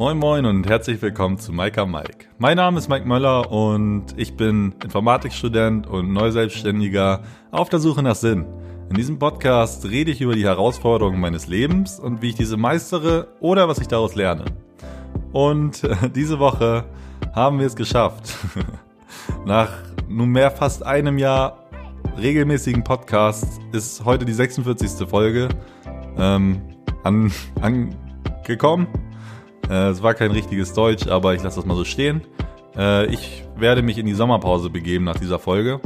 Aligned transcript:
Moin 0.00 0.16
Moin 0.16 0.46
und 0.46 0.68
herzlich 0.68 1.02
willkommen 1.02 1.38
zu 1.38 1.52
Maika 1.52 1.84
Mike. 1.84 2.26
Mein 2.38 2.56
Name 2.56 2.78
ist 2.78 2.88
Mike 2.88 3.04
Möller 3.04 3.50
und 3.50 4.16
ich 4.16 4.36
bin 4.36 4.76
Informatikstudent 4.84 5.88
und 5.88 6.12
Neuselbstständiger 6.12 7.24
auf 7.50 7.68
der 7.68 7.80
Suche 7.80 8.04
nach 8.04 8.14
Sinn. 8.14 8.46
In 8.90 8.94
diesem 8.94 9.18
Podcast 9.18 9.86
rede 9.86 10.12
ich 10.12 10.20
über 10.20 10.36
die 10.36 10.44
Herausforderungen 10.44 11.18
meines 11.18 11.48
Lebens 11.48 11.98
und 11.98 12.22
wie 12.22 12.28
ich 12.28 12.36
diese 12.36 12.56
meistere 12.56 13.26
oder 13.40 13.66
was 13.66 13.80
ich 13.80 13.88
daraus 13.88 14.14
lerne. 14.14 14.44
Und 15.32 15.82
diese 16.14 16.38
Woche 16.38 16.84
haben 17.34 17.58
wir 17.58 17.66
es 17.66 17.74
geschafft. 17.74 18.36
Nach 19.46 19.72
nunmehr 20.08 20.52
fast 20.52 20.86
einem 20.86 21.18
Jahr 21.18 21.68
regelmäßigen 22.16 22.84
Podcasts 22.84 23.58
ist 23.72 24.04
heute 24.04 24.24
die 24.24 24.32
46. 24.32 25.08
Folge 25.08 25.48
ähm, 26.16 26.62
an, 27.02 27.32
angekommen. 27.60 28.86
Äh, 29.68 29.88
es 29.88 30.02
war 30.02 30.14
kein 30.14 30.30
richtiges 30.30 30.72
Deutsch, 30.72 31.06
aber 31.06 31.34
ich 31.34 31.42
lasse 31.42 31.56
das 31.56 31.66
mal 31.66 31.76
so 31.76 31.84
stehen. 31.84 32.22
Äh, 32.76 33.06
ich 33.06 33.44
werde 33.56 33.82
mich 33.82 33.98
in 33.98 34.06
die 34.06 34.14
Sommerpause 34.14 34.70
begeben 34.70 35.04
nach 35.04 35.18
dieser 35.18 35.38
Folge. 35.38 35.80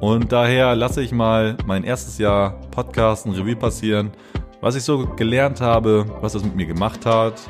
Und 0.00 0.32
daher 0.32 0.76
lasse 0.76 1.02
ich 1.02 1.12
mal 1.12 1.56
mein 1.66 1.84
erstes 1.84 2.18
Jahr 2.18 2.60
Podcast 2.70 3.26
ein 3.26 3.32
Revue 3.32 3.56
passieren, 3.56 4.10
was 4.60 4.76
ich 4.76 4.82
so 4.82 5.06
gelernt 5.16 5.60
habe, 5.60 6.06
was 6.20 6.34
das 6.34 6.44
mit 6.44 6.54
mir 6.54 6.66
gemacht 6.66 7.06
hat, 7.06 7.40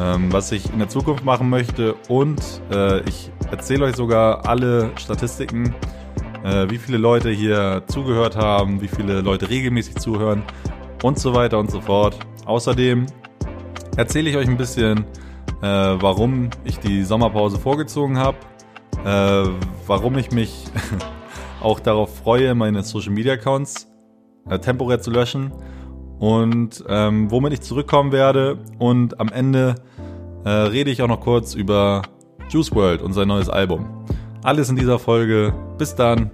ähm, 0.00 0.32
was 0.32 0.50
ich 0.52 0.72
in 0.72 0.78
der 0.78 0.88
Zukunft 0.88 1.24
machen 1.24 1.48
möchte 1.48 1.94
und 2.08 2.40
äh, 2.72 3.00
ich 3.08 3.30
erzähle 3.50 3.86
euch 3.86 3.96
sogar 3.96 4.46
alle 4.46 4.90
Statistiken, 4.98 5.74
äh, 6.44 6.68
wie 6.68 6.78
viele 6.78 6.98
Leute 6.98 7.30
hier 7.30 7.82
zugehört 7.86 8.36
haben, 8.36 8.80
wie 8.80 8.88
viele 8.88 9.20
Leute 9.20 9.48
regelmäßig 9.48 9.96
zuhören 9.96 10.42
und 11.02 11.18
so 11.18 11.34
weiter 11.34 11.58
und 11.58 11.70
so 11.70 11.80
fort. 11.80 12.18
Außerdem 12.44 13.06
erzähle 13.98 14.30
ich 14.30 14.36
euch 14.36 14.48
ein 14.48 14.56
bisschen, 14.56 15.00
äh, 15.60 15.66
warum 15.66 16.50
ich 16.64 16.78
die 16.78 17.02
Sommerpause 17.02 17.58
vorgezogen 17.58 18.16
habe, 18.16 18.38
äh, 19.04 19.50
warum 19.86 20.16
ich 20.16 20.30
mich 20.30 20.66
auch 21.60 21.80
darauf 21.80 22.16
freue, 22.16 22.54
meine 22.54 22.84
Social 22.84 23.10
Media 23.10 23.34
Accounts 23.34 23.88
äh, 24.48 24.60
temporär 24.60 25.00
zu 25.00 25.10
löschen 25.10 25.52
und 26.20 26.84
ähm, 26.88 27.30
womit 27.30 27.54
ich 27.54 27.60
zurückkommen 27.60 28.12
werde. 28.12 28.58
Und 28.78 29.18
am 29.20 29.30
Ende 29.30 29.74
äh, 30.44 30.48
rede 30.48 30.90
ich 30.92 31.02
auch 31.02 31.08
noch 31.08 31.20
kurz 31.20 31.54
über 31.54 32.02
Juice 32.50 32.72
World 32.74 33.02
und 33.02 33.14
sein 33.14 33.26
neues 33.26 33.48
Album. 33.48 34.06
Alles 34.44 34.70
in 34.70 34.76
dieser 34.76 35.00
Folge. 35.00 35.52
Bis 35.76 35.96
dann. 35.96 36.30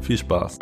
Viel 0.00 0.16
Spaß. 0.16 0.58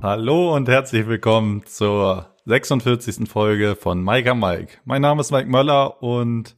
Hallo 0.00 0.54
und 0.54 0.68
herzlich 0.68 1.08
willkommen 1.08 1.66
zur 1.66 2.32
46. 2.44 3.28
Folge 3.28 3.74
von 3.74 4.00
Mike 4.00 4.32
Mike. 4.32 4.78
Mein 4.84 5.02
Name 5.02 5.20
ist 5.20 5.32
Mike 5.32 5.48
Möller 5.48 6.00
und 6.00 6.56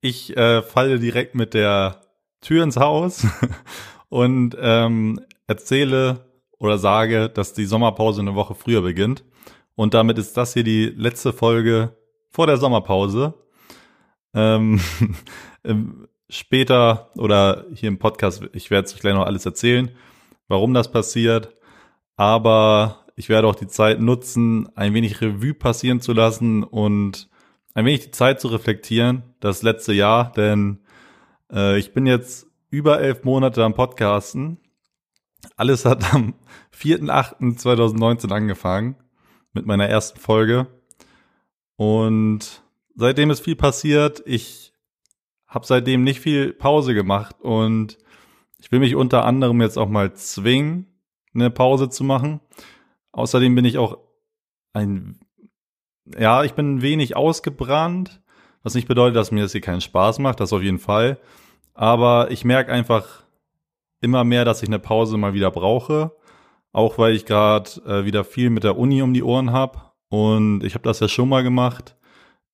ich 0.00 0.36
äh, 0.36 0.62
falle 0.62 0.98
direkt 0.98 1.36
mit 1.36 1.54
der 1.54 2.00
Tür 2.40 2.64
ins 2.64 2.76
Haus 2.76 3.24
und 4.08 4.56
ähm, 4.60 5.20
erzähle 5.46 6.26
oder 6.58 6.76
sage, 6.76 7.28
dass 7.28 7.52
die 7.52 7.66
Sommerpause 7.66 8.20
eine 8.20 8.34
Woche 8.34 8.56
früher 8.56 8.82
beginnt. 8.82 9.24
Und 9.76 9.94
damit 9.94 10.18
ist 10.18 10.36
das 10.36 10.52
hier 10.52 10.64
die 10.64 10.86
letzte 10.86 11.32
Folge 11.32 11.96
vor 12.30 12.48
der 12.48 12.56
Sommerpause. 12.56 13.34
Ähm, 14.34 14.80
später 16.28 17.12
oder 17.16 17.64
hier 17.72 17.90
im 17.90 18.00
Podcast, 18.00 18.42
ich 18.54 18.72
werde 18.72 18.88
euch 18.88 18.98
gleich 18.98 19.14
noch 19.14 19.26
alles 19.26 19.46
erzählen, 19.46 19.92
warum 20.48 20.74
das 20.74 20.90
passiert 20.90 21.54
aber 22.22 23.04
ich 23.16 23.28
werde 23.28 23.48
auch 23.48 23.56
die 23.56 23.66
Zeit 23.66 24.00
nutzen, 24.00 24.68
ein 24.76 24.94
wenig 24.94 25.20
Revue 25.20 25.54
passieren 25.54 26.00
zu 26.00 26.12
lassen 26.12 26.62
und 26.62 27.28
ein 27.74 27.84
wenig 27.84 28.02
die 28.02 28.10
Zeit 28.12 28.40
zu 28.40 28.46
reflektieren, 28.46 29.24
das 29.40 29.62
letzte 29.62 29.92
Jahr, 29.92 30.30
denn 30.30 30.78
äh, 31.52 31.76
ich 31.80 31.92
bin 31.92 32.06
jetzt 32.06 32.46
über 32.70 33.00
elf 33.00 33.24
Monate 33.24 33.64
am 33.64 33.74
Podcasten. 33.74 34.58
Alles 35.56 35.84
hat 35.84 36.14
am 36.14 36.34
4.8.2019 36.72 38.30
angefangen 38.30 38.94
mit 39.52 39.66
meiner 39.66 39.88
ersten 39.88 40.20
Folge 40.20 40.68
und 41.74 42.62
seitdem 42.94 43.30
ist 43.30 43.40
viel 43.40 43.56
passiert. 43.56 44.22
Ich 44.26 44.72
habe 45.48 45.66
seitdem 45.66 46.04
nicht 46.04 46.20
viel 46.20 46.52
Pause 46.52 46.94
gemacht 46.94 47.40
und 47.40 47.98
ich 48.58 48.70
will 48.70 48.78
mich 48.78 48.94
unter 48.94 49.24
anderem 49.24 49.60
jetzt 49.60 49.76
auch 49.76 49.88
mal 49.88 50.14
zwingen, 50.14 50.86
eine 51.34 51.50
Pause 51.50 51.88
zu 51.88 52.04
machen. 52.04 52.40
Außerdem 53.12 53.54
bin 53.54 53.64
ich 53.64 53.78
auch 53.78 53.98
ein, 54.72 55.20
ja, 56.18 56.44
ich 56.44 56.54
bin 56.54 56.82
wenig 56.82 57.16
ausgebrannt, 57.16 58.22
was 58.62 58.74
nicht 58.74 58.88
bedeutet, 58.88 59.16
dass 59.16 59.32
mir 59.32 59.42
das 59.42 59.52
hier 59.52 59.60
keinen 59.60 59.80
Spaß 59.80 60.18
macht, 60.18 60.40
das 60.40 60.52
auf 60.52 60.62
jeden 60.62 60.78
Fall. 60.78 61.18
Aber 61.74 62.30
ich 62.30 62.44
merke 62.44 62.72
einfach 62.72 63.22
immer 64.00 64.24
mehr, 64.24 64.44
dass 64.44 64.62
ich 64.62 64.68
eine 64.68 64.78
Pause 64.78 65.16
mal 65.16 65.34
wieder 65.34 65.50
brauche, 65.50 66.12
auch 66.72 66.98
weil 66.98 67.14
ich 67.14 67.26
gerade 67.26 67.70
äh, 67.86 68.04
wieder 68.04 68.24
viel 68.24 68.50
mit 68.50 68.64
der 68.64 68.78
Uni 68.78 69.02
um 69.02 69.14
die 69.14 69.22
Ohren 69.22 69.52
habe. 69.52 69.80
Und 70.08 70.62
ich 70.64 70.74
habe 70.74 70.84
das 70.84 71.00
ja 71.00 71.08
schon 71.08 71.28
mal 71.28 71.42
gemacht 71.42 71.96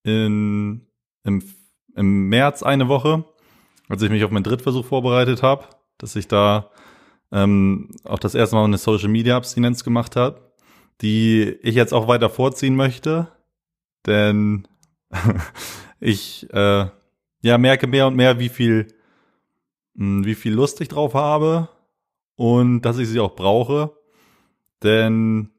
in, 0.03 0.87
im, 1.23 1.43
im 1.95 2.29
März 2.29 2.63
eine 2.63 2.87
Woche, 2.87 3.25
als 3.89 4.01
ich 4.01 4.09
mich 4.09 4.23
auf 4.23 4.31
meinen 4.31 4.43
Drittversuch 4.43 4.85
vorbereitet 4.85 5.43
habe, 5.43 5.65
dass 5.97 6.15
ich 6.15 6.27
da 6.27 6.69
ähm, 7.31 7.91
auch 8.03 8.19
das 8.19 8.35
erste 8.35 8.55
Mal 8.55 8.65
eine 8.65 8.77
Social 8.77 9.09
Media 9.09 9.37
Abstinenz 9.37 9.83
gemacht 9.83 10.15
hat, 10.15 10.41
die 11.01 11.57
ich 11.61 11.75
jetzt 11.75 11.93
auch 11.93 12.07
weiter 12.07 12.29
vorziehen 12.29 12.75
möchte, 12.75 13.31
denn 14.05 14.67
ich 15.99 16.47
äh, 16.53 16.87
ja 17.41 17.57
merke 17.57 17.87
mehr 17.87 18.07
und 18.07 18.15
mehr, 18.15 18.39
wie 18.39 18.49
viel 18.49 18.87
mh, 19.95 20.05
hm, 20.05 20.25
wie 20.25 20.35
viel 20.35 20.53
Lust 20.53 20.81
ich 20.81 20.87
drauf 20.87 21.13
habe 21.13 21.69
und 22.35 22.81
dass 22.81 22.97
ich 22.97 23.07
sie 23.07 23.19
auch 23.19 23.35
brauche, 23.35 23.93
denn 24.83 25.51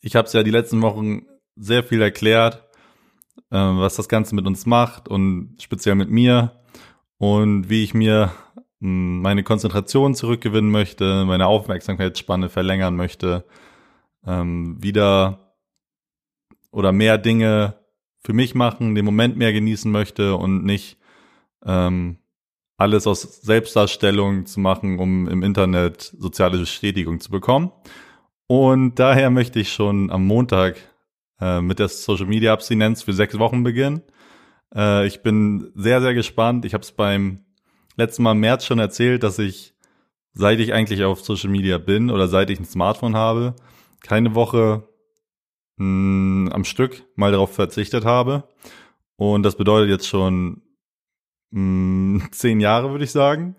ich 0.00 0.16
habe 0.16 0.26
es 0.26 0.32
ja 0.32 0.42
die 0.42 0.50
letzten 0.50 0.80
Wochen 0.82 1.26
sehr 1.56 1.84
viel 1.84 2.00
erklärt, 2.00 2.64
äh, 3.50 3.56
was 3.56 3.96
das 3.96 4.08
Ganze 4.08 4.34
mit 4.34 4.46
uns 4.46 4.66
macht 4.66 5.08
und 5.08 5.56
speziell 5.60 5.94
mit 5.94 6.10
mir 6.10 6.60
und 7.18 7.68
wie 7.68 7.84
ich 7.84 7.92
mir 7.92 8.32
meine 8.80 9.42
Konzentration 9.42 10.14
zurückgewinnen 10.14 10.70
möchte, 10.70 11.24
meine 11.26 11.46
Aufmerksamkeitsspanne 11.46 12.48
verlängern 12.48 12.96
möchte, 12.96 13.44
ähm, 14.26 14.82
wieder 14.82 15.54
oder 16.70 16.92
mehr 16.92 17.18
Dinge 17.18 17.74
für 18.22 18.32
mich 18.32 18.54
machen, 18.54 18.94
den 18.94 19.04
Moment 19.04 19.36
mehr 19.36 19.52
genießen 19.52 19.90
möchte 19.90 20.36
und 20.36 20.64
nicht 20.64 20.98
ähm, 21.64 22.18
alles 22.78 23.06
aus 23.06 23.42
Selbstdarstellung 23.42 24.46
zu 24.46 24.60
machen, 24.60 24.98
um 24.98 25.28
im 25.28 25.42
Internet 25.42 26.14
soziale 26.18 26.58
Bestätigung 26.58 27.20
zu 27.20 27.30
bekommen. 27.30 27.72
Und 28.46 28.98
daher 28.98 29.30
möchte 29.30 29.60
ich 29.60 29.72
schon 29.72 30.10
am 30.10 30.26
Montag 30.26 30.76
äh, 31.40 31.60
mit 31.60 31.78
der 31.78 31.88
Social 31.88 32.26
Media 32.26 32.52
Abstinenz 32.54 33.02
für 33.02 33.12
sechs 33.12 33.38
Wochen 33.38 33.62
beginnen. 33.62 34.02
Äh, 34.74 35.06
ich 35.06 35.22
bin 35.22 35.70
sehr, 35.74 36.00
sehr 36.00 36.14
gespannt. 36.14 36.64
Ich 36.64 36.72
habe 36.72 36.82
es 36.82 36.92
beim 36.92 37.44
letzten 37.96 38.22
Mal 38.22 38.32
im 38.32 38.40
März 38.40 38.64
schon 38.64 38.78
erzählt, 38.78 39.22
dass 39.22 39.38
ich, 39.38 39.74
seit 40.32 40.60
ich 40.60 40.72
eigentlich 40.72 41.04
auf 41.04 41.22
Social 41.22 41.50
Media 41.50 41.78
bin 41.78 42.10
oder 42.10 42.28
seit 42.28 42.50
ich 42.50 42.58
ein 42.58 42.64
Smartphone 42.64 43.16
habe, 43.16 43.54
keine 44.02 44.34
Woche 44.34 44.88
mh, 45.76 46.46
hm, 46.46 46.50
am 46.52 46.64
Stück 46.64 47.04
mal 47.16 47.32
darauf 47.32 47.54
verzichtet 47.54 48.04
habe. 48.04 48.44
Und 49.16 49.42
das 49.42 49.56
bedeutet 49.56 49.90
jetzt 49.90 50.08
schon 50.08 50.62
mh, 51.50 52.20
hm, 52.20 52.28
zehn 52.32 52.60
Jahre, 52.60 52.90
würde 52.90 53.04
ich 53.04 53.12
sagen. 53.12 53.56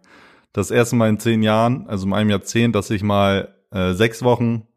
Das 0.54 0.72
erste 0.72 0.96
Mal 0.96 1.10
in 1.10 1.20
zehn 1.20 1.44
Jahren, 1.44 1.88
also 1.88 2.06
in 2.06 2.14
einem 2.14 2.30
Jahrzehnt, 2.30 2.76
dass 2.76 2.90
ich 2.90 3.04
mal 3.04 3.56
äh, 3.72 3.94
sechs 3.94 4.24
Wochen 4.24 4.68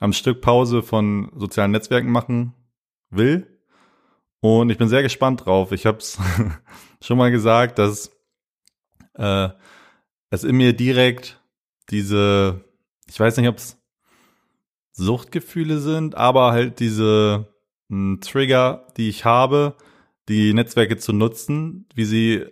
am 0.00 0.12
Stück 0.12 0.40
Pause 0.40 0.82
von 0.82 1.30
sozialen 1.36 1.72
Netzwerken 1.72 2.10
machen 2.10 2.54
will. 3.10 3.58
Und 4.40 4.70
ich 4.70 4.78
bin 4.78 4.88
sehr 4.88 5.02
gespannt 5.02 5.44
drauf. 5.44 5.72
Ich 5.72 5.84
habe 5.84 5.98
es 5.98 6.18
schon 7.02 7.18
mal 7.18 7.30
gesagt, 7.30 7.78
dass 7.78 8.17
äh, 9.18 9.50
es 10.30 10.44
in 10.44 10.56
mir 10.56 10.72
direkt 10.72 11.40
diese, 11.90 12.64
ich 13.06 13.18
weiß 13.18 13.36
nicht, 13.36 13.48
ob 13.48 13.56
es 13.56 13.78
Suchtgefühle 14.92 15.78
sind, 15.78 16.16
aber 16.16 16.52
halt 16.52 16.80
diese 16.80 17.48
mh, 17.88 17.96
hm, 17.96 18.20
Trigger, 18.20 18.86
die 18.96 19.08
ich 19.08 19.24
habe, 19.24 19.74
die 20.28 20.52
Netzwerke 20.52 20.96
zu 20.96 21.12
nutzen, 21.12 21.86
wie 21.94 22.04
sie 22.04 22.46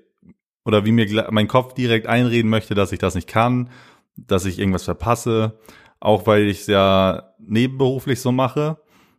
oder 0.64 0.84
wie 0.84 0.92
mir 0.92 1.28
mein 1.30 1.48
Kopf 1.48 1.74
direkt 1.74 2.06
einreden 2.06 2.50
möchte, 2.50 2.74
dass 2.74 2.92
ich 2.92 2.98
das 2.98 3.14
nicht 3.14 3.28
kann, 3.28 3.70
dass 4.16 4.46
ich 4.46 4.58
irgendwas 4.58 4.84
verpasse, 4.84 5.58
auch 6.00 6.26
weil 6.26 6.44
ich 6.48 6.60
es 6.60 6.66
ja 6.66 7.34
nebenberuflich 7.38 8.20
so 8.20 8.32
mache. 8.32 8.78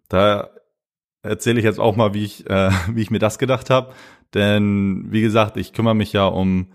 Da 0.09 0.50
erzähle 1.21 1.59
ich 1.59 1.65
jetzt 1.65 1.79
auch 1.79 1.95
mal, 1.95 2.13
wie 2.13 2.25
ich, 2.25 2.50
äh, 2.50 2.71
wie 2.93 3.01
ich 3.01 3.11
mir 3.11 3.19
das 3.19 3.39
gedacht 3.39 3.69
habe. 3.69 3.93
Denn 4.33 5.05
wie 5.09 5.21
gesagt, 5.21 5.57
ich 5.57 5.73
kümmere 5.73 5.95
mich 5.95 6.11
ja 6.13 6.25
um 6.25 6.67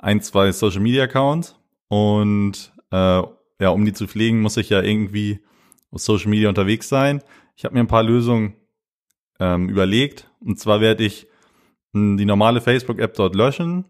ein, 0.00 0.20
zwei 0.22 0.52
Social 0.52 0.80
Media 0.80 1.04
Accounts 1.04 1.56
und 1.88 2.72
äh, 2.90 3.22
ja, 3.60 3.68
um 3.68 3.84
die 3.84 3.92
zu 3.92 4.06
pflegen, 4.06 4.40
muss 4.40 4.56
ich 4.56 4.70
ja 4.70 4.82
irgendwie 4.82 5.40
auf 5.90 6.00
Social 6.00 6.30
Media 6.30 6.48
unterwegs 6.48 6.88
sein. 6.88 7.22
Ich 7.56 7.64
habe 7.64 7.74
mir 7.74 7.80
ein 7.80 7.88
paar 7.88 8.02
Lösungen 8.02 8.54
ähm, 9.38 9.68
überlegt. 9.68 10.30
Und 10.40 10.58
zwar 10.58 10.80
werde 10.80 11.04
ich 11.04 11.26
hm, 11.92 12.16
die 12.16 12.24
normale 12.24 12.60
Facebook-App 12.60 13.14
dort 13.14 13.34
löschen. 13.34 13.84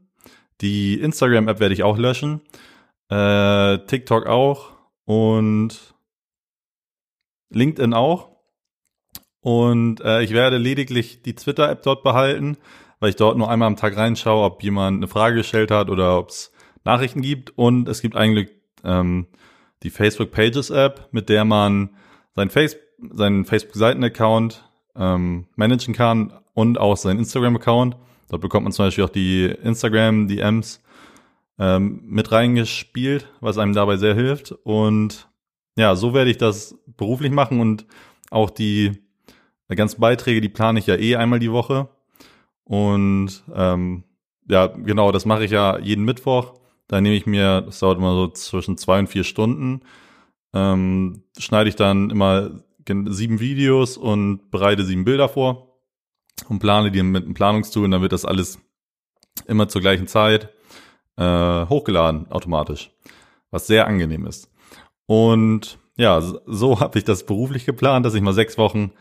Die 0.60 1.00
Instagram-App 1.00 1.60
werde 1.60 1.74
ich 1.74 1.82
auch 1.82 1.98
löschen. 1.98 2.40
Äh, 3.08 3.78
TikTok 3.86 4.26
auch. 4.26 4.72
Und 5.04 5.94
LinkedIn 7.50 7.94
auch. 7.94 8.30
Und 9.40 10.00
äh, 10.00 10.22
ich 10.22 10.32
werde 10.32 10.58
lediglich 10.58 11.22
die 11.22 11.34
Twitter-App 11.34 11.82
dort 11.82 12.02
behalten, 12.02 12.58
weil 13.00 13.10
ich 13.10 13.16
dort 13.16 13.36
nur 13.36 13.50
einmal 13.50 13.66
am 13.66 13.76
Tag 13.76 13.96
reinschaue, 13.96 14.44
ob 14.44 14.62
jemand 14.62 14.98
eine 14.98 15.08
Frage 15.08 15.36
gestellt 15.36 15.70
hat 15.70 15.90
oder 15.90 16.18
ob 16.18 16.28
es 16.28 16.52
Nachrichten 16.84 17.22
gibt. 17.22 17.56
Und 17.58 17.88
es 17.88 18.02
gibt 18.02 18.14
eigentlich 18.14 18.50
ähm, 18.84 19.26
die 19.82 19.90
Facebook 19.90 20.30
Pages 20.30 20.70
App, 20.70 21.08
mit 21.10 21.28
der 21.28 21.44
man 21.44 21.90
sein 22.36 22.50
Face 22.50 22.76
seinen 23.12 23.46
Facebook-Seiten-Account 23.46 24.62
ähm, 24.94 25.46
managen 25.56 25.94
kann 25.94 26.34
und 26.52 26.78
auch 26.78 26.98
seinen 26.98 27.20
Instagram-Account. 27.20 27.96
Dort 28.28 28.42
bekommt 28.42 28.64
man 28.64 28.72
zum 28.72 28.84
Beispiel 28.84 29.04
auch 29.04 29.10
die 29.10 29.46
Instagram-DMs 29.46 30.82
ähm, 31.58 32.02
mit 32.04 32.30
reingespielt, 32.30 33.26
was 33.40 33.56
einem 33.56 33.72
dabei 33.72 33.96
sehr 33.96 34.14
hilft. 34.14 34.52
Und 34.52 35.28
ja, 35.76 35.96
so 35.96 36.12
werde 36.12 36.30
ich 36.30 36.36
das 36.36 36.78
beruflich 36.98 37.32
machen 37.32 37.60
und 37.60 37.86
auch 38.30 38.50
die 38.50 38.98
ganzen 39.68 40.00
Beiträge, 40.00 40.42
die 40.42 40.48
plane 40.50 40.78
ich 40.78 40.86
ja 40.86 40.96
eh 40.96 41.16
einmal 41.16 41.38
die 41.38 41.52
Woche. 41.52 41.88
Und 42.70 43.42
ähm, 43.52 44.04
ja, 44.48 44.68
genau, 44.68 45.10
das 45.10 45.26
mache 45.26 45.44
ich 45.44 45.50
ja 45.50 45.80
jeden 45.80 46.04
Mittwoch. 46.04 46.54
Da 46.86 47.00
nehme 47.00 47.16
ich 47.16 47.26
mir, 47.26 47.62
das 47.62 47.80
dauert 47.80 47.98
immer 47.98 48.14
so 48.14 48.28
zwischen 48.28 48.78
zwei 48.78 49.00
und 49.00 49.08
vier 49.08 49.24
Stunden, 49.24 49.80
ähm, 50.54 51.24
schneide 51.36 51.68
ich 51.68 51.74
dann 51.74 52.10
immer 52.10 52.62
sieben 52.86 53.40
Videos 53.40 53.96
und 53.96 54.52
bereite 54.52 54.84
sieben 54.84 55.04
Bilder 55.04 55.28
vor 55.28 55.80
und 56.48 56.60
plane 56.60 56.92
die 56.92 57.02
mit 57.02 57.24
einem 57.24 57.34
Planungstool 57.34 57.86
und 57.86 57.90
dann 57.90 58.02
wird 58.02 58.12
das 58.12 58.24
alles 58.24 58.60
immer 59.48 59.66
zur 59.66 59.80
gleichen 59.80 60.06
Zeit 60.06 60.50
äh, 61.16 61.66
hochgeladen 61.66 62.30
automatisch, 62.30 62.92
was 63.50 63.66
sehr 63.66 63.88
angenehm 63.88 64.26
ist. 64.26 64.48
Und 65.06 65.80
ja, 65.96 66.20
so 66.20 66.78
habe 66.80 66.98
ich 66.98 67.04
das 67.04 67.26
beruflich 67.26 67.66
geplant, 67.66 68.06
dass 68.06 68.14
ich 68.14 68.22
mal 68.22 68.32
sechs 68.32 68.58
Wochen 68.58 68.92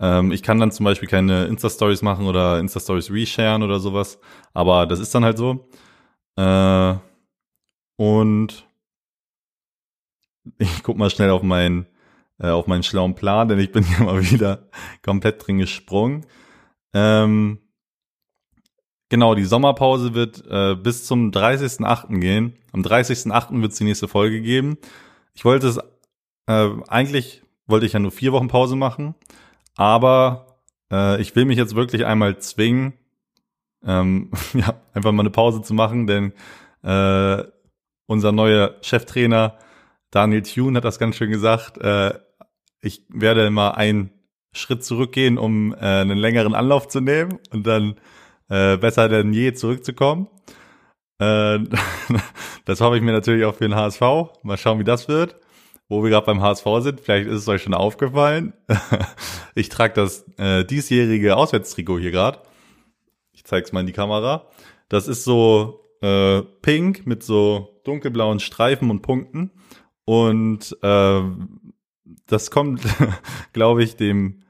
ähm, 0.00 0.32
ich 0.32 0.42
kann 0.42 0.58
dann 0.58 0.72
zum 0.72 0.84
Beispiel 0.84 1.08
keine 1.08 1.46
Insta-Stories 1.46 2.02
machen 2.02 2.26
oder 2.26 2.58
Insta-Stories 2.58 3.10
resharen 3.10 3.62
oder 3.62 3.80
sowas, 3.80 4.18
aber 4.52 4.86
das 4.86 5.00
ist 5.00 5.14
dann 5.14 5.24
halt 5.24 5.38
so. 5.38 5.68
Äh, 6.36 6.94
und 7.96 8.66
ich 10.58 10.82
guck 10.82 10.96
mal 10.96 11.10
schnell 11.10 11.30
auf 11.30 11.42
meinen 11.42 11.86
äh, 12.38 12.48
auf 12.48 12.66
meinen 12.66 12.82
schlauen 12.82 13.14
Plan, 13.14 13.48
denn 13.48 13.58
ich 13.58 13.72
bin 13.72 13.84
hier 13.96 14.04
mal 14.04 14.22
wieder 14.30 14.68
komplett 15.02 15.46
drin 15.46 15.58
gesprungen. 15.58 16.26
Ähm, 16.92 17.58
genau, 19.08 19.34
die 19.34 19.44
Sommerpause 19.44 20.14
wird 20.14 20.44
äh, 20.48 20.74
bis 20.74 21.06
zum 21.06 21.30
30.8. 21.30 22.18
gehen. 22.20 22.54
Am 22.72 22.82
30.8. 22.82 23.60
wird 23.60 23.72
es 23.72 23.78
die 23.78 23.84
nächste 23.84 24.08
Folge 24.08 24.40
geben. 24.40 24.78
Ich 25.34 25.44
wollte 25.44 25.68
es, 25.68 25.78
äh, 26.46 26.70
eigentlich 26.88 27.42
wollte 27.66 27.86
ich 27.86 27.94
ja 27.94 27.98
nur 27.98 28.12
vier 28.12 28.32
Wochen 28.32 28.48
Pause 28.48 28.76
machen, 28.76 29.14
aber 29.76 30.60
äh, 30.90 31.20
ich 31.20 31.34
will 31.36 31.44
mich 31.44 31.58
jetzt 31.58 31.76
wirklich 31.76 32.04
einmal 32.06 32.38
zwingen, 32.38 32.94
ähm, 33.84 34.30
ja, 34.54 34.80
einfach 34.94 35.12
mal 35.12 35.22
eine 35.22 35.30
Pause 35.30 35.62
zu 35.62 35.74
machen, 35.74 36.06
denn 36.06 36.32
äh, 36.82 37.44
unser 38.06 38.32
neuer 38.32 38.76
Cheftrainer 38.82 39.58
Daniel 40.10 40.42
Thune 40.42 40.76
hat 40.76 40.84
das 40.84 40.98
ganz 40.98 41.16
schön 41.16 41.30
gesagt. 41.30 41.78
Äh, 41.78 42.14
ich 42.80 43.02
werde 43.08 43.46
immer 43.46 43.76
einen 43.76 44.10
Schritt 44.52 44.84
zurückgehen, 44.84 45.38
um 45.38 45.74
äh, 45.74 45.78
einen 45.78 46.16
längeren 46.16 46.54
Anlauf 46.54 46.88
zu 46.88 47.00
nehmen 47.00 47.38
und 47.52 47.66
dann 47.66 47.96
äh, 48.48 48.76
besser 48.76 49.08
denn 49.08 49.32
je 49.32 49.52
zurückzukommen. 49.52 50.28
Äh, 51.18 51.58
das 52.64 52.80
hoffe 52.80 52.96
ich 52.96 53.02
mir 53.02 53.12
natürlich 53.12 53.44
auch 53.44 53.54
für 53.54 53.68
den 53.68 53.74
HSV. 53.74 54.00
Mal 54.42 54.56
schauen, 54.56 54.78
wie 54.78 54.84
das 54.84 55.08
wird. 55.08 55.36
Wo 55.88 56.02
wir 56.02 56.10
gerade 56.10 56.26
beim 56.26 56.42
HSV 56.42 56.66
sind, 56.80 57.00
vielleicht 57.00 57.28
ist 57.28 57.42
es 57.42 57.48
euch 57.48 57.62
schon 57.62 57.74
aufgefallen. 57.74 58.54
ich 59.54 59.68
trage 59.68 59.94
das 59.94 60.24
äh, 60.36 60.64
diesjährige 60.64 61.36
Auswärtstrikot 61.36 62.00
hier 62.00 62.10
gerade. 62.10 62.40
Ich 63.32 63.44
zeige 63.44 63.64
es 63.64 63.72
mal 63.72 63.80
in 63.80 63.86
die 63.86 63.92
Kamera. 63.92 64.48
Das 64.88 65.06
ist 65.06 65.24
so 65.24 65.86
äh, 66.00 66.42
pink 66.62 67.06
mit 67.06 67.22
so 67.22 67.80
dunkelblauen 67.84 68.40
Streifen 68.40 68.90
und 68.90 69.02
Punkten. 69.02 69.52
Und 70.04 70.76
äh, 70.82 71.20
das 72.26 72.50
kommt, 72.50 72.82
glaube 73.52 73.84
ich, 73.84 73.96
dem 73.96 74.42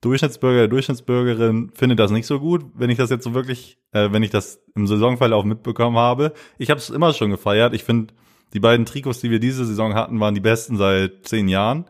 Durchschnittsbürger, 0.00 0.60
der 0.60 0.68
Durchschnittsbürgerin 0.68 1.70
findet 1.74 1.98
das 1.98 2.10
nicht 2.10 2.26
so 2.26 2.40
gut, 2.40 2.64
wenn 2.74 2.90
ich 2.90 2.96
das 2.96 3.10
jetzt 3.10 3.24
so 3.24 3.34
wirklich, 3.34 3.78
äh, 3.92 4.10
wenn 4.12 4.22
ich 4.22 4.30
das 4.30 4.62
im 4.74 4.86
Saisonverlauf 4.86 5.44
mitbekommen 5.44 5.98
habe. 5.98 6.32
Ich 6.58 6.70
habe 6.70 6.78
es 6.78 6.90
immer 6.90 7.12
schon 7.12 7.30
gefeiert. 7.30 7.74
Ich 7.74 7.84
finde, 7.84 8.14
die 8.52 8.60
beiden 8.60 8.86
Trikots, 8.86 9.20
die 9.20 9.30
wir 9.30 9.40
diese 9.40 9.64
Saison 9.64 9.94
hatten, 9.94 10.20
waren 10.20 10.34
die 10.34 10.40
besten 10.40 10.76
seit 10.76 11.26
zehn 11.26 11.48
Jahren. 11.48 11.86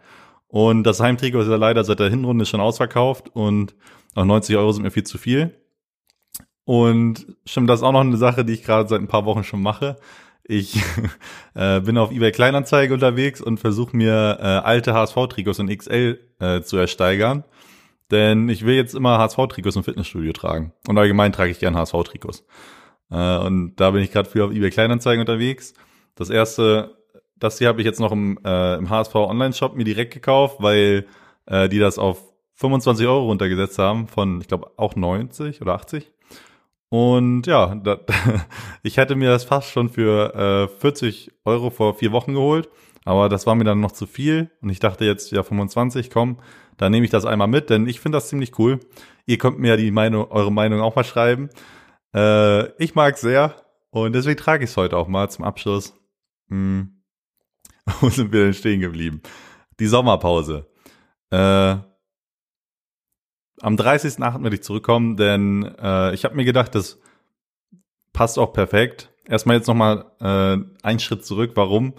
Und 0.49 0.85
das 0.85 1.01
Heimtrikot 1.01 1.41
ist 1.41 1.49
ja 1.49 1.57
leider 1.57 1.85
seit 1.85 2.01
der 2.01 2.11
Hinrunde 2.11 2.45
schon 2.45 2.61
ausverkauft 2.61 3.29
und 3.35 3.75
auch 4.15 4.25
90 4.25 4.57
Euro 4.57 4.73
sind 4.73 4.83
mir 4.83 4.91
viel 4.91 5.05
zu 5.05 5.17
viel. 5.17 5.55
Und 6.65 7.27
stimmt, 7.47 7.71
das 7.71 7.81
ist 7.81 7.85
auch 7.85 7.93
noch 7.93 8.01
eine 8.01 8.17
Sache, 8.17 8.45
die 8.45 8.55
ich 8.55 8.65
gerade 8.65 8.89
seit 8.89 9.01
ein 9.01 9.09
paar 9.09 9.25
Wochen 9.25 9.45
schon 9.45 9.62
mache. 9.62 9.97
Ich 10.43 10.83
äh, 11.55 11.81
bin 11.81 11.97
auf 11.97 12.11
eBay 12.11 12.33
Kleinanzeige 12.33 12.93
unterwegs 12.93 13.41
und 13.41 13.59
versuche 13.59 13.97
mir 13.97 14.39
äh, 14.41 14.45
alte 14.45 14.95
HSV-Trikots 14.95 15.61
in 15.61 15.69
XL 15.69 16.19
äh, 16.41 16.61
zu 16.63 16.77
ersteigern. 16.77 17.45
Denn 18.11 18.49
ich 18.49 18.67
will 18.67 18.75
jetzt 18.75 18.95
immer 18.95 19.19
HSV-Trikots 19.19 19.77
im 19.77 19.85
Fitnessstudio 19.85 20.33
tragen. 20.33 20.73
Und 20.89 20.99
allgemein 20.99 21.33
trage 21.33 21.53
ich 21.53 21.61
gern 21.61 21.77
HSV-Trikots. 21.77 22.45
Äh, 23.11 23.39
und 23.39 23.77
da 23.77 23.93
bin 23.93 24.03
ich 24.03 24.11
gerade 24.11 24.29
viel 24.29 24.43
auf 24.43 24.51
eBay 24.51 24.71
Kleinanzeigen 24.71 25.21
unterwegs. 25.21 25.75
Das 26.20 26.28
erste, 26.28 26.99
das 27.38 27.56
hier 27.56 27.69
habe 27.69 27.81
ich 27.81 27.87
jetzt 27.87 27.99
noch 27.99 28.12
im, 28.12 28.38
äh, 28.44 28.75
im 28.75 28.90
HSV 28.90 29.14
Online-Shop 29.14 29.75
mir 29.75 29.84
direkt 29.84 30.12
gekauft, 30.12 30.56
weil 30.58 31.06
äh, 31.46 31.67
die 31.70 31.78
das 31.78 31.99
auf 31.99 32.22
25 32.56 33.06
Euro 33.06 33.25
runtergesetzt 33.25 33.78
haben 33.78 34.06
von, 34.06 34.38
ich 34.38 34.46
glaube, 34.46 34.70
auch 34.76 34.96
90 34.96 35.62
oder 35.62 35.72
80. 35.72 36.12
Und 36.90 37.46
ja, 37.46 37.75
da, 37.75 38.00
ich 38.82 38.99
hätte 38.99 39.17
mir 39.17 39.31
das 39.31 39.44
fast 39.44 39.70
schon 39.70 39.88
für 39.88 40.69
äh, 40.70 40.81
40 40.81 41.32
Euro 41.46 41.70
vor 41.70 41.94
vier 41.94 42.12
Wochen 42.12 42.34
geholt, 42.34 42.69
aber 43.06 43.31
das 43.31 43.46
war 43.46 43.55
mir 43.55 43.64
dann 43.64 43.81
noch 43.81 43.93
zu 43.93 44.06
viel 44.06 44.50
und 44.61 44.69
ich 44.69 44.78
dachte 44.78 45.06
jetzt, 45.06 45.32
ja 45.32 45.43
25, 45.43 46.10
komm, 46.10 46.36
dann 46.77 46.93
nehme 46.93 47.06
ich 47.06 47.10
das 47.10 47.24
einmal 47.24 47.48
mit, 47.48 47.70
denn 47.70 47.86
ich 47.86 47.98
finde 47.98 48.17
das 48.17 48.29
ziemlich 48.29 48.58
cool. 48.58 48.79
Ihr 49.24 49.39
könnt 49.39 49.58
mir 49.58 49.69
ja 49.69 49.77
die 49.79 49.91
Meinung, 49.91 50.31
eure 50.31 50.53
Meinung 50.53 50.82
auch 50.82 50.96
mal 50.96 51.05
schreiben. 51.05 51.48
Äh, 52.15 52.67
ich 52.77 52.94
mag 52.94 53.17
sehr 53.17 53.55
und 53.89 54.15
deswegen 54.15 54.36
trage 54.39 54.65
ich 54.65 54.70
es 54.70 54.77
heute 54.77 54.98
auch 54.98 55.08
mal 55.08 55.31
zum 55.31 55.46
Abschluss. 55.46 55.94
Hm. 56.51 57.03
Wo 58.01 58.09
sind 58.11 58.33
wir 58.33 58.45
denn 58.45 58.55
stehen 58.55 58.81
geblieben? 58.81 59.23
Die 59.79 59.87
Sommerpause. 59.87 60.71
Äh, 61.31 61.77
am 63.63 63.77
30.8. 63.77 64.43
werde 64.43 64.57
ich 64.57 64.63
zurückkommen, 64.63 65.17
denn 65.17 65.65
äh, 65.81 66.15
ich 66.15 66.25
habe 66.25 66.35
mir 66.35 66.45
gedacht, 66.45 66.75
das 66.75 66.99
passt 68.13 68.39
auch 68.39 68.53
perfekt. 68.53 69.13
Erstmal 69.27 69.57
jetzt 69.57 69.69
nochmal 69.69 70.11
äh, 70.21 70.87
einen 70.87 70.99
Schritt 70.99 71.25
zurück, 71.25 71.53
warum 71.55 71.95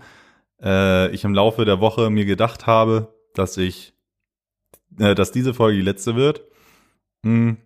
äh, 0.61 1.09
ich 1.11 1.23
im 1.23 1.33
Laufe 1.33 1.65
der 1.65 1.79
Woche 1.79 2.09
mir 2.09 2.25
gedacht 2.25 2.67
habe, 2.67 3.13
dass 3.33 3.57
ich, 3.57 3.93
äh, 4.99 5.15
dass 5.15 5.31
diese 5.31 5.53
Folge 5.53 5.77
die 5.77 5.83
letzte 5.83 6.15
wird. 6.15 6.43
Hm. 7.23 7.57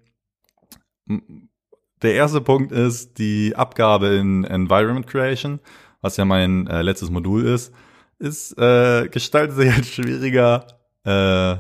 Der 2.02 2.14
erste 2.14 2.42
Punkt 2.42 2.72
ist 2.72 3.18
die 3.18 3.56
Abgabe 3.56 4.08
in 4.08 4.44
Environment 4.44 5.08
Creation, 5.08 5.60
was 6.06 6.18
ja 6.18 6.26
mein 6.26 6.68
äh, 6.68 6.84
letztes 6.84 7.10
Modul 7.10 7.46
ist, 7.46 7.74
ist 8.20 8.56
äh, 8.60 9.10
gestaltet 9.10 9.58
sich 9.58 9.74
als 9.74 9.88
schwieriger 9.88 10.68
äh, 11.04 11.58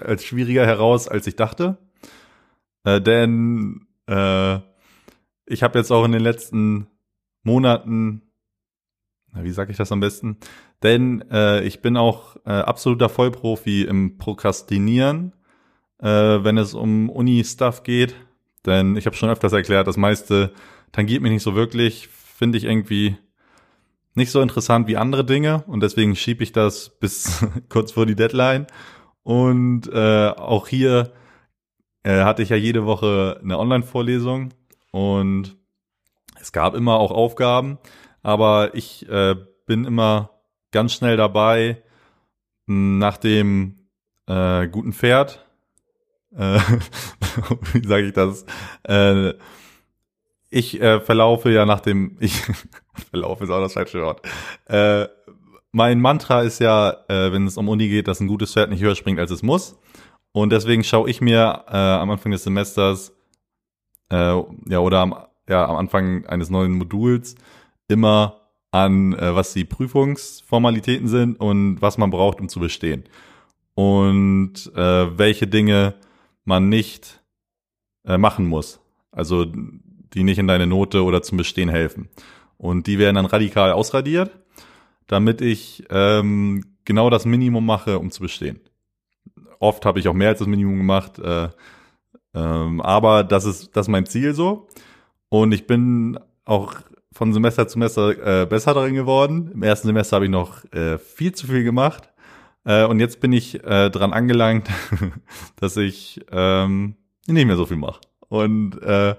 als 0.00 0.24
schwieriger 0.24 0.64
heraus, 0.66 1.06
als 1.06 1.26
ich 1.26 1.36
dachte. 1.36 1.76
Äh, 2.84 3.02
denn 3.02 3.86
äh, 4.06 4.58
ich 5.44 5.62
habe 5.62 5.78
jetzt 5.78 5.90
auch 5.90 6.04
in 6.06 6.12
den 6.12 6.22
letzten 6.22 6.86
Monaten, 7.42 8.22
na, 9.32 9.44
wie 9.44 9.50
sage 9.50 9.70
ich 9.70 9.76
das 9.76 9.92
am 9.92 10.00
besten? 10.00 10.38
Denn 10.82 11.22
äh, 11.30 11.62
ich 11.64 11.82
bin 11.82 11.98
auch 11.98 12.36
äh, 12.46 12.52
absoluter 12.52 13.10
Vollprofi 13.10 13.82
im 13.82 14.16
Prokrastinieren, 14.16 15.34
äh, 15.98 16.08
wenn 16.08 16.56
es 16.56 16.72
um 16.72 17.10
Uni-Stuff 17.10 17.82
geht. 17.82 18.14
Denn 18.64 18.96
ich 18.96 19.04
habe 19.04 19.16
schon 19.16 19.28
öfters 19.28 19.52
erklärt, 19.52 19.88
das 19.88 19.98
meiste 19.98 20.54
tangiert 20.92 21.20
mich 21.20 21.32
nicht 21.32 21.42
so 21.42 21.54
wirklich, 21.54 22.08
finde 22.34 22.58
ich 22.58 22.64
irgendwie 22.64 23.16
nicht 24.14 24.32
so 24.32 24.40
interessant 24.40 24.88
wie 24.88 24.96
andere 24.96 25.24
Dinge 25.24 25.62
und 25.68 25.82
deswegen 25.82 26.16
schiebe 26.16 26.42
ich 26.42 26.50
das 26.52 26.90
bis 26.98 27.46
kurz 27.68 27.92
vor 27.92 28.06
die 28.06 28.16
Deadline 28.16 28.66
und 29.22 29.86
äh, 29.92 30.28
auch 30.28 30.66
hier 30.66 31.12
äh, 32.02 32.24
hatte 32.24 32.42
ich 32.42 32.48
ja 32.48 32.56
jede 32.56 32.86
Woche 32.86 33.40
eine 33.42 33.58
Online-Vorlesung 33.58 34.52
und 34.90 35.56
es 36.40 36.50
gab 36.50 36.74
immer 36.74 36.98
auch 36.98 37.12
Aufgaben, 37.12 37.78
aber 38.22 38.74
ich 38.74 39.08
äh, 39.08 39.36
bin 39.66 39.84
immer 39.84 40.30
ganz 40.72 40.92
schnell 40.92 41.16
dabei, 41.16 41.82
nach 42.66 43.16
dem 43.16 43.88
äh, 44.26 44.66
guten 44.68 44.92
Pferd 44.92 45.44
Äh, 46.36 46.58
wie 47.72 47.86
sage 47.86 48.06
ich 48.06 48.12
das? 48.12 48.44
Ich 50.54 50.80
äh, 50.80 51.00
verlaufe 51.00 51.50
ja 51.50 51.66
nach 51.66 51.80
dem, 51.80 52.16
ich 52.20 52.40
verlaufe 53.10 53.42
ist 53.42 53.50
auch 53.50 53.60
das 53.60 53.72
falsche 53.72 54.00
Wort. 54.02 54.24
Äh, 54.66 55.08
mein 55.72 56.00
Mantra 56.00 56.42
ist 56.42 56.60
ja, 56.60 56.90
äh, 57.08 57.32
wenn 57.32 57.48
es 57.48 57.56
um 57.56 57.68
Uni 57.68 57.88
geht, 57.88 58.06
dass 58.06 58.20
ein 58.20 58.28
gutes 58.28 58.52
Pferd 58.52 58.70
nicht 58.70 58.80
höher 58.80 58.94
springt, 58.94 59.18
als 59.18 59.32
es 59.32 59.42
muss. 59.42 59.76
Und 60.30 60.52
deswegen 60.52 60.84
schaue 60.84 61.10
ich 61.10 61.20
mir 61.20 61.64
äh, 61.66 61.76
am 61.76 62.08
Anfang 62.08 62.30
des 62.30 62.44
Semesters 62.44 63.12
äh, 64.10 64.16
ja 64.68 64.78
oder 64.78 65.00
am, 65.00 65.16
ja, 65.48 65.66
am 65.66 65.74
Anfang 65.74 66.24
eines 66.26 66.50
neuen 66.50 66.74
Moduls 66.74 67.34
immer 67.88 68.40
an, 68.70 69.12
äh, 69.14 69.34
was 69.34 69.54
die 69.54 69.64
Prüfungsformalitäten 69.64 71.08
sind 71.08 71.40
und 71.40 71.82
was 71.82 71.98
man 71.98 72.10
braucht, 72.10 72.40
um 72.40 72.48
zu 72.48 72.60
bestehen. 72.60 73.04
Und 73.74 74.70
äh, 74.76 75.18
welche 75.18 75.48
Dinge 75.48 75.94
man 76.44 76.68
nicht 76.68 77.24
äh, 78.06 78.18
machen 78.18 78.46
muss. 78.46 78.78
Also 79.10 79.46
die 80.14 80.22
nicht 80.22 80.38
in 80.38 80.46
deine 80.46 80.66
Note 80.66 81.02
oder 81.04 81.22
zum 81.22 81.38
Bestehen 81.38 81.68
helfen. 81.68 82.08
Und 82.56 82.86
die 82.86 82.98
werden 82.98 83.16
dann 83.16 83.26
radikal 83.26 83.72
ausradiert, 83.72 84.30
damit 85.06 85.40
ich 85.40 85.84
ähm, 85.90 86.64
genau 86.84 87.10
das 87.10 87.24
Minimum 87.24 87.66
mache, 87.66 87.98
um 87.98 88.10
zu 88.10 88.22
bestehen. 88.22 88.60
Oft 89.58 89.84
habe 89.84 89.98
ich 89.98 90.08
auch 90.08 90.14
mehr 90.14 90.28
als 90.28 90.38
das 90.38 90.48
Minimum 90.48 90.76
gemacht, 90.76 91.18
äh, 91.18 91.48
ähm, 92.34 92.80
aber 92.80 93.24
das 93.24 93.44
ist, 93.44 93.76
das 93.76 93.86
ist 93.86 93.90
mein 93.90 94.06
Ziel 94.06 94.34
so. 94.34 94.68
Und 95.28 95.52
ich 95.52 95.66
bin 95.66 96.18
auch 96.44 96.74
von 97.12 97.32
Semester 97.32 97.66
zu 97.68 97.74
Semester 97.74 98.42
äh, 98.42 98.46
besser 98.46 98.74
darin 98.74 98.94
geworden. 98.94 99.50
Im 99.54 99.62
ersten 99.62 99.88
Semester 99.88 100.16
habe 100.16 100.26
ich 100.26 100.30
noch 100.30 100.64
äh, 100.72 100.98
viel 100.98 101.32
zu 101.32 101.46
viel 101.46 101.64
gemacht. 101.64 102.10
Äh, 102.64 102.84
und 102.84 102.98
jetzt 102.98 103.20
bin 103.20 103.32
ich 103.32 103.62
äh, 103.64 103.90
dran 103.90 104.12
angelangt, 104.12 104.68
dass 105.56 105.76
ich 105.76 106.20
ähm, 106.30 106.96
nicht 107.26 107.46
mehr 107.46 107.56
so 107.56 107.66
viel 107.66 107.76
mache. 107.76 108.00
Und 108.28 108.82
äh, 108.82 109.14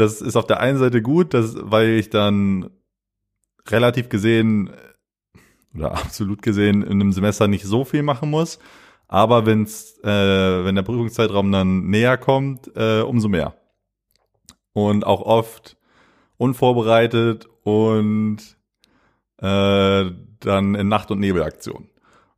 das 0.00 0.20
ist 0.20 0.36
auf 0.36 0.46
der 0.46 0.60
einen 0.60 0.78
Seite 0.78 1.02
gut, 1.02 1.34
dass, 1.34 1.54
weil 1.58 1.90
ich 1.90 2.10
dann 2.10 2.70
relativ 3.68 4.08
gesehen 4.08 4.70
oder 5.74 5.92
absolut 5.92 6.42
gesehen 6.42 6.82
in 6.82 7.00
einem 7.00 7.12
Semester 7.12 7.48
nicht 7.48 7.64
so 7.64 7.84
viel 7.84 8.02
machen 8.02 8.30
muss. 8.30 8.58
Aber 9.08 9.44
wenn's, 9.44 9.98
äh, 10.04 10.64
wenn 10.64 10.76
der 10.76 10.82
Prüfungszeitraum 10.82 11.50
dann 11.50 11.88
näher 11.88 12.16
kommt, 12.16 12.70
äh, 12.76 13.00
umso 13.00 13.28
mehr. 13.28 13.54
Und 14.72 15.04
auch 15.04 15.22
oft 15.22 15.76
unvorbereitet 16.36 17.48
und 17.64 18.38
äh, 19.38 20.10
dann 20.40 20.74
in 20.74 20.88
Nacht- 20.88 21.10
und 21.10 21.18
Nebelaktion. 21.18 21.88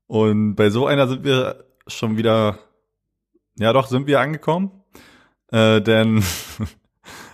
Und 0.07 0.57
bei 0.57 0.71
so 0.71 0.87
einer 0.87 1.07
sind 1.09 1.25
wir 1.25 1.65
schon 1.87 2.17
wieder, 2.17 2.59
ja 3.57 3.73
doch, 3.73 3.87
sind 3.87 4.07
wir 4.07 4.21
angekommen. 4.21 4.83
Äh, 5.49 5.83
denn 5.83 6.25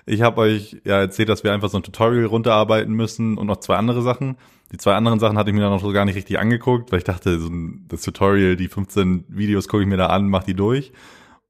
ich 0.08 0.22
habe 0.22 0.40
euch 0.40 0.78
ja 0.84 0.98
erzählt, 0.98 1.28
dass 1.28 1.44
wir 1.44 1.52
einfach 1.52 1.68
so 1.68 1.78
ein 1.78 1.82
Tutorial 1.82 2.24
runterarbeiten 2.24 2.92
müssen 2.92 3.36
und 3.36 3.46
noch 3.46 3.58
zwei 3.58 3.76
andere 3.76 4.02
Sachen. 4.02 4.36
Die 4.72 4.78
zwei 4.78 4.94
anderen 4.94 5.20
Sachen 5.20 5.38
hatte 5.38 5.50
ich 5.50 5.54
mir 5.54 5.62
dann 5.62 5.72
noch 5.72 5.82
so 5.82 5.92
gar 5.92 6.04
nicht 6.04 6.16
richtig 6.16 6.38
angeguckt, 6.38 6.90
weil 6.90 6.98
ich 6.98 7.04
dachte, 7.04 7.38
so 7.38 7.48
ein, 7.48 7.86
das 7.88 8.02
Tutorial, 8.02 8.56
die 8.56 8.68
15 8.68 9.24
Videos 9.28 9.68
gucke 9.68 9.82
ich 9.82 9.88
mir 9.88 9.96
da 9.96 10.06
an, 10.06 10.28
mach 10.28 10.44
die 10.44 10.54
durch. 10.54 10.92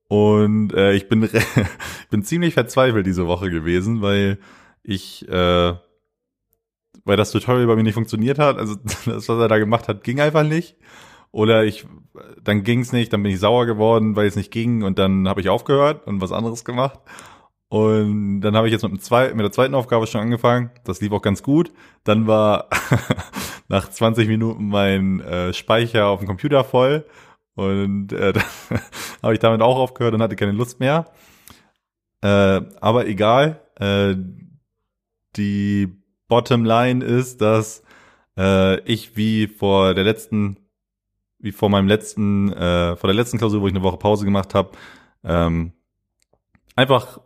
Und 0.08 0.72
äh, 0.72 0.94
ich 0.94 1.08
bin 1.08 1.28
bin 2.10 2.22
ziemlich 2.22 2.54
verzweifelt 2.54 3.06
diese 3.06 3.26
Woche 3.26 3.50
gewesen, 3.50 4.02
weil 4.02 4.38
ich 4.82 5.28
äh, 5.28 5.74
weil 7.04 7.16
das 7.16 7.30
Tutorial 7.30 7.66
bei 7.66 7.76
mir 7.76 7.84
nicht 7.84 7.94
funktioniert 7.94 8.38
hat. 8.38 8.58
Also 8.58 8.74
das, 8.84 9.06
was 9.06 9.28
er 9.28 9.48
da 9.48 9.58
gemacht 9.58 9.88
hat, 9.88 10.04
ging 10.04 10.20
einfach 10.20 10.44
nicht. 10.44 10.76
Oder 11.30 11.64
ich, 11.64 11.86
dann 12.42 12.64
ging's 12.64 12.92
nicht, 12.92 13.12
dann 13.12 13.22
bin 13.22 13.32
ich 13.32 13.40
sauer 13.40 13.66
geworden, 13.66 14.16
weil 14.16 14.26
es 14.26 14.36
nicht 14.36 14.50
ging 14.50 14.82
und 14.82 14.98
dann 14.98 15.28
habe 15.28 15.40
ich 15.40 15.48
aufgehört 15.48 16.06
und 16.06 16.20
was 16.20 16.32
anderes 16.32 16.64
gemacht. 16.64 17.00
Und 17.68 18.40
dann 18.40 18.56
habe 18.56 18.66
ich 18.66 18.72
jetzt 18.72 18.82
mit, 18.82 18.92
dem 18.92 19.00
zwei, 19.00 19.34
mit 19.34 19.44
der 19.44 19.52
zweiten 19.52 19.74
Aufgabe 19.74 20.06
schon 20.06 20.22
angefangen. 20.22 20.70
Das 20.84 21.00
lief 21.00 21.12
auch 21.12 21.20
ganz 21.20 21.42
gut. 21.42 21.70
Dann 22.04 22.26
war 22.26 22.68
nach 23.68 23.90
20 23.90 24.26
Minuten 24.26 24.68
mein 24.68 25.20
äh, 25.20 25.52
Speicher 25.52 26.06
auf 26.06 26.20
dem 26.20 26.28
Computer 26.28 26.64
voll. 26.64 27.06
Und 27.54 28.12
äh, 28.12 28.32
dann 28.70 28.80
habe 29.22 29.34
ich 29.34 29.40
damit 29.40 29.60
auch 29.60 29.76
aufgehört 29.76 30.14
und 30.14 30.22
hatte 30.22 30.36
keine 30.36 30.52
Lust 30.52 30.80
mehr. 30.80 31.10
Äh, 32.22 32.62
aber 32.80 33.06
egal. 33.06 33.60
Äh, 33.76 34.16
die 35.36 35.88
Bottom-Line 36.28 37.04
ist, 37.04 37.40
dass 37.42 37.82
äh, 38.38 38.80
ich 38.80 39.16
wie 39.16 39.46
vor 39.46 39.94
der 39.94 40.04
letzten, 40.04 40.56
wie 41.38 41.52
vor 41.52 41.68
meinem 41.68 41.88
letzten, 41.88 42.52
äh, 42.52 42.96
vor 42.96 43.08
der 43.08 43.14
letzten 43.14 43.38
Klausur, 43.38 43.60
wo 43.60 43.66
ich 43.66 43.74
eine 43.74 43.82
Woche 43.82 43.98
Pause 43.98 44.24
gemacht 44.24 44.54
habe, 44.54 44.70
ähm, 45.22 45.72
einfach 46.76 47.20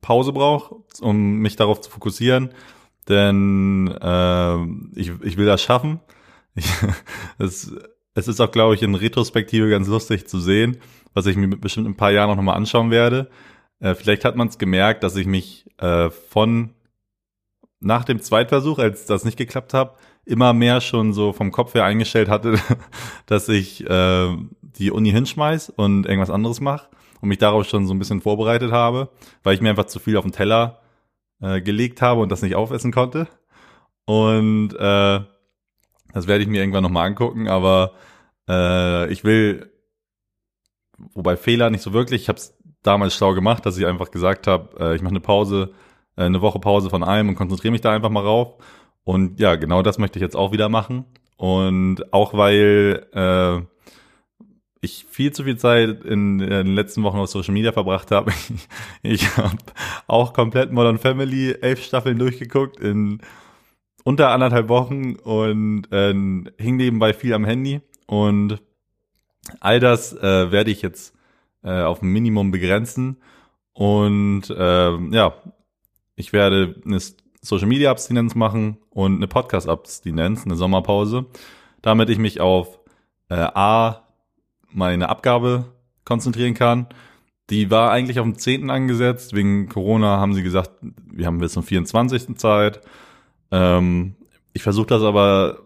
Pause 0.00 0.32
brauche, 0.32 0.76
um 1.00 1.38
mich 1.38 1.56
darauf 1.56 1.80
zu 1.80 1.90
fokussieren, 1.90 2.50
denn 3.08 3.88
äh, 4.00 5.00
ich, 5.00 5.12
ich 5.22 5.36
will 5.36 5.46
das 5.46 5.62
schaffen. 5.62 6.00
Ich, 6.54 6.66
es, 7.38 7.72
es 8.14 8.28
ist 8.28 8.40
auch, 8.40 8.50
glaube 8.50 8.74
ich, 8.74 8.82
in 8.82 8.94
Retrospektive 8.94 9.70
ganz 9.70 9.88
lustig 9.88 10.26
zu 10.26 10.40
sehen, 10.40 10.78
was 11.14 11.26
ich 11.26 11.36
mir 11.36 11.48
bestimmt 11.48 11.86
in 11.86 11.92
ein 11.92 11.96
paar 11.96 12.12
Jahren 12.12 12.34
noch 12.34 12.42
mal 12.42 12.54
anschauen 12.54 12.90
werde. 12.90 13.30
Äh, 13.80 13.94
vielleicht 13.94 14.24
hat 14.24 14.36
man 14.36 14.48
es 14.48 14.58
gemerkt, 14.58 15.02
dass 15.02 15.16
ich 15.16 15.26
mich 15.26 15.66
äh, 15.78 16.10
von 16.10 16.74
nach 17.80 18.04
dem 18.04 18.20
Zweitversuch, 18.20 18.78
als 18.78 19.06
das 19.06 19.24
nicht 19.24 19.38
geklappt 19.38 19.72
hat, 19.72 19.96
immer 20.26 20.52
mehr 20.52 20.80
schon 20.82 21.14
so 21.14 21.32
vom 21.32 21.50
Kopf 21.50 21.74
her 21.74 21.84
eingestellt 21.84 22.28
hatte, 22.28 22.58
dass 23.26 23.48
ich 23.48 23.88
äh, 23.88 24.36
die 24.60 24.90
Uni 24.90 25.10
hinschmeiß 25.10 25.70
und 25.70 26.06
irgendwas 26.06 26.30
anderes 26.30 26.60
mache 26.60 26.88
und 27.20 27.28
mich 27.28 27.38
darauf 27.38 27.66
schon 27.66 27.86
so 27.86 27.94
ein 27.94 27.98
bisschen 27.98 28.20
vorbereitet 28.20 28.72
habe, 28.72 29.10
weil 29.42 29.54
ich 29.54 29.60
mir 29.60 29.70
einfach 29.70 29.86
zu 29.86 29.98
viel 29.98 30.16
auf 30.16 30.24
den 30.24 30.32
Teller 30.32 30.80
äh, 31.40 31.60
gelegt 31.60 32.02
habe 32.02 32.20
und 32.20 32.30
das 32.30 32.42
nicht 32.42 32.54
aufessen 32.54 32.92
konnte. 32.92 33.28
Und 34.04 34.74
äh, 34.74 35.20
das 36.12 36.26
werde 36.26 36.42
ich 36.42 36.48
mir 36.48 36.60
irgendwann 36.60 36.82
nochmal 36.82 37.06
angucken, 37.06 37.48
aber 37.48 37.92
äh, 38.48 39.10
ich 39.12 39.24
will, 39.24 39.70
wobei 41.14 41.36
Fehler 41.36 41.70
nicht 41.70 41.82
so 41.82 41.92
wirklich, 41.92 42.22
ich 42.22 42.28
habe 42.28 42.38
es 42.38 42.58
damals 42.82 43.14
schlau 43.14 43.34
gemacht, 43.34 43.64
dass 43.66 43.78
ich 43.78 43.86
einfach 43.86 44.10
gesagt 44.10 44.46
habe, 44.46 44.76
äh, 44.80 44.96
ich 44.96 45.02
mache 45.02 45.12
eine 45.12 45.20
Pause, 45.20 45.72
äh, 46.16 46.24
eine 46.24 46.40
Woche 46.40 46.58
Pause 46.58 46.90
von 46.90 47.02
allem 47.02 47.28
und 47.28 47.36
konzentriere 47.36 47.72
mich 47.72 47.80
da 47.80 47.92
einfach 47.92 48.10
mal 48.10 48.24
rauf. 48.24 48.54
Und 49.04 49.40
ja, 49.40 49.56
genau 49.56 49.82
das 49.82 49.98
möchte 49.98 50.18
ich 50.18 50.22
jetzt 50.22 50.36
auch 50.36 50.52
wieder 50.52 50.68
machen. 50.68 51.04
Und 51.36 52.12
auch 52.12 52.34
weil 52.34 53.06
äh, 53.12 53.64
ich 54.80 55.06
viel 55.08 55.32
zu 55.32 55.44
viel 55.44 55.56
Zeit 55.56 56.04
in, 56.04 56.38
den 56.38 56.74
letzten 56.74 57.02
Wochen 57.02 57.18
auf 57.18 57.28
Social 57.28 57.54
Media 57.54 57.72
verbracht 57.72 58.10
habe. 58.10 58.32
Ich, 59.02 59.36
habe 59.36 59.56
auch 60.06 60.32
komplett 60.32 60.72
Modern 60.72 60.98
Family 60.98 61.52
elf 61.52 61.82
Staffeln 61.82 62.18
durchgeguckt 62.18 62.80
in 62.80 63.20
unter 64.04 64.30
anderthalb 64.30 64.68
Wochen 64.68 65.16
und 65.16 65.90
äh, 65.92 66.12
hing 66.12 66.76
nebenbei 66.76 67.12
viel 67.12 67.34
am 67.34 67.44
Handy. 67.44 67.80
Und 68.06 68.60
all 69.60 69.80
das 69.80 70.12
äh, 70.12 70.50
werde 70.50 70.70
ich 70.70 70.82
jetzt 70.82 71.14
äh, 71.62 71.82
auf 71.82 72.02
ein 72.02 72.08
Minimum 72.08 72.50
begrenzen. 72.50 73.16
Und 73.72 74.50
äh, 74.50 74.96
ja, 75.10 75.34
ich 76.16 76.32
werde 76.32 76.76
eine 76.84 76.98
Social 77.42 77.68
Media 77.68 77.90
Abstinenz 77.90 78.34
machen 78.34 78.78
und 78.90 79.16
eine 79.16 79.28
Podcast 79.28 79.68
Abstinenz, 79.68 80.44
eine 80.44 80.56
Sommerpause, 80.56 81.26
damit 81.82 82.10
ich 82.10 82.18
mich 82.18 82.40
auf 82.40 82.80
äh, 83.28 83.34
A 83.34 84.09
meine 84.72 85.08
Abgabe 85.08 85.66
konzentrieren 86.04 86.54
kann. 86.54 86.86
Die 87.50 87.70
war 87.70 87.90
eigentlich 87.90 88.20
auf 88.20 88.24
dem 88.24 88.38
10. 88.38 88.70
angesetzt. 88.70 89.34
Wegen 89.34 89.68
Corona 89.68 90.18
haben 90.18 90.34
sie 90.34 90.42
gesagt, 90.42 90.70
wir 90.80 91.26
haben 91.26 91.38
bis 91.38 91.52
zum 91.52 91.62
24. 91.62 92.36
Zeit. 92.36 92.80
Ähm, 93.50 94.14
ich 94.52 94.62
versuche 94.62 94.86
das 94.86 95.02
aber, 95.02 95.58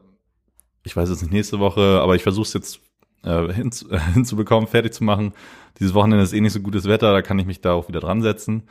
ich 0.83 0.97
weiß 0.97 1.11
jetzt 1.11 1.23
nicht 1.23 1.33
nächste 1.33 1.59
Woche, 1.61 2.01
aber 2.03 2.17
ich 2.17 2.23
versuche 2.23 2.47
es 2.47 2.55
jetzt 2.55 2.81
äh, 3.23 3.53
hin, 3.53 3.71
äh, 3.91 3.99
hinzubekommen, 4.15 4.69
fertig 4.69 4.95
zu 4.95 5.05
machen. 5.05 5.33
Dieses 5.79 5.95
Wochenende 5.95 6.25
ist 6.25 6.33
eh 6.33 6.41
nicht 6.41 6.53
so 6.53 6.61
gutes 6.61 6.87
Wetter, 6.87 7.13
da 7.13 7.23
kann 7.23 7.39
ich 7.39 7.47
mich 7.47 7.61
da 7.61 7.73
auch 7.73 7.89
wieder 7.89 8.01
dran 8.01 8.23
setzen. 8.23 8.65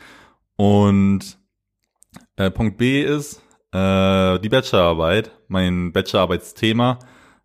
Und 0.56 1.38
äh, 2.36 2.50
Punkt 2.50 2.78
B 2.78 3.04
ist 3.04 3.42
äh, 3.72 4.40
die 4.40 4.50
Bachelorarbeit, 4.50 5.32
mein 5.48 5.92
Bachelorarbeitsthema. 5.92 7.00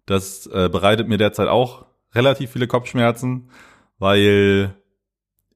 Das 0.07 0.47
äh, 0.47 0.69
bereitet 0.71 1.09
mir 1.09 1.19
derzeit 1.19 1.49
auch 1.49 1.88
relativ 2.15 2.53
viele 2.53 2.67
Kopfschmerzen, 2.67 3.51
weil 3.99 4.75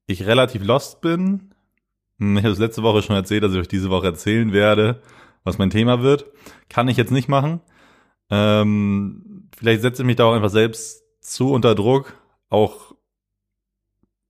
ich 0.07 0.27
relativ 0.27 0.65
lost 0.65 1.01
bin. 1.01 1.55
Hm, 2.19 2.37
ich 2.37 2.45
habe 2.45 2.53
es 2.53 2.59
letzte 2.59 2.83
Woche 2.83 3.03
schon 3.03 3.17
erzählt, 3.17 3.43
dass 3.43 3.53
ich 3.53 3.59
euch 3.59 3.69
diese 3.69 3.91
Woche 3.91 4.07
erzählen 4.07 4.53
werde, 4.53 5.03
was 5.45 5.59
mein 5.59 5.71
Thema 5.71 6.03
wird. 6.03 6.27
Kann 6.69 6.89
ich 6.89 6.97
jetzt 6.97 7.13
nicht 7.13 7.29
machen. 7.29 7.61
Ähm, 8.31 9.49
vielleicht 9.57 9.83
setze 9.83 10.03
ich 10.03 10.07
mich 10.07 10.17
da 10.17 10.25
auch 10.25 10.35
einfach 10.35 10.51
selbst 10.51 11.05
zu 11.21 11.53
unter 11.53 11.75
Druck, 11.75 12.17
auch 12.49 12.95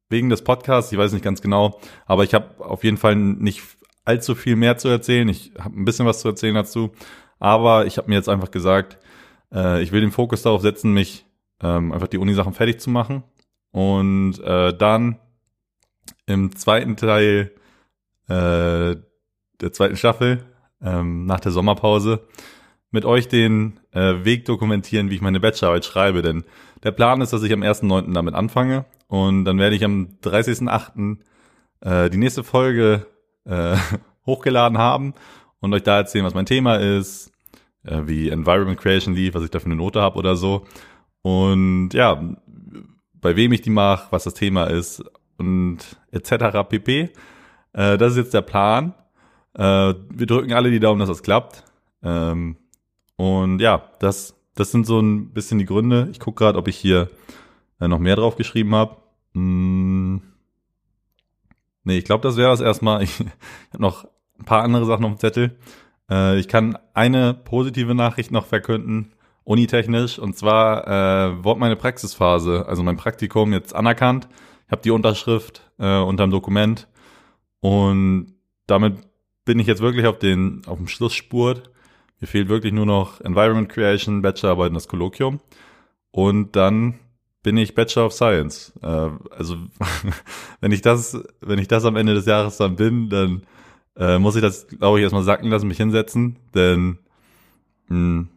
wegen 0.09 0.29
des 0.29 0.45
Podcasts. 0.45 0.93
Ich 0.93 0.99
weiß 0.99 1.13
nicht 1.13 1.25
ganz 1.25 1.41
genau, 1.41 1.81
aber 2.07 2.25
ich 2.25 2.35
habe 2.35 2.65
auf 2.65 2.85
jeden 2.85 2.99
Fall 2.99 3.17
nicht 3.17 3.63
allzu 4.05 4.35
viel 4.35 4.57
mehr 4.57 4.77
zu 4.77 4.89
erzählen. 4.89 5.29
Ich 5.29 5.53
habe 5.59 5.79
ein 5.79 5.85
bisschen 5.85 6.07
was 6.07 6.21
zu 6.21 6.29
erzählen 6.29 6.55
dazu, 6.55 6.93
aber 7.39 7.87
ich 7.87 7.99
habe 7.99 8.09
mir 8.09 8.17
jetzt 8.17 8.29
einfach 8.29 8.51
gesagt, 8.51 8.99
äh, 9.53 9.83
ich 9.83 9.93
will 9.93 10.01
den 10.01 10.13
Fokus 10.13 10.43
darauf 10.43 10.63
setzen, 10.63 10.93
mich 10.93 11.25
ähm, 11.63 11.93
einfach 11.93 12.09
die 12.09 12.19
Uni-Sachen 12.19 12.53
fertig 12.53 12.81
zu 12.81 12.91
machen 12.91 13.23
und 13.71 14.39
äh, 14.41 14.77
dann 14.77 15.19
im 16.27 16.55
zweiten 16.57 16.97
Teil 16.97 17.53
äh, 18.29 18.97
der 19.61 19.73
zweiten 19.73 19.97
Staffel, 19.97 20.45
ähm, 20.83 21.27
nach 21.27 21.41
der 21.41 21.53
Sommerpause, 21.53 22.27
mit 22.91 23.05
euch 23.05 23.29
den 23.29 23.81
äh, 23.93 24.25
Weg 24.25 24.45
dokumentieren, 24.45 25.11
wie 25.11 25.15
ich 25.15 25.21
meine 25.23 25.41
Bachelorarbeit 25.41 25.85
schreibe. 25.85 26.23
Denn 26.23 26.45
der 26.83 26.91
Plan 26.91 27.21
ist, 27.21 27.33
dass 27.33 27.43
ich 27.43 27.53
am 27.53 27.63
1.9. 27.63 28.13
damit 28.13 28.35
anfange 28.35 28.85
und 29.09 29.45
dann 29.45 29.59
werde 29.59 29.77
ich 29.77 29.85
am 29.85 30.19
30.8. 30.23 31.19
Äh, 31.81 32.11
die 32.11 32.19
nächste 32.19 32.45
Folge 32.45 33.07
äh, 33.45 33.77
hochgeladen 34.27 34.79
haben 34.79 35.15
und 35.61 35.73
euch 35.73 35.83
da 35.83 35.97
erzählen, 35.97 36.25
was 36.25 36.35
mein 36.35 36.47
Thema 36.47 36.77
ist, 36.77 37.33
äh, 37.85 38.03
wie 38.05 38.29
Environment 38.29 38.79
Creation 38.79 39.15
lief, 39.15 39.35
was 39.35 39.45
ich 39.45 39.51
da 39.51 39.59
für 39.59 39.67
eine 39.67 39.77
Note 39.77 40.01
habe 40.01 40.19
oder 40.19 40.37
so. 40.37 40.67
Und 41.23 41.91
ja, 41.91 42.21
bei 43.21 43.37
wem 43.37 43.53
ich 43.53 43.63
die 43.63 43.71
mache, 43.71 44.09
was 44.11 44.25
das 44.25 44.35
Thema 44.35 44.65
ist 44.65 45.03
und 45.39 45.79
etc. 46.11 46.69
pp. 46.69 47.11
Äh, 47.73 47.99
das 47.99 48.13
ist 48.13 48.19
jetzt 48.19 48.35
der 48.35 48.43
Plan. 48.43 48.95
Äh, 49.55 49.95
wir 50.11 50.27
drücken 50.27 50.53
alle 50.53 50.71
die 50.71 50.81
Daumen, 50.81 51.01
dass 51.01 51.09
das 51.09 51.23
klappt. 51.23 51.65
Ähm, 52.03 52.57
und 53.17 53.61
ja, 53.61 53.91
das, 54.01 54.35
das 54.55 54.73
sind 54.73 54.87
so 54.87 55.01
ein 55.01 55.33
bisschen 55.33 55.59
die 55.59 55.65
Gründe. 55.65 56.09
Ich 56.11 56.21
gucke 56.21 56.45
gerade, 56.45 56.59
ob 56.59 56.69
ich 56.69 56.77
hier 56.77 57.09
äh, 57.81 57.89
noch 57.89 57.99
mehr 57.99 58.17
drauf 58.17 58.37
geschrieben 58.37 58.75
habe. 58.75 58.97
Hm. 59.35 60.23
Nee, 61.85 61.99
ich 61.99 62.05
glaube, 62.05 62.23
das 62.23 62.37
wäre 62.37 62.51
das 62.51 62.61
erstmal. 62.61 63.03
Ich, 63.03 63.21
ich 63.21 63.27
habe 63.73 63.83
noch 63.83 64.07
ein 64.39 64.45
paar 64.45 64.63
andere 64.63 64.87
Sachen 64.87 65.05
auf 65.05 65.13
dem 65.13 65.19
Zettel. 65.19 65.57
Äh, 66.11 66.39
ich 66.39 66.49
kann 66.49 66.79
eine 66.95 67.35
positive 67.35 67.95
Nachricht 67.95 68.31
noch 68.31 68.47
verkünden, 68.47 69.13
unitechnisch. 69.45 70.19
Und 70.19 70.37
zwar 70.37 70.87
äh, 70.87 71.45
wurde 71.45 71.61
meine 71.61 71.77
Praxisphase, 71.77 72.67
also 72.67 72.83
mein 72.83 72.97
Praktikum 72.97 73.53
jetzt 73.53 73.75
anerkannt. 73.75 74.29
Ich 74.67 74.73
habe 74.73 74.83
die 74.83 74.91
Unterschrift 74.91 75.71
äh, 75.79 75.99
unter 75.99 76.27
dem 76.27 76.31
Dokument. 76.31 76.89
Und 77.61 78.35
damit 78.67 78.97
bin 79.45 79.59
ich 79.59 79.67
jetzt 79.67 79.83
wirklich 79.83 80.07
auf, 80.07 80.19
den, 80.19 80.63
auf 80.67 80.79
dem 80.79 80.89
Schlussspurt. 80.89 81.71
Mir 82.21 82.27
fehlt 82.27 82.49
wirklich 82.49 82.73
nur 82.73 82.87
noch 82.87 83.21
Environment 83.21 83.69
Creation, 83.69 84.23
Bachelorarbeit 84.23 84.69
und 84.69 84.75
das 84.75 84.89
Kolloquium. 84.89 85.41
Und 86.11 86.55
dann 86.57 86.99
bin 87.43 87.57
ich 87.57 87.75
Bachelor 87.75 88.07
of 88.07 88.13
Science. 88.13 88.73
Äh, 88.83 89.11
also 89.31 89.57
wenn 90.61 90.73
ich 90.73 90.83
das, 90.83 91.19
wenn 91.41 91.59
ich 91.59 91.69
das 91.69 91.85
am 91.85 91.97
Ende 91.97 92.15
des 92.15 92.27
Jahres 92.27 92.57
dann 92.57 92.77
bin, 92.77 93.09
dann 93.09 93.43
äh, 93.97 94.19
muss 94.19 94.37
ich 94.37 94.43
das, 94.43 94.67
glaube 94.69 94.99
ich, 94.99 95.03
erstmal 95.03 95.23
sacken 95.23 95.51
lassen, 95.51 95.69
mich 95.69 95.77
hinsetzen, 95.77 96.39
denn 96.55 96.99
mh, 97.89 97.97
hm, 97.97 98.29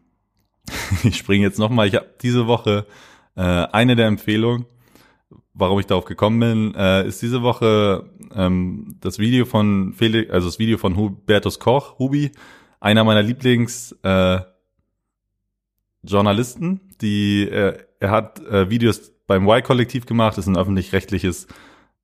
ich 1.04 1.18
springe 1.18 1.46
jetzt 1.46 1.60
nochmal. 1.60 1.88
Ich 1.88 1.96
habe 1.96 2.10
diese 2.22 2.48
Woche 2.48 2.86
äh, 3.36 3.42
eine 3.42 3.96
der 3.96 4.08
Empfehlungen, 4.08 4.66
warum 5.54 5.80
ich 5.80 5.86
darauf 5.86 6.06
gekommen 6.06 6.40
bin, 6.40 6.76
äh, 6.76 7.08
ist 7.08 7.22
diese 7.22 7.42
Woche 7.42 8.10
ähm, 8.34 8.98
das 9.02 9.20
Video 9.20 9.46
von 9.46 9.94
Felix, 9.94 10.32
also 10.32 10.48
das 10.48 10.60
Video 10.60 10.78
von 10.78 10.96
Hubertus 10.96 11.60
Koch, 11.60 12.00
Hubi, 12.00 12.32
einer 12.80 13.04
meiner 13.04 13.24
Lieblings 13.24 13.96
äh, 14.04 14.40
Journalisten, 16.04 16.82
die 17.02 17.44
äh, 17.50 17.78
er 18.00 18.12
hat 18.12 18.40
äh, 18.46 18.70
Videos 18.70 19.12
beim 19.28 19.48
Y-Kollektiv 19.48 20.06
gemacht, 20.06 20.38
das 20.38 20.46
ist 20.46 20.54
ein 20.54 20.58
öffentlich-rechtliches 20.58 21.48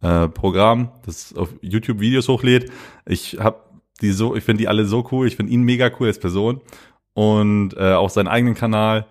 äh, 0.01 0.27
Programm, 0.27 0.91
das 1.05 1.35
auf 1.35 1.49
YouTube 1.61 1.99
Videos 1.99 2.27
hochlädt. 2.27 2.71
Ich 3.05 3.37
habe 3.39 3.61
die 4.01 4.11
so, 4.11 4.35
ich 4.35 4.43
finde 4.43 4.61
die 4.61 4.67
alle 4.67 4.85
so 4.85 5.07
cool, 5.11 5.27
ich 5.27 5.35
finde 5.35 5.51
ihn 5.51 5.61
mega 5.61 5.91
cool 5.99 6.07
als 6.07 6.19
Person 6.19 6.61
und 7.13 7.75
äh, 7.77 7.93
auch 7.93 8.09
seinen 8.09 8.27
eigenen 8.27 8.55
Kanal. 8.55 9.05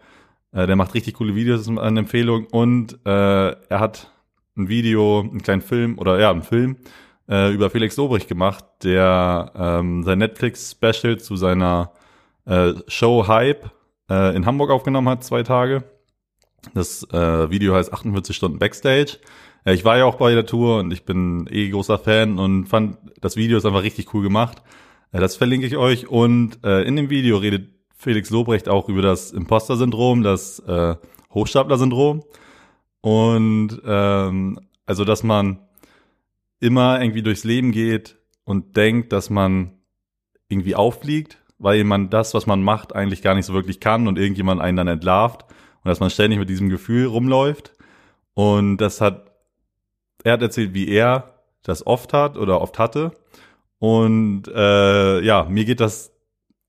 Äh, 0.52 0.66
der 0.66 0.76
macht 0.76 0.94
richtig 0.94 1.14
coole 1.14 1.34
Videos, 1.34 1.60
ist 1.60 1.68
eine 1.68 2.00
Empfehlung 2.00 2.46
und 2.50 2.98
äh, 3.04 3.50
er 3.50 3.80
hat 3.80 4.12
ein 4.56 4.68
Video, 4.68 5.20
einen 5.20 5.42
kleinen 5.42 5.62
Film 5.62 5.98
oder 5.98 6.18
ja, 6.18 6.30
einen 6.30 6.42
Film 6.42 6.76
äh, 7.28 7.52
über 7.52 7.70
Felix 7.70 7.96
Lobrecht 7.96 8.28
gemacht, 8.28 8.64
der 8.82 9.52
ähm, 9.56 10.02
sein 10.02 10.18
Netflix-Special 10.18 11.18
zu 11.18 11.36
seiner 11.36 11.92
äh, 12.46 12.72
Show 12.88 13.26
Hype 13.28 13.70
äh, 14.10 14.34
in 14.34 14.46
Hamburg 14.46 14.70
aufgenommen 14.70 15.08
hat, 15.08 15.24
zwei 15.24 15.42
Tage. 15.42 15.84
Das 16.74 17.04
äh, 17.12 17.50
Video 17.50 17.74
heißt 17.74 17.92
48 17.92 18.36
Stunden 18.36 18.58
Backstage. 18.58 19.18
Äh, 19.64 19.74
ich 19.74 19.84
war 19.84 19.96
ja 19.98 20.04
auch 20.04 20.16
bei 20.16 20.34
der 20.34 20.46
Tour 20.46 20.78
und 20.80 20.90
ich 20.90 21.04
bin 21.04 21.48
eh 21.50 21.70
großer 21.70 21.98
Fan 21.98 22.38
und 22.38 22.66
fand 22.66 22.98
das 23.20 23.36
Video 23.36 23.56
ist 23.56 23.64
einfach 23.64 23.82
richtig 23.82 24.12
cool 24.12 24.22
gemacht. 24.22 24.62
Äh, 25.12 25.20
das 25.20 25.36
verlinke 25.36 25.66
ich 25.66 25.76
euch 25.76 26.08
und 26.08 26.62
äh, 26.64 26.82
in 26.82 26.96
dem 26.96 27.10
Video 27.10 27.38
redet 27.38 27.79
Felix 28.00 28.30
Lobrecht 28.30 28.66
auch 28.68 28.88
über 28.88 29.02
das 29.02 29.30
Imposter-Syndrom, 29.30 30.22
das 30.22 30.58
äh, 30.60 30.96
Hochstapler-Syndrom 31.34 32.24
und 33.02 33.80
ähm, 33.84 34.58
also, 34.86 35.04
dass 35.04 35.22
man 35.22 35.58
immer 36.60 37.00
irgendwie 37.00 37.22
durchs 37.22 37.44
Leben 37.44 37.72
geht 37.72 38.16
und 38.44 38.76
denkt, 38.76 39.12
dass 39.12 39.28
man 39.28 39.72
irgendwie 40.48 40.74
auffliegt, 40.74 41.38
weil 41.58 41.84
man 41.84 42.10
das, 42.10 42.34
was 42.34 42.46
man 42.46 42.62
macht, 42.62 42.94
eigentlich 42.94 43.22
gar 43.22 43.34
nicht 43.34 43.46
so 43.46 43.52
wirklich 43.52 43.80
kann 43.80 44.08
und 44.08 44.18
irgendjemand 44.18 44.60
einen 44.60 44.78
dann 44.78 44.88
entlarvt 44.88 45.42
und 45.42 45.88
dass 45.88 46.00
man 46.00 46.10
ständig 46.10 46.38
mit 46.38 46.48
diesem 46.48 46.70
Gefühl 46.70 47.06
rumläuft. 47.06 47.72
Und 48.34 48.78
das 48.78 49.00
hat, 49.00 49.30
er 50.24 50.32
hat 50.32 50.42
erzählt, 50.42 50.72
wie 50.72 50.88
er 50.88 51.34
das 51.62 51.86
oft 51.86 52.12
hat 52.12 52.38
oder 52.38 52.60
oft 52.62 52.78
hatte. 52.78 53.12
Und 53.78 54.48
äh, 54.48 55.20
ja, 55.20 55.44
mir 55.44 55.64
geht 55.64 55.80
das 55.80 56.09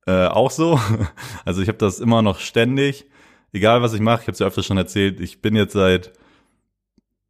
äh, 0.06 0.28
auch 0.28 0.52
so. 0.52 0.80
Also 1.46 1.62
ich 1.62 1.68
habe 1.68 1.78
das 1.78 2.00
immer 2.00 2.22
noch 2.22 2.40
ständig, 2.40 3.06
egal 3.54 3.82
was 3.82 3.94
ich 3.94 4.02
mache. 4.02 4.22
Ich 4.22 4.28
habe 4.28 4.34
es 4.34 4.40
ja 4.40 4.48
öfter 4.48 4.64
schon 4.64 4.78
erzählt. 4.78 5.20
Ich 5.20 5.42
bin 5.42 5.56
jetzt 5.56 5.74
seit 5.74 6.14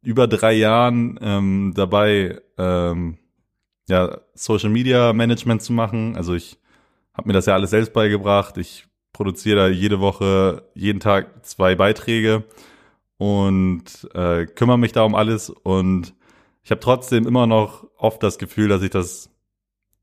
über 0.02 0.26
drei 0.26 0.52
Jahren 0.52 1.18
ähm, 1.22 1.72
dabei, 1.74 2.40
ähm, 2.58 3.18
ja, 3.88 4.20
Social 4.34 4.70
Media 4.70 5.12
Management 5.12 5.62
zu 5.62 5.72
machen. 5.72 6.16
Also 6.16 6.34
ich 6.34 6.58
habe 7.14 7.28
mir 7.28 7.34
das 7.34 7.46
ja 7.46 7.54
alles 7.54 7.70
selbst 7.70 7.92
beigebracht. 7.92 8.56
Ich 8.58 8.86
produziere 9.12 9.56
da 9.56 9.68
jede 9.68 10.00
Woche, 10.00 10.64
jeden 10.74 11.00
Tag 11.00 11.44
zwei 11.44 11.74
Beiträge 11.74 12.44
und 13.18 14.08
äh, 14.14 14.46
kümmere 14.46 14.78
mich 14.78 14.92
da 14.92 15.02
um 15.02 15.14
alles. 15.14 15.50
Und 15.50 16.14
ich 16.64 16.70
habe 16.70 16.80
trotzdem 16.80 17.26
immer 17.26 17.46
noch 17.46 17.86
oft 17.96 18.22
das 18.22 18.38
Gefühl, 18.38 18.68
dass 18.68 18.82
ich 18.82 18.90
das 18.90 19.30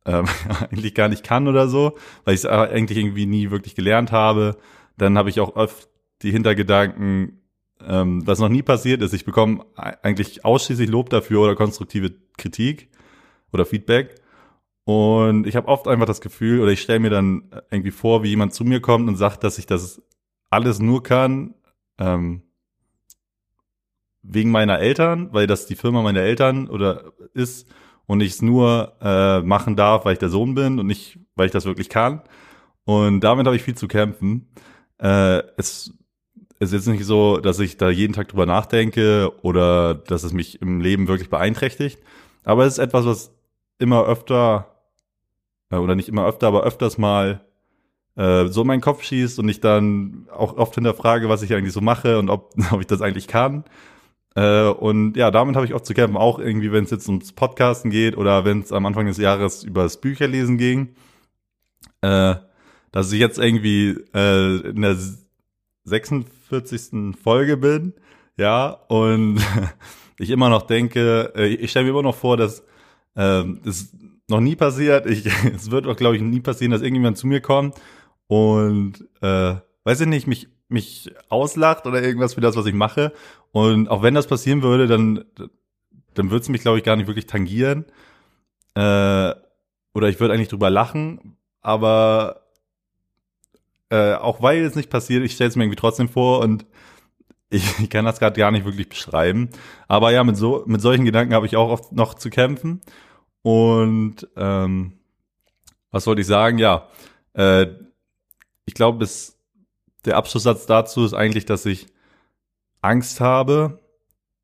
äh, 0.10 0.24
eigentlich 0.72 0.93
gar 0.95 1.08
nicht 1.10 1.24
kann 1.24 1.48
oder 1.48 1.67
so, 1.67 1.98
weil 2.26 2.34
ich 2.34 2.41
es 2.41 2.45
eigentlich 2.45 2.98
irgendwie 2.98 3.26
nie 3.26 3.52
wirklich 3.52 3.76
gelernt 3.76 4.12
habe. 4.12 4.58
Dann 4.98 5.17
habe 5.17 5.30
ich 5.30 5.39
auch 5.39 5.56
oft 5.56 5.89
die 6.22 6.32
Hintergedanken, 6.32 7.41
ähm, 7.88 8.26
was 8.28 8.39
noch 8.39 8.50
nie 8.50 8.63
passiert 8.63 9.02
ist. 9.02 9.13
Ich 9.13 9.26
bekomme 9.26 9.65
eigentlich 9.76 10.43
ausschließlich 10.43 10.89
Lob 10.89 11.10
dafür 11.10 11.41
oder 11.41 11.56
konstruktive 11.56 12.13
Kritik 12.38 12.89
oder 13.54 13.65
Feedback. 13.65 14.15
Und 14.84 15.45
ich 15.45 15.56
habe 15.56 15.67
oft 15.67 15.88
einfach 15.88 16.08
das 16.08 16.19
Gefühl, 16.19 16.62
oder 16.62 16.72
ich 16.72 16.82
stelle 16.82 17.00
mir 17.00 17.12
dann 17.12 17.52
irgendwie 17.69 17.91
vor, 17.91 18.24
wie 18.24 18.30
jemand 18.30 18.54
zu 18.54 18.65
mir 18.65 18.82
kommt 18.82 19.08
und 19.08 19.15
sagt, 19.15 19.43
dass 19.43 19.60
ich 19.60 19.67
das 19.67 20.02
alles 20.50 20.80
nur 20.80 21.04
kann, 21.04 21.54
ähm, 22.00 22.41
wegen 24.24 24.52
meiner 24.52 24.80
Eltern, 24.80 25.30
weil 25.32 25.48
das 25.48 25.67
die 25.67 25.76
Firma 25.76 26.02
meiner 26.02 26.22
Eltern 26.22 26.67
oder 26.67 27.13
ist 27.34 27.67
und 28.10 28.22
ich 28.22 28.32
es 28.32 28.41
nur 28.41 28.93
äh, 29.04 29.41
machen 29.41 29.76
darf, 29.76 30.04
weil 30.04 30.13
ich 30.13 30.19
der 30.19 30.30
Sohn 30.30 30.56
bin 30.56 30.80
und 30.80 30.88
nicht, 30.88 31.19
weil 31.36 31.45
ich 31.45 31.52
das 31.52 31.65
wirklich 31.65 31.89
kann. 31.89 32.24
Und 32.84 33.19
damit 33.19 33.45
habe 33.45 33.56
ich 33.56 33.62
viel 33.62 33.76
zu 33.76 33.88
kämpfen. 33.88 34.48
Äh, 34.98 35.43
es 35.58 35.93
ist 36.58 36.74
jetzt 36.74 36.88
nicht 36.88 37.06
so, 37.06 37.38
dass 37.38 37.60
ich 37.60 37.78
da 37.78 37.91
jeden 37.91 38.13
Tag 38.13 38.30
drüber 38.30 38.48
nachdenke 38.48 39.32
oder 39.43 39.93
dass 39.93 40.24
es 40.24 40.34
mich 40.34 40.60
im 40.60 40.82
Leben 40.82 41.08
wirklich 41.08 41.30
beeinträchtigt. 41.30 42.00
Aber 42.43 42.65
es 42.65 42.74
ist 42.74 42.80
etwas, 42.80 43.06
was 43.06 43.32
immer 43.78 44.04
öfter, 44.06 44.82
äh, 45.69 45.76
oder 45.76 45.93
nicht 45.93 46.10
immer 46.10 46.26
öfter, 46.26 46.48
aber 46.48 46.63
öfters 46.63 46.98
mal 46.98 47.45
äh, 48.15 48.48
so 48.48 48.62
in 48.62 48.67
meinen 48.67 48.82
Kopf 48.82 49.04
schießt 49.04 49.38
und 49.38 49.50
ich 49.50 49.62
dann 49.62 50.28
auch 50.36 50.58
oft 50.58 50.74
hinterfrage, 50.74 51.30
was 51.30 51.43
ich 51.43 51.54
eigentlich 51.54 51.74
so 51.74 51.82
mache 51.82 52.17
und 52.17 52.32
ob, 52.32 52.56
ob 52.72 52.82
ich 52.82 52.88
das 52.88 53.04
eigentlich 53.04 53.28
kann. 53.28 53.65
Äh, 54.39 54.69
und 54.69 55.17
ja, 55.17 55.32
damit 55.32 55.58
habe 55.58 55.65
ich 55.65 55.73
oft 55.73 55.86
zu 55.86 55.93
kämpfen, 55.93 56.15
auch 56.15 56.39
irgendwie, 56.39 56.71
wenn 56.71 56.86
es 56.86 56.91
jetzt 56.91 57.10
ums 57.10 57.34
Podcasten 57.34 57.91
geht 57.91 58.15
oder 58.15 58.45
wenn 58.45 58.62
es 58.62 58.71
am 58.71 58.86
Anfang 58.86 59.06
des 59.06 59.17
Jahres 59.17 59.65
über 59.65 59.84
das 59.84 59.99
Bücherlesen 59.99 60.58
ging. 60.58 60.95
Äh, 62.02 62.36
dass 62.93 63.12
ich 63.12 63.19
jetzt 63.19 63.38
irgendwie 63.38 63.97
äh, 64.15 64.69
in 64.69 64.82
der 64.82 64.95
46. 65.84 67.17
Folge 67.21 67.58
bin, 67.58 67.93
ja, 68.38 68.69
und 68.88 69.41
ich 70.17 70.30
immer 70.30 70.47
noch 70.47 70.62
denke, 70.62 71.34
äh, 71.36 71.47
ich 71.47 71.71
stelle 71.71 71.86
mir 71.86 71.91
immer 71.91 72.04
noch 72.04 72.15
vor, 72.15 72.38
dass 72.38 72.63
ähm, 73.17 73.60
es 73.65 73.93
noch 74.30 74.39
nie 74.39 74.56
passiert, 74.56 75.06
ich, 75.06 75.25
es 75.54 75.69
wird 75.69 75.86
auch, 75.86 75.97
glaube 75.97 76.15
ich, 76.15 76.21
nie 76.21 76.39
passieren, 76.39 76.71
dass 76.71 76.82
irgendjemand 76.82 77.17
zu 77.17 77.28
mir 77.28 77.41
kommt 77.41 77.75
und, 78.28 79.06
äh, 79.21 79.56
weiß 79.84 79.99
ich 79.99 80.08
nicht, 80.08 80.28
mich, 80.28 80.47
mich 80.69 81.12
auslacht 81.29 81.86
oder 81.86 82.01
irgendwas 82.01 82.36
für 82.36 82.41
das, 82.41 82.55
was 82.55 82.65
ich 82.65 82.73
mache. 82.73 83.12
Und 83.51 83.89
auch 83.89 84.01
wenn 84.01 84.13
das 84.13 84.27
passieren 84.27 84.62
würde, 84.62 84.88
dann, 84.88 85.25
dann 86.13 86.32
würde 86.32 86.43
es 86.43 86.49
mich, 86.49 86.62
glaube 86.62 86.77
ich, 86.77 86.84
gar 86.84 86.95
nicht 86.95 87.08
wirklich 87.08 87.27
tangieren. 87.27 87.86
Äh, 88.75 89.34
oder 89.93 90.08
ich 90.08 90.19
würde 90.19 90.34
eigentlich 90.34 90.49
drüber 90.49 90.69
lachen, 90.69 91.38
aber 91.62 92.43
äh, 93.89 94.13
auch 94.13 94.41
weil 94.41 94.63
es 94.63 94.75
nicht 94.75 94.89
passiert, 94.89 95.23
ich 95.23 95.34
stelle 95.34 95.49
es 95.49 95.55
mir 95.55 95.63
irgendwie 95.63 95.79
trotzdem 95.79 96.10
vor 96.10 96.39
und 96.41 96.65
ich, 97.49 97.63
ich 97.79 97.89
kann 97.89 98.05
das 98.05 98.19
gerade 98.19 98.39
gar 98.39 98.51
nicht 98.51 98.65
wirklich 98.65 98.89
beschreiben. 98.89 99.49
Aber 99.88 100.12
ja, 100.12 100.23
mit 100.23 100.38
so 100.38 100.63
mit 100.67 100.82
solchen 100.82 101.05
Gedanken 101.05 101.34
habe 101.34 101.47
ich 101.47 101.58
auch 101.58 101.69
oft 101.69 101.91
noch 101.91 102.13
zu 102.13 102.29
kämpfen. 102.29 102.82
Und 103.41 104.27
ähm, 104.36 104.93
was 105.91 106.05
wollte 106.05 106.21
ich 106.21 106.27
sagen? 106.27 106.60
Ja, 106.60 106.88
äh, 107.34 107.67
ich 108.65 108.75
glaube, 108.75 108.99
der 110.06 110.18
Abschlusssatz 110.18 110.66
dazu 110.66 111.06
ist 111.06 111.14
eigentlich, 111.14 111.46
dass 111.46 111.66
ich 111.66 111.88
Angst 112.82 113.20
habe, 113.20 113.80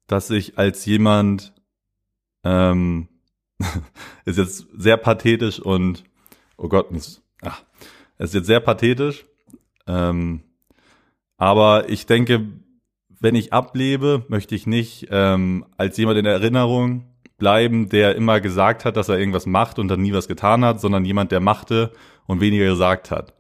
dass 0.08 0.30
ich 0.30 0.58
als 0.58 0.86
jemand 0.86 1.54
ähm, 2.44 3.08
ist 4.26 4.38
jetzt 4.38 4.68
sehr 4.78 4.98
pathetisch 4.98 5.60
und 5.60 6.04
oh 6.58 6.68
Gott, 6.68 6.90
ach, 7.42 7.64
ist 8.18 8.34
jetzt 8.34 8.48
sehr 8.48 8.60
pathetisch. 8.60 9.26
Ähm, 9.88 10.44
aber 11.38 11.90
ich 11.90 12.06
denke, 12.06 12.48
wenn 13.20 13.36
ich 13.36 13.54
ablebe, 13.54 14.26
möchte 14.28 14.56
ich 14.56 14.68
nicht 14.68 15.08
ähm, 15.12 15.66
als 15.78 15.98
jemand 15.98 16.20
in 16.20 16.26
Erinnerung 16.26 17.16
bleiben, 17.38 17.90
der 17.90 18.16
immer 18.16 18.40
gesagt 18.40 18.86
hat, 18.86 18.98
dass 18.98 19.10
er 19.10 19.20
irgendwas 19.20 19.46
macht 19.46 19.80
und 19.80 19.88
dann 19.88 20.02
nie 20.02 20.14
was 20.14 20.28
getan 20.28 20.64
hat, 20.64 20.80
sondern 20.80 21.06
jemand, 21.06 21.32
der 21.32 21.40
machte 21.40 21.92
und 22.28 22.40
weniger 22.40 22.66
gesagt 22.66 23.12
hat. 23.12 23.35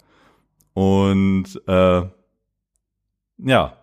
Und 0.75 1.61
äh, 1.67 2.01
ja, 3.37 3.77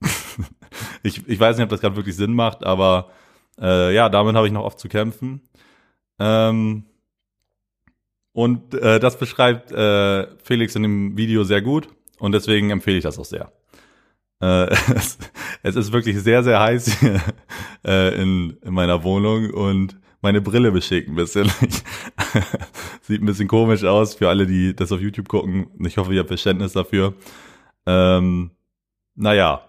ich, 1.02 1.26
ich 1.28 1.40
weiß 1.40 1.56
nicht, 1.56 1.64
ob 1.64 1.70
das 1.70 1.80
gerade 1.80 1.96
wirklich 1.96 2.14
Sinn 2.14 2.32
macht, 2.32 2.64
aber 2.64 3.10
äh, 3.60 3.92
ja, 3.92 4.08
damit 4.08 4.36
habe 4.36 4.46
ich 4.46 4.52
noch 4.52 4.62
oft 4.62 4.78
zu 4.78 4.88
kämpfen. 4.88 5.42
Ähm, 6.20 6.84
und 8.32 8.72
äh, 8.74 9.00
das 9.00 9.18
beschreibt 9.18 9.72
äh, 9.72 10.28
Felix 10.44 10.76
in 10.76 10.84
dem 10.84 11.16
Video 11.16 11.42
sehr 11.42 11.60
gut 11.60 11.88
und 12.20 12.30
deswegen 12.30 12.70
empfehle 12.70 12.98
ich 12.98 13.02
das 13.02 13.18
auch 13.18 13.24
sehr. 13.24 13.50
Äh, 14.40 14.66
es, 14.94 15.18
es 15.64 15.74
ist 15.74 15.92
wirklich 15.92 16.20
sehr, 16.20 16.44
sehr 16.44 16.60
heiß 16.60 17.00
hier, 17.00 17.20
äh, 17.84 18.14
in, 18.22 18.58
in 18.62 18.72
meiner 18.72 19.02
Wohnung 19.02 19.50
und 19.50 19.98
meine 20.22 20.40
Brille 20.40 20.72
beschickt 20.72 21.08
ein 21.08 21.16
bisschen. 21.16 21.50
Sieht 23.02 23.20
ein 23.20 23.26
bisschen 23.26 23.48
komisch 23.48 23.84
aus 23.84 24.14
für 24.14 24.28
alle, 24.28 24.46
die 24.46 24.74
das 24.74 24.92
auf 24.92 25.00
YouTube 25.00 25.28
gucken. 25.28 25.66
Ich 25.84 25.98
hoffe, 25.98 26.14
ihr 26.14 26.20
habt 26.20 26.28
Verständnis 26.28 26.72
dafür. 26.72 27.14
Ähm, 27.86 28.52
naja. 29.14 29.68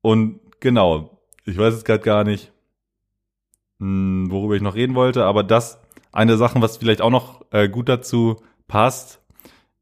Und 0.00 0.40
genau, 0.60 1.20
ich 1.44 1.56
weiß 1.56 1.74
es 1.74 1.84
gerade 1.84 2.02
gar 2.02 2.24
nicht, 2.24 2.52
mh, 3.78 3.86
hm, 3.86 4.30
worüber 4.30 4.56
ich 4.56 4.62
noch 4.62 4.74
reden 4.74 4.94
wollte, 4.94 5.24
aber 5.24 5.42
das, 5.42 5.78
eine 6.12 6.36
Sache, 6.36 6.60
was 6.62 6.76
vielleicht 6.76 7.02
auch 7.02 7.10
noch 7.10 7.44
äh, 7.50 7.68
gut 7.68 7.88
dazu 7.88 8.36
passt, 8.66 9.20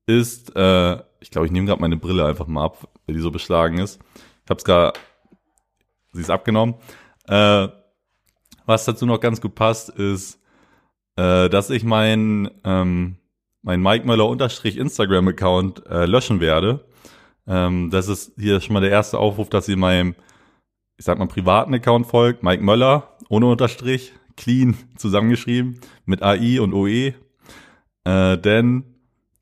ist, 0.07 0.55
äh, 0.57 0.94
ich 1.20 1.31
glaube, 1.31 1.46
ich 1.46 1.53
nehme 1.53 1.66
gerade 1.66 1.81
meine 1.81 1.96
Brille 1.96 2.27
einfach 2.27 2.46
mal 2.46 2.64
ab, 2.64 2.88
weil 3.07 3.14
die 3.14 3.20
so 3.20 3.31
beschlagen 3.31 3.79
ist. 3.79 4.01
Ich 4.44 4.51
habe 4.51 4.59
es 4.59 4.64
gerade, 4.64 4.98
sie 6.12 6.20
ist 6.20 6.31
abgenommen. 6.31 6.75
Äh, 7.29 7.68
was 8.66 8.85
dazu 8.85 9.07
noch 9.07 9.20
ganz 9.20 9.40
gut 9.40 9.55
passt, 9.55 9.88
ist, 9.90 10.40
äh, 11.16 11.48
dass 11.48 11.70
ich 11.70 11.85
mein, 11.85 12.51
ähm, 12.64 13.16
mein 13.62 13.81
Mike 13.83 14.07
Möller 14.07 14.27
unterstrich 14.27 14.77
Instagram 14.77 15.29
Account 15.29 15.87
äh, 15.87 16.07
löschen 16.07 16.40
werde. 16.40 16.85
Ähm, 17.46 17.90
das 17.90 18.09
ist 18.09 18.33
hier 18.38 18.61
schon 18.61 18.75
mal 18.75 18.81
der 18.81 18.90
erste 18.90 19.18
Aufruf, 19.18 19.48
dass 19.48 19.68
ihr 19.68 19.77
meinem, 19.77 20.14
ich 20.96 21.05
sag 21.05 21.18
mal, 21.18 21.27
privaten 21.27 21.75
Account 21.75 22.07
folgt. 22.07 22.42
Mike 22.42 22.62
Möller, 22.62 23.16
ohne 23.29 23.46
Unterstrich, 23.46 24.12
clean 24.37 24.77
zusammengeschrieben, 24.96 25.81
mit 26.05 26.22
AI 26.22 26.61
und 26.61 26.72
OE. 26.72 27.14
Äh, 28.05 28.38
denn 28.38 28.85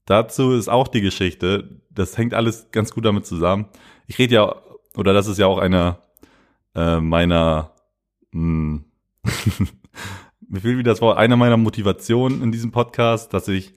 dazu 0.07 0.53
ist 0.53 0.69
auch 0.69 0.89
die 0.89 1.01
Geschichte, 1.01 1.81
das 1.91 2.17
hängt 2.17 2.35
alles 2.35 2.71
ganz 2.73 2.93
gut 2.93 3.05
damit 3.05 3.27
zusammen. 3.27 3.67
Ich 4.07 4.19
rede 4.19 4.35
ja, 4.35 4.57
oder 4.97 5.13
das 5.13 5.27
ist 5.27 5.39
ja 5.39 5.47
auch 5.47 5.59
eine 5.59 5.99
äh, 6.75 7.01
meiner, 7.01 7.73
mh, 8.33 8.41
hm, 8.41 8.85
mir 10.49 10.61
fehlt 10.61 10.79
wieder 10.79 10.93
das 10.93 11.01
Wort, 11.01 11.19
einer 11.19 11.37
meiner 11.37 11.57
Motivationen 11.57 12.43
in 12.43 12.53
diesem 12.53 12.73
Podcast, 12.73 13.33
dass 13.35 13.49
ich 13.49 13.73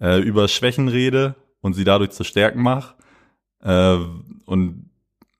äh, 0.00 0.20
über 0.20 0.48
Schwächen 0.48 0.88
rede 0.88 1.34
und 1.60 1.74
sie 1.74 1.84
dadurch 1.84 2.10
zu 2.10 2.24
Stärken 2.24 2.62
mache. 2.62 2.94
Äh, 3.62 3.98
und 4.46 4.90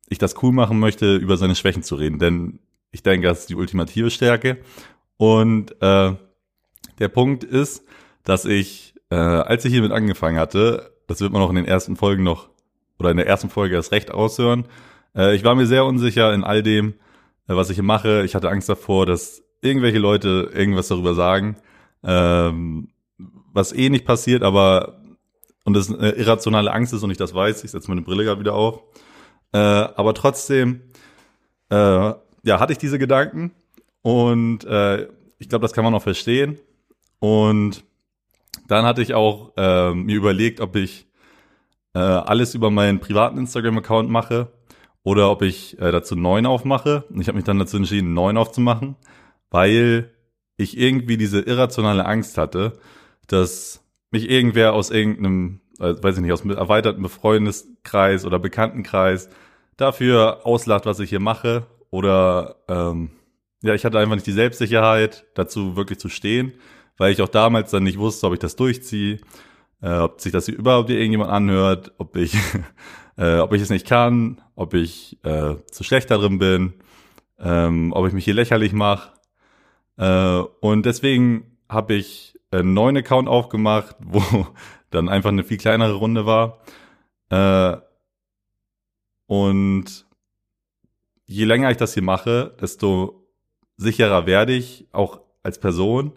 ich 0.09 0.19
das 0.19 0.43
cool 0.43 0.53
machen 0.53 0.79
möchte, 0.79 1.17
über 1.17 1.37
seine 1.37 1.55
Schwächen 1.55 1.83
zu 1.83 1.95
reden. 1.97 2.19
Denn 2.19 2.61
ich 2.91 3.03
denke, 3.03 3.27
das 3.27 3.41
ist 3.41 3.51
die 3.51 3.57
ultimative 3.57 4.11
Stärke. 4.11 4.59
Und 5.17 5.81
äh, 5.83 6.15
der 6.99 7.09
Punkt 7.09 7.45
ist, 7.45 7.85
dass 8.23 8.45
ich, 8.45 8.95
äh, 9.11 9.17
als 9.17 9.65
ich 9.65 9.73
hiermit 9.73 9.93
angefangen 9.93 10.39
hatte, 10.39 10.93
das 11.07 11.21
wird 11.21 11.33
man 11.33 11.43
auch 11.43 11.51
in 11.51 11.57
den 11.57 11.67
ersten 11.67 11.97
Folgen 11.97 12.23
noch, 12.23 12.49
oder 12.99 13.11
in 13.11 13.17
der 13.17 13.27
ersten 13.27 13.51
Folge 13.51 13.77
das 13.77 13.93
Recht 13.93 14.11
aushören, 14.11 14.67
äh, 15.15 15.35
ich 15.35 15.45
war 15.45 15.55
mir 15.55 15.67
sehr 15.67 15.85
unsicher 15.85 16.33
in 16.33 16.45
all 16.45 16.63
dem, 16.63 16.95
äh, 17.49 17.55
was 17.55 17.71
ich 17.71 17.77
hier 17.77 17.85
mache. 17.85 18.25
Ich 18.25 18.35
hatte 18.35 18.51
Angst 18.51 18.69
davor, 18.69 19.07
dass 19.07 19.44
irgendwelche 19.65 19.99
Leute 19.99 20.51
irgendwas 20.55 20.89
darüber 20.89 21.15
sagen, 21.15 21.57
ähm, 22.03 22.89
was 23.53 23.73
eh 23.73 23.89
nicht 23.89 24.05
passiert, 24.05 24.43
aber 24.43 25.01
und 25.65 25.75
das 25.75 25.91
eine 25.93 26.11
irrationale 26.11 26.71
Angst 26.73 26.93
ist 26.93 27.03
und 27.03 27.11
ich 27.11 27.17
das 27.17 27.35
weiß, 27.35 27.65
ich 27.65 27.71
setze 27.71 27.89
meine 27.89 28.03
Brille 28.03 28.25
gerade 28.25 28.41
wieder 28.41 28.55
auf. 28.55 28.83
Äh, 29.53 29.59
aber 29.59 30.13
trotzdem, 30.13 30.83
äh, 31.71 31.77
ja, 31.77 32.61
hatte 32.61 32.73
ich 32.73 32.79
diese 32.79 32.99
Gedanken 32.99 33.53
und 34.03 34.65
äh, 34.65 35.09
ich 35.39 35.49
glaube, 35.49 35.63
das 35.63 35.73
kann 35.73 35.85
man 35.85 35.95
auch 35.95 36.03
verstehen. 36.03 36.59
Und 37.19 37.85
dann 38.69 38.85
hatte 38.85 39.01
ich 39.01 39.15
auch 39.15 39.53
äh, 39.57 39.95
mir 39.95 40.17
überlegt, 40.17 40.61
ob 40.61 40.77
ich 40.77 41.07
äh, 41.95 41.99
alles 41.99 42.55
über 42.55 42.71
meinen 42.71 43.01
privaten 43.01 43.39
Instagram-Account 43.39 44.11
mache 44.11 44.53
oder 45.03 45.31
ob 45.31 45.43
ich 45.43 45.79
äh, 45.79 45.91
dazu 45.91 46.17
neun 46.17 46.45
aufmache. 46.45 47.05
Und 47.09 47.21
ich 47.21 47.29
habe 47.29 47.37
mich 47.37 47.45
dann 47.45 47.59
dazu 47.59 47.77
entschieden, 47.77 48.13
neun 48.13 48.37
aufzumachen, 48.37 48.97
weil 49.55 50.11
ich 50.57 50.77
irgendwie 50.77 51.17
diese 51.17 51.41
irrationale 51.41 52.07
Angst 52.07 52.39
hatte, 52.39 52.73
dass 53.29 53.85
mich 54.11 54.29
irgendwer 54.29 54.73
aus 54.73 54.91
irgendeinem, 54.91 55.61
äh, 55.79 55.95
weiß 56.03 56.17
ich 56.17 56.23
nicht, 56.23 56.33
aus 56.33 56.43
einem 56.43 56.57
erweiterten 56.57 57.09
Freundeskreis 57.09 58.25
oder 58.25 58.41
Bekanntenkreis 58.41 59.29
dafür 59.77 60.45
auslacht, 60.45 60.87
was 60.87 60.99
ich 60.99 61.11
hier 61.11 61.21
mache. 61.21 61.69
Oder 61.91 62.57
ähm, 62.67 63.11
ja, 63.63 63.75
ich 63.75 63.85
hatte 63.85 63.97
einfach 64.01 64.17
nicht 64.17 64.27
die 64.27 64.33
Selbstsicherheit, 64.33 65.25
dazu 65.35 65.77
wirklich 65.77 66.01
zu 66.01 66.09
stehen, 66.09 66.55
weil 66.97 67.13
ich 67.13 67.23
auch 67.23 67.29
damals 67.29 67.71
dann 67.71 67.85
nicht 67.85 68.01
wusste, 68.01 68.27
ob 68.27 68.33
ich 68.33 68.41
das 68.41 68.57
durchziehe, 68.57 69.21
äh, 69.83 69.99
ob 69.99 70.21
sich 70.21 70.33
das 70.33 70.49
überhaupt 70.49 70.91
irgendjemand 70.91 71.31
anhört, 71.31 71.93
ob 71.99 72.17
ich, 72.17 72.37
äh, 73.17 73.39
ob 73.39 73.53
ich 73.53 73.63
es 73.63 73.71
nicht 73.71 73.87
kann, 73.87 74.41
ob 74.57 74.75
ich 74.75 75.17
äh, 75.23 75.55
zu 75.71 75.85
schlecht 75.85 76.11
darin 76.11 76.41
bin, 76.41 76.73
ähm, 77.39 77.93
ob 77.93 78.09
ich 78.09 78.13
mich 78.15 78.25
hier 78.25 78.35
lächerlich 78.35 78.73
mache. 78.73 79.14
Äh, 79.97 80.39
und 80.61 80.87
deswegen 80.87 81.59
habe 81.69 81.95
ich 81.95 82.39
einen 82.51 82.75
neuen 82.75 82.97
Account 82.97 83.29
aufgemacht, 83.29 83.97
wo 84.05 84.47
dann 84.91 85.09
einfach 85.09 85.31
eine 85.31 85.45
viel 85.45 85.59
kleinere 85.59 85.95
Runde 85.95 86.27
war. 86.27 86.61
Äh, 87.31 87.77
und 89.27 90.07
je 91.27 91.45
länger 91.45 91.71
ich 91.71 91.77
das 91.77 91.95
hier 91.95 92.03
mache, 92.03 92.55
desto 92.61 93.27
sicherer 93.77 94.27
werde 94.27 94.53
ich, 94.53 94.87
auch 94.93 95.21
als 95.43 95.59
Person. 95.59 96.13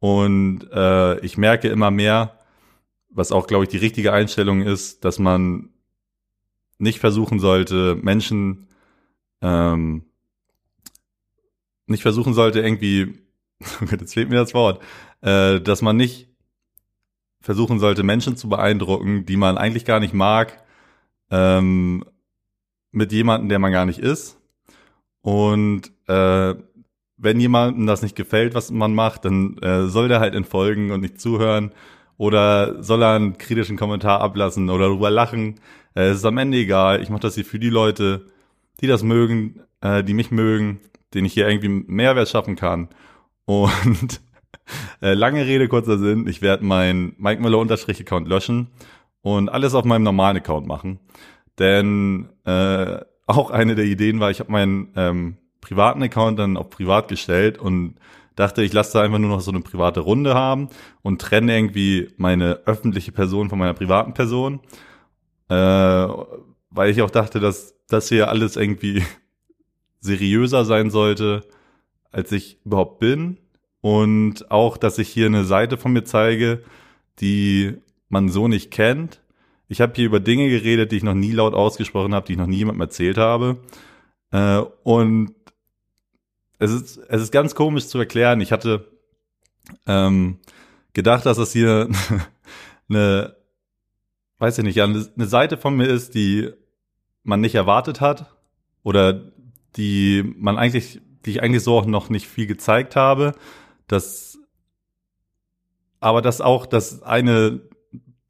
Und 0.00 0.70
äh, 0.72 1.18
ich 1.20 1.38
merke 1.38 1.68
immer 1.68 1.90
mehr, 1.90 2.38
was 3.10 3.32
auch, 3.32 3.46
glaube 3.46 3.64
ich, 3.64 3.70
die 3.70 3.78
richtige 3.78 4.12
Einstellung 4.12 4.62
ist, 4.62 5.04
dass 5.04 5.18
man 5.18 5.70
nicht 6.78 7.00
versuchen 7.00 7.40
sollte, 7.40 7.96
Menschen 7.96 8.68
ähm, 9.42 10.04
nicht 11.90 12.02
versuchen 12.02 12.34
sollte, 12.34 12.60
irgendwie, 12.60 13.20
jetzt 13.90 14.14
fehlt 14.14 14.28
mir 14.28 14.36
das 14.36 14.54
Wort, 14.54 14.82
äh, 15.20 15.60
dass 15.60 15.82
man 15.82 15.96
nicht 15.96 16.28
versuchen 17.40 17.78
sollte, 17.78 18.02
Menschen 18.02 18.36
zu 18.36 18.48
beeindrucken, 18.48 19.24
die 19.24 19.36
man 19.36 19.58
eigentlich 19.58 19.84
gar 19.84 20.00
nicht 20.00 20.14
mag, 20.14 20.62
ähm, 21.30 22.04
mit 22.90 23.12
jemandem, 23.12 23.48
der 23.48 23.58
man 23.58 23.72
gar 23.72 23.86
nicht 23.86 23.98
ist. 23.98 24.38
Und 25.20 25.92
äh, 26.06 26.54
wenn 27.16 27.40
jemandem 27.40 27.86
das 27.86 28.02
nicht 28.02 28.16
gefällt, 28.16 28.54
was 28.54 28.70
man 28.70 28.94
macht, 28.94 29.24
dann 29.24 29.58
äh, 29.58 29.86
soll 29.86 30.08
der 30.08 30.20
halt 30.20 30.34
entfolgen 30.34 30.90
und 30.90 31.00
nicht 31.00 31.20
zuhören 31.20 31.72
oder 32.16 32.82
soll 32.82 33.02
er 33.02 33.14
einen 33.14 33.38
kritischen 33.38 33.76
Kommentar 33.76 34.20
ablassen 34.20 34.70
oder 34.70 34.86
darüber 34.86 35.10
lachen. 35.10 35.60
Äh, 35.94 36.08
es 36.08 36.18
ist 36.18 36.24
am 36.24 36.38
Ende 36.38 36.58
egal. 36.58 37.02
Ich 37.02 37.10
mache 37.10 37.22
das 37.22 37.34
hier 37.34 37.44
für 37.44 37.58
die 37.58 37.70
Leute, 37.70 38.26
die 38.80 38.86
das 38.86 39.02
mögen, 39.02 39.60
äh, 39.80 40.04
die 40.04 40.14
mich 40.14 40.30
mögen, 40.30 40.80
denen 41.14 41.26
ich 41.26 41.34
hier 41.34 41.48
irgendwie 41.48 41.68
Mehrwert 41.68 42.28
schaffen 42.28 42.56
kann. 42.56 42.88
Und 43.44 44.20
äh, 45.02 45.14
lange 45.14 45.46
Rede, 45.46 45.68
kurzer 45.68 45.98
Sinn. 45.98 46.26
Ich 46.26 46.42
werde 46.42 46.64
meinen 46.64 47.14
Mike 47.18 47.42
Müller 47.42 47.58
Unterstrich 47.58 48.00
Account 48.00 48.28
löschen 48.28 48.68
und 49.22 49.48
alles 49.48 49.74
auf 49.74 49.84
meinem 49.84 50.02
normalen 50.02 50.36
Account 50.36 50.66
machen. 50.66 51.00
Denn 51.58 52.28
äh, 52.44 53.00
auch 53.26 53.50
eine 53.50 53.74
der 53.74 53.84
Ideen 53.84 54.20
war, 54.20 54.30
ich 54.30 54.40
habe 54.40 54.52
meinen 54.52 54.92
ähm, 54.96 55.36
privaten 55.60 56.02
Account 56.02 56.38
dann 56.38 56.56
auf 56.56 56.70
privat 56.70 57.08
gestellt 57.08 57.58
und 57.58 57.96
dachte, 58.36 58.62
ich 58.62 58.72
lasse 58.72 58.92
da 58.92 59.02
einfach 59.02 59.18
nur 59.18 59.30
noch 59.30 59.40
so 59.40 59.50
eine 59.50 59.60
private 59.60 60.00
Runde 60.00 60.34
haben 60.34 60.68
und 61.02 61.20
trenne 61.20 61.56
irgendwie 61.56 62.12
meine 62.16 62.60
öffentliche 62.66 63.10
Person 63.10 63.50
von 63.50 63.58
meiner 63.58 63.74
privaten 63.74 64.14
Person. 64.14 64.60
Äh, 65.48 65.54
weil 66.70 66.90
ich 66.90 67.02
auch 67.02 67.10
dachte, 67.10 67.40
dass 67.40 67.78
dass 67.88 68.08
hier 68.08 68.28
alles 68.28 68.56
irgendwie 68.56 69.02
seriöser 70.00 70.64
sein 70.64 70.90
sollte, 70.90 71.44
als 72.10 72.32
ich 72.32 72.58
überhaupt 72.64 72.98
bin. 72.98 73.38
Und 73.80 74.50
auch, 74.50 74.76
dass 74.76 74.98
ich 74.98 75.08
hier 75.08 75.26
eine 75.26 75.44
Seite 75.44 75.76
von 75.76 75.92
mir 75.92 76.04
zeige, 76.04 76.62
die 77.20 77.76
man 78.08 78.28
so 78.28 78.48
nicht 78.48 78.70
kennt. 78.70 79.22
Ich 79.68 79.80
habe 79.80 79.92
hier 79.94 80.06
über 80.06 80.20
Dinge 80.20 80.48
geredet, 80.48 80.92
die 80.92 80.96
ich 80.96 81.02
noch 81.02 81.14
nie 81.14 81.32
laut 81.32 81.54
ausgesprochen 81.54 82.14
habe, 82.14 82.26
die 82.26 82.32
ich 82.32 82.38
noch 82.38 82.46
nie 82.46 82.56
jemandem 82.56 82.82
erzählt 82.82 83.18
habe. 83.18 83.58
Äh, 84.30 84.62
und 84.82 85.34
es 86.58 86.72
ist, 86.72 86.98
es 87.08 87.22
ist 87.22 87.32
ganz 87.32 87.54
komisch 87.54 87.86
zu 87.86 87.98
erklären. 87.98 88.40
Ich 88.40 88.50
hatte 88.50 88.88
ähm, 89.86 90.38
gedacht, 90.92 91.26
dass 91.26 91.36
das 91.36 91.52
hier 91.52 91.88
eine, 92.88 93.36
weiß 94.38 94.58
ich 94.58 94.64
nicht, 94.64 94.80
eine 94.80 95.06
Seite 95.16 95.56
von 95.56 95.76
mir 95.76 95.86
ist, 95.86 96.14
die 96.14 96.50
man 97.22 97.40
nicht 97.40 97.54
erwartet 97.54 98.00
hat 98.00 98.34
oder 98.82 99.32
die 99.76 100.34
man 100.36 100.56
eigentlich, 100.56 101.00
die 101.24 101.30
ich 101.30 101.42
eigentlich 101.42 101.62
so 101.62 101.76
auch 101.76 101.86
noch 101.86 102.10
nicht 102.10 102.26
viel 102.26 102.46
gezeigt 102.46 102.96
habe, 102.96 103.34
dass 103.86 104.38
aber 106.00 106.22
dass 106.22 106.40
auch 106.40 106.66
das 106.66 107.02
eine, 107.02 107.60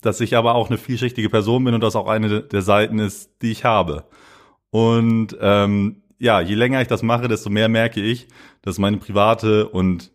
dass 0.00 0.20
ich 0.20 0.36
aber 0.36 0.54
auch 0.54 0.68
eine 0.68 0.78
vielschichtige 0.78 1.28
Person 1.28 1.64
bin 1.64 1.74
und 1.74 1.82
das 1.82 1.96
auch 1.96 2.08
eine 2.08 2.42
der 2.42 2.62
Seiten 2.62 2.98
ist, 2.98 3.42
die 3.42 3.50
ich 3.50 3.64
habe. 3.64 4.04
Und 4.70 5.36
ähm, 5.40 6.02
ja, 6.18 6.40
je 6.40 6.54
länger 6.54 6.80
ich 6.80 6.88
das 6.88 7.02
mache, 7.02 7.28
desto 7.28 7.50
mehr 7.50 7.68
merke 7.68 8.00
ich, 8.00 8.28
dass 8.62 8.78
meine 8.78 8.96
private 8.98 9.68
und 9.68 10.12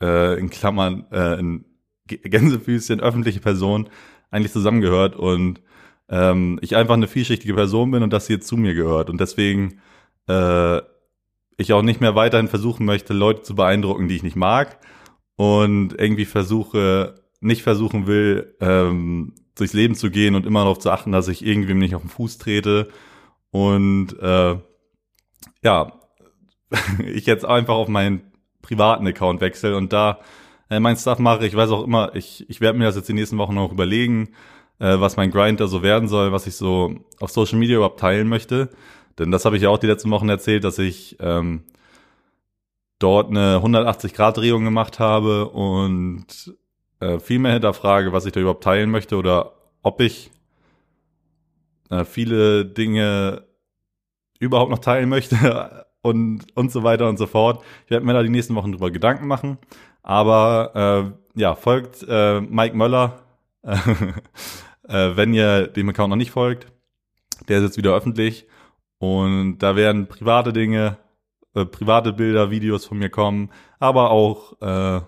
äh, 0.00 0.38
in 0.38 0.50
Klammern 0.50 1.06
äh, 1.10 1.38
in 1.38 1.64
Gänsefüßchen 2.06 3.00
öffentliche 3.00 3.40
Person 3.40 3.88
eigentlich 4.30 4.52
zusammengehört 4.52 5.16
und 5.16 5.62
ähm, 6.08 6.58
ich 6.62 6.76
einfach 6.76 6.94
eine 6.94 7.08
vielschichtige 7.08 7.54
Person 7.54 7.90
bin 7.90 8.02
und 8.02 8.12
das 8.12 8.26
hier 8.26 8.40
zu 8.40 8.56
mir 8.56 8.74
gehört 8.74 9.08
und 9.08 9.20
deswegen 9.20 9.80
äh, 10.28 10.80
ich 11.56 11.72
auch 11.72 11.82
nicht 11.82 12.00
mehr 12.00 12.14
weiterhin 12.14 12.48
versuchen 12.48 12.84
möchte, 12.86 13.12
Leute 13.12 13.42
zu 13.42 13.54
beeindrucken, 13.54 14.08
die 14.08 14.16
ich 14.16 14.22
nicht 14.22 14.36
mag 14.36 14.78
und 15.36 15.98
irgendwie 15.98 16.24
versuche, 16.24 17.14
nicht 17.40 17.62
versuchen 17.62 18.06
will, 18.06 18.56
ähm, 18.60 19.34
durchs 19.54 19.74
Leben 19.74 19.94
zu 19.94 20.10
gehen 20.10 20.34
und 20.34 20.46
immer 20.46 20.60
darauf 20.60 20.78
zu 20.78 20.90
achten, 20.90 21.12
dass 21.12 21.28
ich 21.28 21.44
irgendwem 21.44 21.78
nicht 21.78 21.94
auf 21.94 22.02
den 22.02 22.10
Fuß 22.10 22.38
trete 22.38 22.88
und 23.50 24.18
äh, 24.20 24.56
ja, 25.62 25.92
ich 27.06 27.26
jetzt 27.26 27.44
einfach 27.44 27.74
auf 27.74 27.88
meinen 27.88 28.32
privaten 28.62 29.06
Account 29.06 29.40
wechsle 29.40 29.76
und 29.76 29.92
da 29.92 30.20
äh, 30.70 30.80
mein 30.80 30.96
Stuff 30.96 31.18
mache. 31.18 31.46
Ich 31.46 31.54
weiß 31.54 31.70
auch 31.70 31.84
immer, 31.84 32.14
ich, 32.14 32.48
ich 32.48 32.60
werde 32.60 32.78
mir 32.78 32.86
das 32.86 32.96
jetzt 32.96 33.08
die 33.08 33.12
nächsten 33.12 33.38
Wochen 33.38 33.54
noch 33.54 33.72
überlegen, 33.72 34.30
äh, 34.78 34.98
was 34.98 35.16
mein 35.16 35.30
Grind 35.30 35.60
da 35.60 35.66
so 35.66 35.82
werden 35.82 36.08
soll, 36.08 36.32
was 36.32 36.46
ich 36.46 36.56
so 36.56 36.94
auf 37.20 37.30
Social 37.30 37.58
Media 37.58 37.76
überhaupt 37.76 38.00
teilen 38.00 38.28
möchte. 38.28 38.70
Denn 39.18 39.30
das 39.30 39.44
habe 39.44 39.56
ich 39.56 39.62
ja 39.62 39.68
auch 39.68 39.78
die 39.78 39.86
letzten 39.86 40.10
Wochen 40.10 40.28
erzählt, 40.28 40.64
dass 40.64 40.78
ich 40.78 41.16
ähm, 41.20 41.64
dort 42.98 43.30
eine 43.30 43.58
180-Grad-Drehung 43.58 44.64
gemacht 44.64 44.98
habe 44.98 45.48
und 45.48 46.56
äh, 47.00 47.18
viel 47.18 47.38
mehr 47.38 47.52
hinterfrage, 47.52 48.12
was 48.12 48.26
ich 48.26 48.32
da 48.32 48.40
überhaupt 48.40 48.64
teilen 48.64 48.90
möchte 48.90 49.16
oder 49.16 49.54
ob 49.82 50.00
ich 50.00 50.30
äh, 51.90 52.04
viele 52.04 52.64
Dinge 52.64 53.44
überhaupt 54.38 54.70
noch 54.70 54.78
teilen 54.78 55.08
möchte 55.08 55.86
und, 56.02 56.46
und 56.56 56.70
so 56.72 56.82
weiter 56.82 57.08
und 57.08 57.18
so 57.18 57.26
fort. 57.26 57.64
Ich 57.84 57.90
werde 57.90 58.06
mir 58.06 58.12
da 58.12 58.22
die 58.22 58.28
nächsten 58.28 58.54
Wochen 58.54 58.72
drüber 58.72 58.90
Gedanken 58.90 59.26
machen. 59.26 59.58
Aber 60.02 61.14
äh, 61.36 61.40
ja, 61.40 61.54
folgt 61.54 62.04
äh, 62.08 62.40
Mike 62.40 62.76
Möller, 62.76 63.20
äh, 63.62 63.72
wenn 64.88 65.32
ihr 65.32 65.68
dem 65.68 65.88
Account 65.88 66.10
noch 66.10 66.16
nicht 66.16 66.32
folgt. 66.32 66.66
Der 67.48 67.58
ist 67.58 67.64
jetzt 67.64 67.76
wieder 67.76 67.94
öffentlich. 67.94 68.46
Und 69.02 69.58
da 69.58 69.74
werden 69.74 70.06
private 70.06 70.52
Dinge, 70.52 70.96
äh, 71.56 71.64
private 71.64 72.12
Bilder, 72.12 72.52
Videos 72.52 72.84
von 72.84 72.98
mir 72.98 73.10
kommen, 73.10 73.50
aber 73.80 74.12
auch 74.12 74.52
äh, 74.60 75.00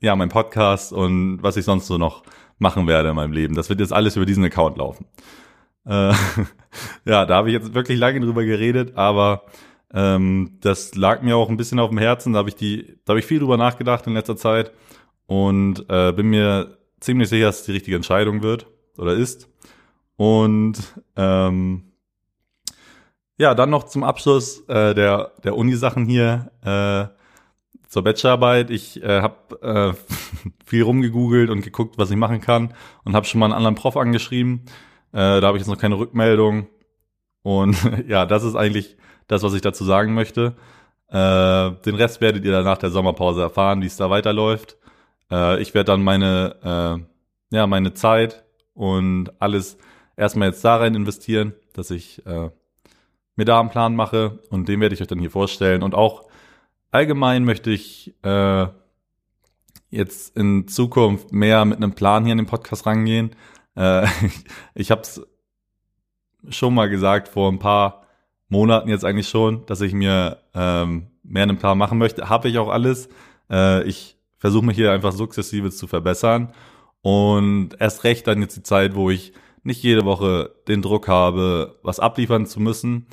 ja, 0.00 0.16
mein 0.16 0.28
Podcast 0.28 0.92
und 0.92 1.40
was 1.40 1.56
ich 1.56 1.64
sonst 1.64 1.86
so 1.86 1.98
noch 1.98 2.24
machen 2.58 2.88
werde 2.88 3.10
in 3.10 3.14
meinem 3.14 3.32
Leben. 3.32 3.54
Das 3.54 3.68
wird 3.68 3.78
jetzt 3.78 3.92
alles 3.92 4.16
über 4.16 4.26
diesen 4.26 4.44
Account 4.44 4.76
laufen. 4.76 5.06
Äh, 5.86 6.14
ja, 7.04 7.26
da 7.26 7.36
habe 7.36 7.50
ich 7.50 7.54
jetzt 7.54 7.74
wirklich 7.74 7.96
lange 7.96 8.18
drüber 8.18 8.42
geredet, 8.42 8.96
aber 8.96 9.44
ähm, 9.94 10.58
das 10.60 10.96
lag 10.96 11.22
mir 11.22 11.36
auch 11.36 11.48
ein 11.48 11.56
bisschen 11.56 11.78
auf 11.78 11.90
dem 11.90 11.98
Herzen. 11.98 12.32
Da 12.32 12.40
habe 12.40 12.48
ich 12.48 12.56
die, 12.56 12.98
da 13.04 13.12
habe 13.12 13.20
ich 13.20 13.26
viel 13.26 13.38
drüber 13.38 13.56
nachgedacht 13.56 14.08
in 14.08 14.14
letzter 14.14 14.36
Zeit 14.36 14.72
und 15.26 15.84
äh, 15.88 16.10
bin 16.10 16.26
mir 16.26 16.76
ziemlich 16.98 17.28
sicher, 17.28 17.46
dass 17.46 17.60
es 17.60 17.66
die 17.66 17.72
richtige 17.72 17.94
Entscheidung 17.94 18.42
wird 18.42 18.66
oder 18.98 19.12
ist. 19.12 19.48
Und 20.16 20.74
ähm, 21.14 21.89
ja, 23.40 23.54
dann 23.54 23.70
noch 23.70 23.84
zum 23.84 24.04
Abschluss 24.04 24.60
äh, 24.68 24.94
der 24.94 25.32
der 25.42 25.56
Uni-Sachen 25.56 26.04
hier 26.04 26.50
äh, 26.62 27.06
zur 27.88 28.04
Bachelorarbeit. 28.04 28.68
Ich 28.70 29.02
äh, 29.02 29.22
habe 29.22 29.96
äh, 29.96 30.50
viel 30.66 30.82
rumgegoogelt 30.82 31.48
und 31.48 31.62
geguckt, 31.62 31.96
was 31.96 32.10
ich 32.10 32.18
machen 32.18 32.42
kann 32.42 32.74
und 33.04 33.14
habe 33.14 33.24
schon 33.24 33.38
mal 33.38 33.46
einen 33.46 33.54
anderen 33.54 33.76
Prof 33.76 33.96
angeschrieben. 33.96 34.66
Äh, 35.12 35.40
da 35.40 35.46
habe 35.46 35.56
ich 35.56 35.62
jetzt 35.62 35.70
noch 35.70 35.80
keine 35.80 35.96
Rückmeldung. 35.96 36.66
Und 37.42 37.78
ja, 38.06 38.26
das 38.26 38.44
ist 38.44 38.56
eigentlich 38.56 38.98
das, 39.26 39.42
was 39.42 39.54
ich 39.54 39.62
dazu 39.62 39.84
sagen 39.84 40.12
möchte. 40.12 40.54
Äh, 41.08 41.70
den 41.86 41.94
Rest 41.94 42.20
werdet 42.20 42.44
ihr 42.44 42.52
dann 42.52 42.64
nach 42.64 42.76
der 42.76 42.90
Sommerpause 42.90 43.40
erfahren, 43.40 43.80
wie 43.80 43.86
es 43.86 43.96
da 43.96 44.10
weiterläuft. 44.10 44.76
Äh, 45.30 45.62
ich 45.62 45.72
werde 45.72 45.92
dann 45.92 46.02
meine, 46.02 47.00
äh, 47.50 47.56
ja, 47.56 47.66
meine 47.66 47.94
Zeit 47.94 48.44
und 48.74 49.32
alles 49.40 49.78
erstmal 50.14 50.48
jetzt 50.48 50.62
da 50.62 50.76
rein 50.76 50.94
investieren, 50.94 51.54
dass 51.72 51.90
ich 51.90 52.24
äh, 52.26 52.50
mir 53.40 53.46
da 53.46 53.58
einen 53.58 53.70
Plan 53.70 53.96
mache 53.96 54.38
und 54.50 54.68
den 54.68 54.80
werde 54.80 54.94
ich 54.94 55.00
euch 55.00 55.08
dann 55.08 55.18
hier 55.18 55.30
vorstellen. 55.30 55.82
Und 55.82 55.94
auch 55.94 56.28
allgemein 56.90 57.44
möchte 57.44 57.70
ich 57.70 58.14
äh, 58.22 58.66
jetzt 59.88 60.36
in 60.36 60.68
Zukunft 60.68 61.32
mehr 61.32 61.64
mit 61.64 61.78
einem 61.78 61.92
Plan 61.92 62.24
hier 62.24 62.32
in 62.32 62.38
den 62.38 62.46
Podcast 62.46 62.84
rangehen. 62.84 63.34
Äh, 63.76 64.06
ich 64.74 64.90
habe 64.90 65.00
es 65.00 65.22
schon 66.50 66.74
mal 66.74 66.90
gesagt 66.90 67.28
vor 67.28 67.50
ein 67.50 67.58
paar 67.58 68.02
Monaten 68.50 68.90
jetzt 68.90 69.06
eigentlich 69.06 69.28
schon, 69.28 69.64
dass 69.64 69.80
ich 69.80 69.94
mir 69.94 70.38
ähm, 70.54 71.06
mehr 71.22 71.44
einen 71.44 71.56
Plan 71.56 71.78
machen 71.78 71.96
möchte. 71.96 72.28
Habe 72.28 72.48
ich 72.48 72.58
auch 72.58 72.68
alles. 72.68 73.08
Äh, 73.50 73.84
ich 73.84 74.18
versuche 74.36 74.66
mich 74.66 74.76
hier 74.76 74.92
einfach 74.92 75.12
sukzessive 75.12 75.70
zu 75.70 75.86
verbessern. 75.86 76.52
Und 77.00 77.70
erst 77.78 78.04
recht 78.04 78.26
dann 78.26 78.42
jetzt 78.42 78.56
die 78.56 78.62
Zeit, 78.62 78.94
wo 78.94 79.08
ich 79.08 79.32
nicht 79.62 79.82
jede 79.82 80.04
Woche 80.04 80.54
den 80.68 80.82
Druck 80.82 81.08
habe, 81.08 81.78
was 81.82 82.00
abliefern 82.00 82.44
zu 82.44 82.60
müssen, 82.60 83.06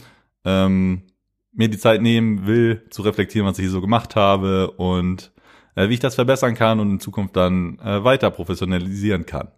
ähm, 0.48 1.04
mir 1.52 1.68
die 1.68 1.78
Zeit 1.78 2.02
nehmen 2.02 2.48
will, 2.48 2.84
zu 2.90 3.02
reflektieren, 3.02 3.48
was 3.48 3.60
ich 3.60 3.70
so 3.70 3.82
gemacht 3.82 4.16
habe 4.16 4.72
und 4.72 5.32
äh, 5.76 5.90
wie 5.90 5.96
ich 5.96 6.00
das 6.00 6.16
verbessern 6.16 6.56
kann 6.56 6.80
und 6.80 6.90
in 6.90 7.00
Zukunft 7.02 7.36
dann 7.36 7.80
äh, 7.80 8.04
weiter 8.04 8.32
professionalisieren 8.32 9.26
kann. 9.26 9.50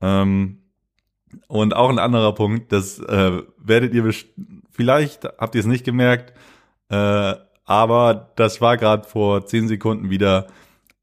Ähm, 0.00 0.62
und 1.48 1.76
auch 1.76 1.90
ein 1.90 1.98
anderer 1.98 2.34
Punkt, 2.34 2.72
das 2.72 2.98
äh, 2.98 3.42
werdet 3.58 3.92
ihr 3.92 4.10
vielleicht, 4.70 5.24
habt 5.24 5.54
ihr 5.54 5.60
es 5.60 5.66
nicht 5.66 5.84
gemerkt, 5.84 6.32
äh, 6.88 7.34
aber 7.64 8.32
das 8.36 8.60
war 8.60 8.76
gerade 8.78 9.06
vor 9.06 9.44
zehn 9.44 9.68
Sekunden 9.68 10.10
wieder 10.10 10.46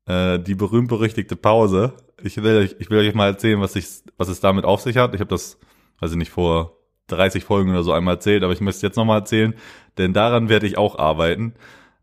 äh, 0.08 0.40
die 0.40 0.56
berühmt-berüchtigte 0.56 1.36
Pause. 1.36 1.94
Ich 2.24 2.42
will, 2.42 2.58
euch, 2.58 2.76
ich 2.80 2.90
will 2.90 3.08
euch 3.08 3.14
mal 3.14 3.28
erzählen, 3.28 3.62
was, 3.62 3.76
ich, 3.76 3.86
was 4.18 4.28
es 4.28 4.40
damit 4.40 4.66
auf 4.66 4.82
sich 4.82 4.98
hat. 4.98 5.14
Ich 5.14 5.22
habe 5.22 5.30
das, 5.30 5.60
ich 6.02 6.16
nicht, 6.16 6.32
vor 6.32 6.77
30 7.08 7.44
Folgen 7.44 7.72
oder 7.72 7.84
so 7.84 7.92
einmal 7.92 8.16
erzählt, 8.16 8.44
aber 8.44 8.54
ich 8.54 8.62
möchte 8.62 8.78
es 8.78 8.82
jetzt 8.82 8.98
nochmal 8.98 9.20
erzählen, 9.20 9.54
denn 9.98 10.14
daran 10.14 10.50
werde 10.50 10.68
ich 10.68 10.78
auch 10.78 10.98
arbeiten. 10.98 11.54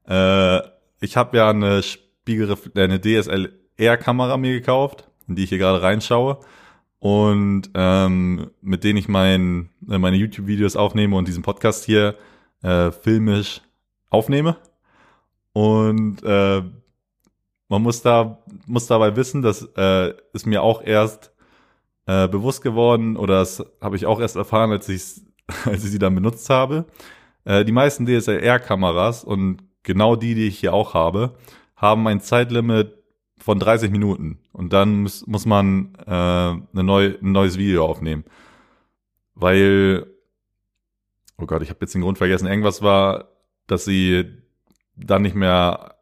Äh, 0.08 0.60
ich 1.00 1.16
habe 1.16 1.36
ja 1.36 1.50
eine 1.50 1.82
Spiegelref 1.82 2.70
eine 2.74 3.00
DSLR-Kamera 3.00 4.36
mir 4.36 4.52
gekauft, 4.52 5.08
in 5.28 5.36
die 5.36 5.44
ich 5.44 5.50
hier 5.50 5.58
gerade 5.58 5.82
reinschaue 5.82 6.38
und 6.98 7.70
ähm, 7.74 8.50
mit 8.62 8.82
denen 8.82 8.98
ich 8.98 9.08
mein, 9.08 9.68
äh, 9.90 9.98
meine 9.98 10.16
YouTube-Videos 10.16 10.76
aufnehme 10.76 11.16
und 11.16 11.28
diesen 11.28 11.42
Podcast 11.42 11.84
hier 11.84 12.16
äh, 12.62 12.90
filmisch 12.90 13.60
aufnehme. 14.08 14.56
Und 15.52 16.22
äh, 16.24 16.62
man 17.68 17.82
muss 17.82 18.00
da 18.02 18.38
muss 18.66 18.86
dabei 18.86 19.16
wissen, 19.16 19.42
dass 19.42 19.68
äh, 19.76 20.14
ist 20.32 20.46
mir 20.46 20.62
auch 20.62 20.82
erst 20.82 21.33
äh, 22.06 22.28
bewusst 22.28 22.62
geworden 22.62 23.16
oder 23.16 23.40
das 23.40 23.64
habe 23.80 23.96
ich 23.96 24.06
auch 24.06 24.20
erst 24.20 24.36
erfahren, 24.36 24.70
als 24.70 24.88
ich 24.88 25.22
als 25.64 25.84
ich 25.84 25.90
sie 25.90 25.98
dann 25.98 26.14
benutzt 26.14 26.48
habe. 26.50 26.86
Äh, 27.44 27.64
die 27.64 27.72
meisten 27.72 28.06
DSLR-Kameras 28.06 29.24
und 29.24 29.62
genau 29.82 30.16
die, 30.16 30.34
die 30.34 30.48
ich 30.48 30.58
hier 30.58 30.72
auch 30.72 30.94
habe, 30.94 31.36
haben 31.76 32.06
ein 32.08 32.20
Zeitlimit 32.20 32.94
von 33.38 33.58
30 33.58 33.90
Minuten 33.90 34.38
und 34.52 34.72
dann 34.72 35.02
muss, 35.02 35.26
muss 35.26 35.44
man 35.44 35.94
äh, 36.06 36.10
eine 36.10 36.62
neu, 36.72 37.14
ein 37.20 37.32
neues 37.32 37.58
Video 37.58 37.84
aufnehmen. 37.84 38.24
Weil, 39.34 40.06
oh 41.38 41.46
Gott, 41.46 41.62
ich 41.62 41.68
habe 41.68 41.80
jetzt 41.82 41.94
den 41.94 42.02
Grund 42.02 42.16
vergessen, 42.16 42.46
irgendwas 42.46 42.80
war, 42.80 43.28
dass 43.66 43.84
sie 43.84 44.24
dann 44.96 45.22
nicht 45.22 45.34
mehr 45.34 45.96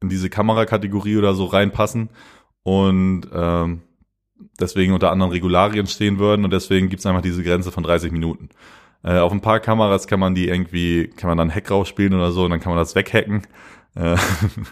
in 0.00 0.08
diese 0.08 0.30
Kamerakategorie 0.30 1.18
oder 1.18 1.34
so 1.34 1.46
reinpassen 1.46 2.10
und 2.62 3.22
ähm, 3.32 3.82
deswegen 4.58 4.92
unter 4.92 5.10
anderen 5.10 5.32
Regularien 5.32 5.86
stehen 5.86 6.18
würden 6.18 6.44
und 6.44 6.52
deswegen 6.52 6.88
gibt's 6.88 7.06
einfach 7.06 7.22
diese 7.22 7.42
Grenze 7.42 7.72
von 7.72 7.82
30 7.82 8.12
Minuten. 8.12 8.50
Äh, 9.02 9.18
auf 9.18 9.32
ein 9.32 9.40
paar 9.40 9.60
Kameras 9.60 10.06
kann 10.06 10.20
man 10.20 10.34
die 10.34 10.48
irgendwie, 10.48 11.08
kann 11.08 11.28
man 11.28 11.38
dann 11.38 11.54
Hack 11.54 11.70
rausspielen 11.70 12.14
oder 12.14 12.32
so 12.32 12.44
und 12.44 12.50
dann 12.50 12.60
kann 12.60 12.70
man 12.70 12.78
das 12.78 12.94
weghacken. 12.94 13.46
Äh, 13.94 14.16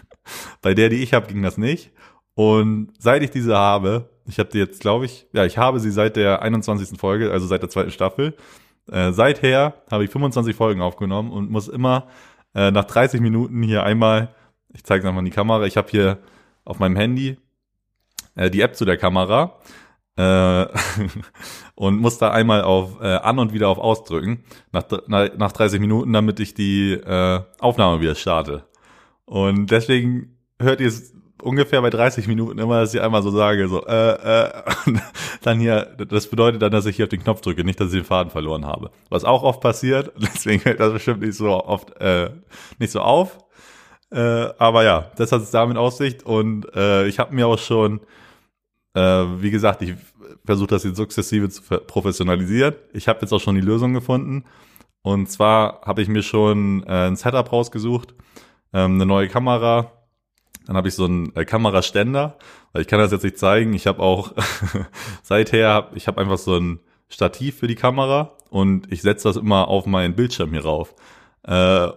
bei 0.61 0.73
der, 0.73 0.89
die 0.89 1.03
ich 1.03 1.13
habe, 1.13 1.27
ging 1.27 1.41
das 1.41 1.57
nicht. 1.57 1.91
Und 2.35 2.93
seit 2.99 3.23
ich 3.23 3.31
diese 3.31 3.57
habe, 3.57 4.09
ich 4.25 4.39
habe 4.39 4.49
die 4.49 4.59
jetzt, 4.59 4.81
glaube 4.81 5.05
ich, 5.05 5.27
ja, 5.33 5.45
ich 5.45 5.57
habe 5.57 5.79
sie 5.79 5.91
seit 5.91 6.15
der 6.15 6.41
21. 6.41 6.99
Folge, 6.99 7.31
also 7.31 7.47
seit 7.47 7.61
der 7.61 7.69
zweiten 7.69 7.91
Staffel. 7.91 8.35
Äh, 8.91 9.11
seither 9.11 9.81
habe 9.91 10.03
ich 10.03 10.11
25 10.11 10.55
Folgen 10.55 10.81
aufgenommen 10.81 11.31
und 11.31 11.49
muss 11.49 11.67
immer 11.67 12.07
äh, 12.55 12.71
nach 12.71 12.85
30 12.85 13.21
Minuten 13.21 13.63
hier 13.63 13.83
einmal, 13.83 14.33
ich 14.73 14.83
zeige 14.83 14.99
es 14.99 15.05
nochmal 15.05 15.21
in 15.21 15.25
die 15.25 15.31
Kamera, 15.31 15.65
ich 15.65 15.77
habe 15.77 15.89
hier 15.89 16.19
auf 16.65 16.79
meinem 16.79 16.95
Handy 16.95 17.37
äh, 18.35 18.49
die 18.49 18.61
App 18.61 18.75
zu 18.75 18.85
der 18.85 18.97
Kamera 18.97 19.59
äh, 20.17 20.65
und 21.75 21.97
muss 21.97 22.17
da 22.17 22.31
einmal 22.31 22.61
auf 22.63 22.99
äh, 23.01 23.15
an 23.15 23.39
und 23.39 23.53
wieder 23.53 23.69
auf 23.69 23.77
ausdrücken 23.77 24.43
nach, 24.71 24.83
nach 25.07 25.51
30 25.51 25.79
Minuten, 25.79 26.11
damit 26.13 26.39
ich 26.39 26.53
die 26.53 26.93
äh, 26.93 27.41
Aufnahme 27.59 28.01
wieder 28.01 28.15
starte. 28.15 28.65
Und 29.25 29.71
deswegen 29.71 30.37
hört 30.59 30.81
ihr 30.81 30.87
es 30.87 31.13
ungefähr 31.41 31.81
bei 31.81 31.89
30 31.89 32.27
Minuten 32.27 32.59
immer, 32.59 32.81
dass 32.81 32.93
ich 32.93 33.01
einmal 33.01 33.23
so 33.23 33.31
sage, 33.31 33.67
so, 33.67 33.85
äh, 33.85 34.47
äh, 34.47 34.63
dann 35.41 35.59
hier, 35.59 35.95
das 35.97 36.27
bedeutet 36.27 36.61
dann, 36.61 36.71
dass 36.71 36.85
ich 36.85 36.97
hier 36.97 37.05
auf 37.05 37.09
den 37.09 37.23
Knopf 37.23 37.41
drücke, 37.41 37.63
nicht, 37.63 37.79
dass 37.79 37.93
ich 37.93 37.99
den 37.99 38.05
Faden 38.05 38.31
verloren 38.31 38.65
habe. 38.65 38.91
Was 39.09 39.23
auch 39.23 39.43
oft 39.43 39.61
passiert, 39.61 40.11
deswegen 40.17 40.59
fällt 40.59 40.79
das 40.79 40.93
bestimmt 40.93 41.21
nicht 41.21 41.35
so 41.35 41.49
oft, 41.49 41.95
äh, 42.01 42.31
nicht 42.77 42.91
so 42.91 43.01
auf. 43.01 43.37
Äh, 44.11 44.49
aber 44.57 44.83
ja, 44.83 45.11
das 45.17 45.31
hat 45.31 45.41
es 45.41 45.51
damit 45.51 45.77
Aussicht 45.77 46.23
und 46.23 46.65
äh, 46.75 47.07
ich 47.07 47.19
habe 47.19 47.33
mir 47.35 47.47
auch 47.47 47.59
schon, 47.59 47.99
äh, 48.95 49.01
wie 49.01 49.51
gesagt, 49.51 49.81
ich 49.81 49.95
versuche 50.45 50.67
das 50.67 50.83
jetzt 50.83 50.97
sukzessive 50.97 51.49
zu 51.49 51.61
professionalisieren. 51.61 52.75
Ich 52.93 53.07
habe 53.07 53.19
jetzt 53.21 53.31
auch 53.31 53.39
schon 53.39 53.55
die 53.55 53.61
Lösung 53.61 53.93
gefunden. 53.93 54.45
Und 55.01 55.29
zwar 55.29 55.81
habe 55.81 56.01
ich 56.01 56.07
mir 56.07 56.23
schon 56.23 56.83
äh, 56.83 57.07
ein 57.07 57.15
Setup 57.15 57.51
rausgesucht, 57.51 58.13
ähm, 58.73 58.95
eine 58.95 59.05
neue 59.05 59.27
Kamera. 59.27 59.91
Dann 60.65 60.75
habe 60.75 60.87
ich 60.87 60.95
so 60.95 61.05
einen 61.05 61.35
äh, 61.35 61.45
Kameraständer, 61.45 62.37
weil 62.73 62.81
ich 62.81 62.87
kann 62.87 62.99
das 62.99 63.11
jetzt 63.11 63.23
nicht 63.23 63.37
zeigen. 63.37 63.73
Ich 63.73 63.87
habe 63.87 64.01
auch 64.01 64.33
seither, 65.23 65.89
ich 65.95 66.07
habe 66.07 66.19
einfach 66.19 66.37
so 66.37 66.57
ein 66.57 66.79
Stativ 67.09 67.59
für 67.59 67.67
die 67.67 67.75
Kamera 67.75 68.35
und 68.49 68.91
ich 68.91 69.01
setze 69.01 69.29
das 69.29 69.37
immer 69.37 69.67
auf 69.67 69.85
meinen 69.85 70.15
Bildschirm 70.15 70.51
hier 70.51 70.63
rauf. 70.63 70.93
Äh, 71.43 71.89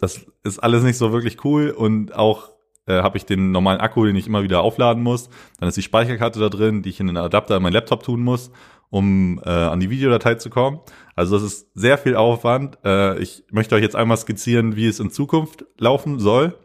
das 0.00 0.26
ist 0.42 0.58
alles 0.58 0.82
nicht 0.82 0.98
so 0.98 1.12
wirklich 1.12 1.44
cool 1.44 1.70
und 1.70 2.14
auch 2.14 2.50
äh, 2.86 3.02
habe 3.02 3.18
ich 3.18 3.26
den 3.26 3.52
normalen 3.52 3.80
Akku, 3.80 4.04
den 4.04 4.16
ich 4.16 4.26
immer 4.26 4.42
wieder 4.42 4.62
aufladen 4.62 5.02
muss. 5.02 5.28
Dann 5.58 5.68
ist 5.68 5.76
die 5.76 5.82
Speicherkarte 5.82 6.40
da 6.40 6.48
drin, 6.48 6.82
die 6.82 6.90
ich 6.90 7.00
in 7.00 7.06
den 7.06 7.16
Adapter 7.16 7.56
in 7.56 7.62
meinen 7.62 7.74
Laptop 7.74 8.02
tun 8.02 8.20
muss, 8.20 8.50
um 8.88 9.40
äh, 9.44 9.50
an 9.50 9.80
die 9.80 9.90
Videodatei 9.90 10.36
zu 10.36 10.50
kommen. 10.50 10.80
Also 11.14 11.36
das 11.36 11.44
ist 11.44 11.68
sehr 11.74 11.98
viel 11.98 12.16
Aufwand. 12.16 12.78
Äh, 12.84 13.18
ich 13.20 13.44
möchte 13.50 13.74
euch 13.74 13.82
jetzt 13.82 13.96
einmal 13.96 14.16
skizzieren, 14.16 14.76
wie 14.76 14.86
es 14.86 15.00
in 15.00 15.10
Zukunft 15.10 15.64
laufen 15.78 16.18
soll. 16.18 16.58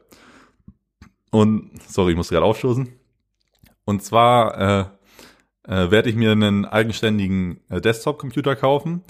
Und 1.32 1.72
sorry, 1.88 2.12
ich 2.12 2.18
muss 2.18 2.30
gerade 2.30 2.46
aufstoßen. 2.46 2.88
Und 3.84 4.02
zwar 4.02 4.58
äh, 4.58 4.86
äh, 5.68 5.92
werde 5.92 6.10
ich 6.10 6.16
mir 6.16 6.32
einen 6.32 6.66
eigenständigen 6.66 7.60
äh, 7.70 7.82
Desktop-Computer 7.82 8.56
kaufen. 8.56 9.04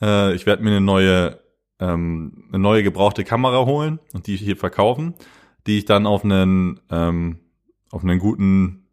Äh, 0.00 0.34
ich 0.34 0.46
werde 0.46 0.62
mir 0.62 0.70
eine 0.70 0.80
neue, 0.80 1.40
ähm, 1.80 2.44
eine 2.48 2.58
neue 2.58 2.82
gebrauchte 2.82 3.24
Kamera 3.24 3.66
holen 3.66 3.98
und 4.12 4.26
die 4.26 4.36
hier 4.36 4.56
verkaufen 4.56 5.14
die 5.66 5.78
ich 5.78 5.84
dann 5.84 6.06
auf 6.06 6.24
einen, 6.24 6.80
ähm, 6.90 7.38
auf 7.90 8.02
einen 8.02 8.18
guten, 8.18 8.86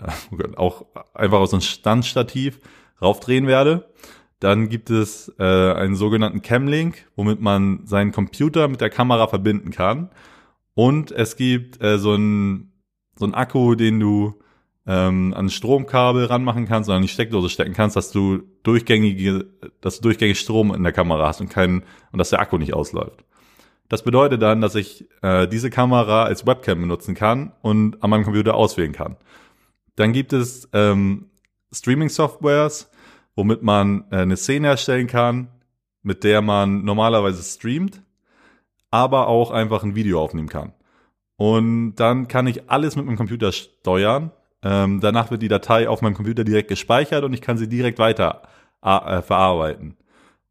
äh, 0.00 0.56
auch 0.56 0.86
einfach 1.14 1.38
aus 1.38 1.52
einem 1.52 1.62
Standstativ 1.62 2.60
raufdrehen 3.00 3.46
werde. 3.46 3.90
Dann 4.40 4.68
gibt 4.68 4.90
es 4.90 5.32
äh, 5.38 5.72
einen 5.72 5.96
sogenannten 5.96 6.42
Camlink, 6.42 7.08
womit 7.16 7.40
man 7.40 7.86
seinen 7.86 8.12
Computer 8.12 8.68
mit 8.68 8.80
der 8.80 8.90
Kamera 8.90 9.26
verbinden 9.26 9.70
kann. 9.70 10.10
Und 10.74 11.12
es 11.12 11.36
gibt 11.36 11.82
äh, 11.82 11.98
so 11.98 12.12
einen 12.12 12.72
so 13.16 13.24
einen 13.24 13.34
Akku, 13.34 13.76
den 13.76 14.00
du 14.00 14.40
ähm, 14.86 15.32
an 15.34 15.48
Stromkabel 15.50 16.26
ranmachen 16.26 16.66
kannst 16.66 16.88
oder 16.88 16.96
an 16.96 17.02
die 17.02 17.08
Steckdose 17.08 17.48
stecken 17.48 17.72
kannst, 17.72 17.96
dass 17.96 18.10
du 18.10 18.42
durchgängige, 18.62 19.46
dass 19.80 19.96
du 19.96 20.02
durchgängig 20.02 20.38
Strom 20.38 20.74
in 20.74 20.82
der 20.82 20.92
Kamera 20.92 21.26
hast 21.26 21.40
und 21.40 21.48
keinen 21.48 21.84
und 22.12 22.18
dass 22.18 22.30
der 22.30 22.40
Akku 22.40 22.58
nicht 22.58 22.74
ausläuft. 22.74 23.24
Das 23.88 24.02
bedeutet 24.02 24.42
dann, 24.42 24.60
dass 24.60 24.74
ich 24.74 25.06
äh, 25.22 25.46
diese 25.46 25.70
Kamera 25.70 26.24
als 26.24 26.46
Webcam 26.46 26.80
benutzen 26.80 27.14
kann 27.14 27.52
und 27.62 28.02
an 28.02 28.10
meinem 28.10 28.24
Computer 28.24 28.54
auswählen 28.54 28.92
kann. 28.92 29.16
Dann 29.96 30.12
gibt 30.12 30.32
es 30.32 30.68
ähm, 30.72 31.30
Streaming-Softwares, 31.72 32.90
womit 33.36 33.62
man 33.62 34.04
äh, 34.10 34.18
eine 34.18 34.36
Szene 34.36 34.68
erstellen 34.68 35.06
kann, 35.06 35.48
mit 36.02 36.24
der 36.24 36.42
man 36.42 36.84
normalerweise 36.84 37.42
streamt, 37.42 38.02
aber 38.90 39.28
auch 39.28 39.50
einfach 39.50 39.82
ein 39.82 39.94
Video 39.94 40.20
aufnehmen 40.22 40.48
kann. 40.48 40.72
Und 41.36 41.96
dann 41.96 42.28
kann 42.28 42.46
ich 42.46 42.70
alles 42.70 42.96
mit 42.96 43.06
meinem 43.06 43.16
Computer 43.16 43.52
steuern. 43.52 44.30
Ähm, 44.64 45.00
danach 45.00 45.30
wird 45.30 45.42
die 45.42 45.48
Datei 45.48 45.88
auf 45.88 46.02
meinem 46.02 46.14
Computer 46.14 46.42
direkt 46.42 46.68
gespeichert 46.68 47.22
und 47.22 47.32
ich 47.32 47.42
kann 47.42 47.58
sie 47.58 47.68
direkt 47.68 47.98
weiter 47.98 48.42
äh, 48.82 49.22
verarbeiten 49.22 49.96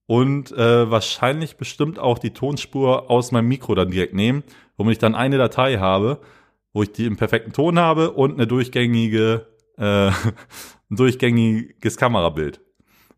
und 0.05 0.51
äh, 0.51 0.89
wahrscheinlich 0.89 1.57
bestimmt 1.57 1.99
auch 1.99 2.19
die 2.19 2.31
Tonspur 2.31 3.09
aus 3.09 3.31
meinem 3.31 3.47
Mikro 3.47 3.75
dann 3.75 3.91
direkt 3.91 4.13
nehmen, 4.13 4.43
womit 4.77 4.93
ich 4.93 4.99
dann 4.99 5.15
eine 5.15 5.37
Datei 5.37 5.77
habe, 5.77 6.19
wo 6.73 6.83
ich 6.83 6.91
die 6.91 7.05
im 7.05 7.17
perfekten 7.17 7.53
Ton 7.53 7.79
habe 7.79 8.11
und 8.11 8.33
eine 8.33 8.47
durchgängige, 8.47 9.47
äh, 9.77 10.07
ein 10.11 10.11
durchgängiges 10.89 11.97
Kamerabild. 11.97 12.61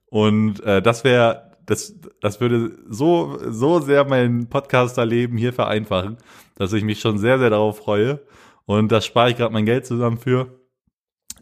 Und 0.07 0.63
äh, 0.63 0.81
das 0.81 1.03
wäre, 1.03 1.51
das, 1.65 1.95
das 2.21 2.39
würde 2.39 2.77
so, 2.87 3.39
so 3.49 3.79
sehr 3.79 4.05
mein 4.05 4.47
Podcasterleben 4.47 5.37
hier 5.37 5.53
vereinfachen, 5.53 6.17
dass 6.55 6.73
ich 6.73 6.83
mich 6.83 6.99
schon 6.99 7.17
sehr, 7.17 7.39
sehr 7.39 7.49
darauf 7.49 7.79
freue. 7.79 8.21
Und 8.65 8.91
da 8.91 9.01
spare 9.01 9.31
ich 9.31 9.37
gerade 9.37 9.53
mein 9.53 9.65
Geld 9.65 9.85
zusammen 9.85 10.17
für. 10.17 10.59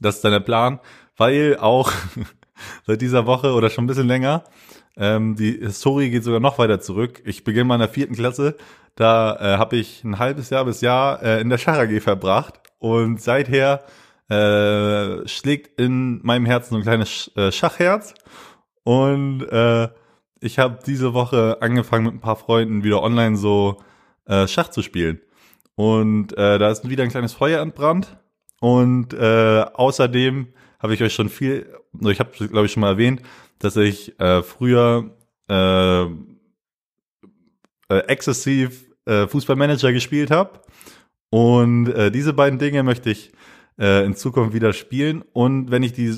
Das 0.04 0.16
ist 0.18 0.24
dann 0.24 0.32
der 0.32 0.40
Plan, 0.40 0.80
weil 1.18 1.58
auch 1.58 1.92
seit 2.88 3.02
dieser 3.02 3.26
Woche 3.26 3.54
oder 3.54 3.70
schon 3.70 3.86
ein 3.86 3.88
bisschen 3.88 4.08
länger 4.08 4.44
ähm, 4.96 5.36
die 5.36 5.54
Historie 5.54 6.10
geht 6.10 6.24
sogar 6.24 6.40
noch 6.40 6.60
weiter 6.60 6.80
zurück. 6.80 7.22
Ich 7.26 7.44
beginne 7.44 7.66
mal 7.66 7.76
in 7.76 7.82
der 7.82 7.90
vierten 7.90 8.16
Klasse. 8.16 8.56
Da 8.96 9.36
äh, 9.36 9.58
habe 9.58 9.78
ich 9.78 10.04
ein 10.04 10.20
halbes 10.20 10.50
Jahr 10.50 10.66
bis 10.66 10.82
Jahr 10.82 11.22
äh, 11.24 11.42
in 11.42 11.50
der 11.50 11.58
Schach 11.58 11.78
AG 11.78 12.00
verbracht 12.00 12.60
und 12.78 13.20
seither 13.22 13.84
äh, 14.30 15.28
schlägt 15.28 15.80
in 15.80 16.22
meinem 16.24 16.46
Herzen 16.46 16.72
so 16.72 16.76
ein 16.78 16.84
kleines 16.84 17.32
äh, 17.36 17.52
Schachherz 17.52 18.14
und 18.84 19.42
äh, 19.52 19.90
ich 20.40 20.60
habe 20.60 20.80
diese 20.86 21.14
Woche 21.14 21.58
angefangen 21.62 22.06
mit 22.06 22.14
ein 22.14 22.20
paar 22.20 22.36
Freunden 22.36 22.84
wieder 22.84 23.02
online 23.02 23.36
so 23.36 23.82
äh, 24.26 24.48
Schach 24.48 24.70
zu 24.70 24.84
spielen 24.84 25.22
und 25.76 26.38
äh, 26.38 26.60
da 26.60 26.70
ist 26.70 26.88
wieder 26.88 27.04
ein 27.04 27.10
kleines 27.10 27.34
Feuer 27.34 27.62
entbrannt 27.62 28.16
und 28.64 29.14
äh, 29.14 29.66
außerdem 29.74 30.48
habe 30.80 30.94
ich 30.94 31.04
euch 31.04 31.14
schon 31.14 31.28
viel, 31.28 31.68
ich 32.00 32.20
habe 32.22 32.32
glaube 32.32 32.66
ich 32.66 32.72
schon 32.72 32.80
mal 32.80 32.92
erwähnt, 32.92 33.22
dass 33.60 33.76
ich 33.76 34.18
äh, 34.22 34.42
früher 34.42 35.18
äh, 35.50 36.04
äh, 36.04 36.08
exzessiv 38.08 38.86
äh, 39.04 39.28
Fußballmanager 39.28 39.92
gespielt 39.92 40.32
habe. 40.32 40.62
Und 41.30 41.90
äh, 41.90 42.10
diese 42.10 42.32
beiden 42.32 42.58
Dinge 42.58 42.84
möchte 42.84 43.10
ich 43.10 43.34
äh, 43.78 44.06
in 44.06 44.16
Zukunft 44.16 44.54
wieder 44.54 44.72
spielen. 44.72 45.26
Und 45.34 45.70
wenn 45.70 45.84
ich 45.84 45.92
die, 45.92 46.16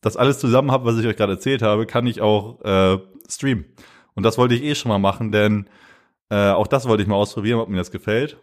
das 0.00 0.16
alles 0.16 0.40
zusammen 0.40 0.72
habe, 0.72 0.86
was 0.86 0.98
ich 0.98 1.06
euch 1.06 1.16
gerade 1.16 1.34
erzählt 1.34 1.62
habe, 1.62 1.86
kann 1.86 2.08
ich 2.08 2.20
auch 2.20 2.60
äh, 2.64 2.98
streamen. 3.28 3.66
Und 4.14 4.24
das 4.24 4.36
wollte 4.36 4.56
ich 4.56 4.64
eh 4.64 4.74
schon 4.74 4.88
mal 4.88 4.98
machen, 4.98 5.30
denn 5.30 5.70
äh, 6.28 6.50
auch 6.50 6.66
das 6.66 6.88
wollte 6.88 7.04
ich 7.04 7.08
mal 7.08 7.14
ausprobieren, 7.14 7.60
ob 7.60 7.68
mir 7.68 7.76
das 7.76 7.92
gefällt. 7.92 8.36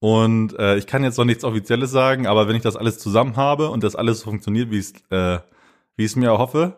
Und 0.00 0.58
äh, 0.58 0.76
ich 0.76 0.86
kann 0.86 1.04
jetzt 1.04 1.18
noch 1.18 1.24
nichts 1.24 1.44
Offizielles 1.44 1.90
sagen, 1.90 2.26
aber 2.26 2.48
wenn 2.48 2.56
ich 2.56 2.62
das 2.62 2.76
alles 2.76 2.98
zusammen 2.98 3.36
habe 3.36 3.70
und 3.70 3.82
das 3.84 3.96
alles 3.96 4.22
funktioniert, 4.22 4.70
wie 4.70 4.78
es 4.78 4.94
äh, 5.10 6.18
mir 6.18 6.28
erhoffe, 6.28 6.76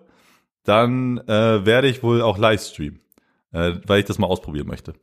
dann 0.65 1.19
äh, 1.29 1.65
werde 1.65 1.89
ich 1.89 2.03
wohl 2.03 2.23
auch 2.23 2.39
Livestreamen, 2.39 3.01
äh, 3.53 3.75
weil 3.87 4.01
ich 4.01 4.07
das 4.07 4.19
mal 4.19 4.27
ausprobieren 4.27 4.67
möchte. 4.67 4.95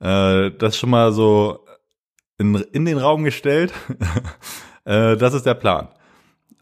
Äh, 0.00 0.50
das 0.52 0.76
schon 0.76 0.90
mal 0.90 1.12
so 1.12 1.64
in, 2.38 2.54
in 2.54 2.84
den 2.84 2.98
Raum 2.98 3.24
gestellt. 3.24 3.72
äh, 4.84 5.16
das 5.16 5.34
ist 5.34 5.46
der 5.46 5.54
Plan. 5.54 5.88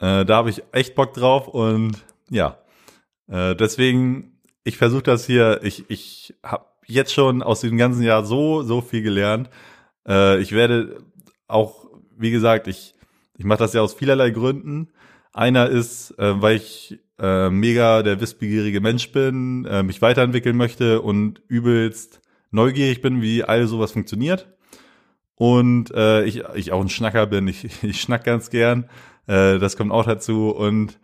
Äh, 0.01 0.25
da 0.25 0.37
habe 0.37 0.51
ich 0.51 0.63
echt 0.73 0.95
Bock 0.95 1.15
drauf 1.15 1.49
und 1.49 2.05
ja, 2.29 2.59
äh, 3.29 3.55
deswegen, 3.55 4.41
ich 4.65 4.77
versuche 4.77 5.03
das 5.03 5.27
hier, 5.27 5.61
ich, 5.63 5.89
ich 5.89 6.35
habe 6.43 6.67
jetzt 6.87 7.13
schon 7.13 7.43
aus 7.43 7.61
dem 7.61 7.77
ganzen 7.77 8.03
Jahr 8.03 8.25
so, 8.25 8.63
so 8.63 8.81
viel 8.81 9.03
gelernt. 9.03 9.51
Äh, 10.07 10.41
ich 10.41 10.53
werde 10.53 10.99
auch, 11.49 11.87
wie 12.17 12.31
gesagt, 12.31 12.69
ich, 12.69 12.95
ich 13.37 13.45
mache 13.45 13.59
das 13.59 13.73
ja 13.73 13.83
aus 13.83 13.95
vielerlei 13.95 14.31
Gründen. 14.31 14.89
Einer 15.33 15.69
ist, 15.69 16.13
äh, 16.19 16.41
weil 16.41 16.57
ich 16.57 16.99
äh, 17.19 17.51
mega 17.51 18.03
der 18.03 18.21
wissbegierige 18.21 18.81
Mensch 18.81 19.13
bin, 19.13 19.65
äh, 19.67 19.83
mich 19.83 20.03
weiterentwickeln 20.03 20.57
möchte 20.57 21.01
und 21.03 21.43
übelst 21.49 22.21
neugierig 22.51 23.03
bin, 23.03 23.23
wie 23.23 23.45
all 23.45 23.67
sowas 23.67 23.93
funktioniert. 23.93 24.49
Und 25.35 25.93
äh, 25.95 26.25
ich, 26.25 26.43
ich 26.55 26.73
auch 26.73 26.81
ein 26.81 26.89
Schnacker 26.89 27.27
bin, 27.27 27.49
ich, 27.49 27.65
ich 27.83 28.01
schnack 28.01 28.25
ganz 28.25 28.51
gern. 28.51 28.89
Äh, 29.27 29.59
das 29.59 29.77
kommt 29.77 29.93
auch 29.93 30.05
dazu. 30.05 30.51
Und 30.51 30.99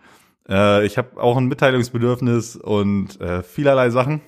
äh, 0.49 0.85
ich 0.87 0.99
habe 0.99 1.21
auch 1.21 1.37
ein 1.37 1.47
Mitteilungsbedürfnis 1.47 2.57
und 2.57 3.21
äh, 3.21 3.43
vielerlei 3.43 3.91
Sachen. 3.91 4.23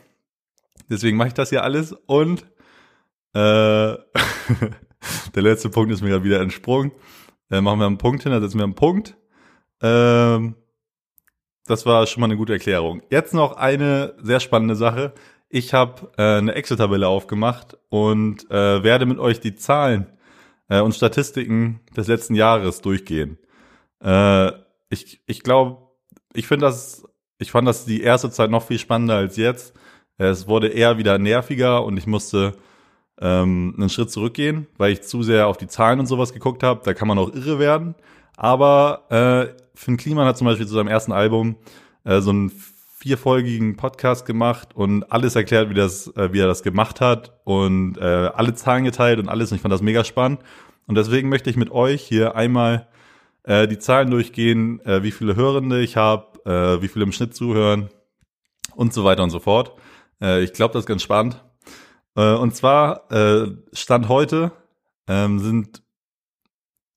Deswegen 0.90 1.16
mache 1.16 1.28
ich 1.28 1.34
das 1.34 1.48
hier 1.48 1.64
alles 1.64 1.92
und 1.92 2.46
äh, 3.34 3.38
der 5.34 5.42
letzte 5.42 5.68
Punkt 5.68 5.92
ist 5.92 6.02
mir 6.02 6.10
gerade 6.10 6.24
wieder 6.24 6.40
entsprungen. 6.40 6.92
Äh, 7.50 7.60
machen 7.60 7.78
wir 7.78 7.86
einen 7.86 7.98
Punkt 7.98 8.22
hin, 8.22 8.32
da 8.32 8.40
setzen 8.40 8.58
wir 8.58 8.64
einen 8.64 8.74
Punkt. 8.74 9.16
Ähm, 9.82 10.54
das 11.66 11.86
war 11.86 12.06
schon 12.06 12.20
mal 12.20 12.26
eine 12.26 12.36
gute 12.36 12.52
Erklärung. 12.52 13.02
Jetzt 13.10 13.34
noch 13.34 13.56
eine 13.56 14.14
sehr 14.22 14.40
spannende 14.40 14.76
Sache. 14.76 15.14
Ich 15.48 15.72
habe 15.72 16.12
äh, 16.16 16.38
eine 16.38 16.54
Excel-Tabelle 16.54 17.08
aufgemacht 17.08 17.76
und 17.88 18.50
äh, 18.50 18.82
werde 18.82 19.06
mit 19.06 19.18
euch 19.18 19.40
die 19.40 19.54
Zahlen 19.54 20.06
äh, 20.68 20.80
und 20.80 20.94
Statistiken 20.94 21.80
des 21.96 22.08
letzten 22.08 22.34
Jahres 22.34 22.80
durchgehen. 22.80 23.38
Äh, 24.02 24.52
ich 24.90 25.22
ich 25.26 25.42
glaube, 25.42 25.88
ich 26.34 26.46
finde 26.46 26.66
das, 26.66 27.04
ich 27.38 27.50
fand 27.50 27.68
das 27.68 27.84
die 27.84 28.02
erste 28.02 28.30
Zeit 28.30 28.50
noch 28.50 28.64
viel 28.64 28.78
spannender 28.78 29.16
als 29.16 29.36
jetzt. 29.36 29.74
Es 30.18 30.46
wurde 30.46 30.68
eher 30.68 30.98
wieder 30.98 31.18
nerviger 31.18 31.84
und 31.84 31.96
ich 31.96 32.06
musste 32.06 32.56
ähm, 33.20 33.74
einen 33.76 33.88
Schritt 33.88 34.10
zurückgehen, 34.10 34.66
weil 34.76 34.92
ich 34.92 35.02
zu 35.02 35.22
sehr 35.22 35.46
auf 35.46 35.56
die 35.56 35.66
Zahlen 35.66 36.00
und 36.00 36.06
sowas 36.06 36.32
geguckt 36.32 36.62
habe. 36.62 36.80
Da 36.84 36.94
kann 36.94 37.08
man 37.08 37.18
auch 37.18 37.32
irre 37.32 37.58
werden. 37.58 37.94
Aber 38.36 39.04
äh, 39.10 39.54
Finn 39.74 39.96
Kliman 39.96 40.26
hat 40.26 40.38
zum 40.38 40.46
Beispiel 40.46 40.66
zu 40.66 40.74
seinem 40.74 40.88
ersten 40.88 41.12
Album 41.12 41.56
äh, 42.04 42.20
so 42.20 42.30
einen 42.30 42.50
vierfolgigen 42.98 43.76
Podcast 43.76 44.24
gemacht 44.24 44.70
und 44.74 45.12
alles 45.12 45.36
erklärt, 45.36 45.68
wie, 45.68 45.74
das, 45.74 46.08
äh, 46.16 46.32
wie 46.32 46.40
er 46.40 46.46
das 46.46 46.62
gemacht 46.62 47.00
hat 47.00 47.38
und 47.44 47.98
äh, 47.98 48.00
alle 48.02 48.54
Zahlen 48.54 48.84
geteilt 48.84 49.18
und 49.18 49.28
alles. 49.28 49.52
Und 49.52 49.56
ich 49.56 49.62
fand 49.62 49.72
das 49.72 49.82
mega 49.82 50.04
spannend. 50.04 50.40
Und 50.86 50.96
deswegen 50.96 51.28
möchte 51.28 51.50
ich 51.50 51.56
mit 51.56 51.70
euch 51.70 52.02
hier 52.02 52.34
einmal 52.34 52.88
äh, 53.42 53.68
die 53.68 53.78
Zahlen 53.78 54.10
durchgehen, 54.10 54.80
äh, 54.86 55.02
wie 55.02 55.10
viele 55.10 55.36
Hörende 55.36 55.82
ich 55.82 55.96
habe, 55.96 56.40
äh, 56.46 56.82
wie 56.82 56.88
viele 56.88 57.04
im 57.04 57.12
Schnitt 57.12 57.34
zuhören 57.34 57.90
und 58.74 58.92
so 58.92 59.04
weiter 59.04 59.22
und 59.22 59.30
so 59.30 59.38
fort. 59.38 59.72
Äh, 60.20 60.42
ich 60.42 60.52
glaube, 60.52 60.72
das 60.72 60.84
ist 60.84 60.86
ganz 60.88 61.02
spannend. 61.02 61.42
Äh, 62.16 62.34
und 62.34 62.54
zwar 62.54 63.10
äh, 63.12 63.50
Stand 63.72 64.08
heute 64.08 64.52
ähm, 65.08 65.38
sind, 65.38 65.82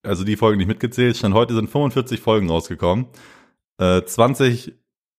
also 0.04 0.24
die 0.24 0.38
Folgen 0.38 0.58
nicht 0.58 0.68
mitgezählt, 0.68 1.18
Stand 1.18 1.34
heute 1.34 1.56
sind 1.56 1.70
45 1.70 2.22
Folgen 2.22 2.50
rausgekommen. 2.50 3.08
Äh, 3.78 4.04
20 4.04 4.74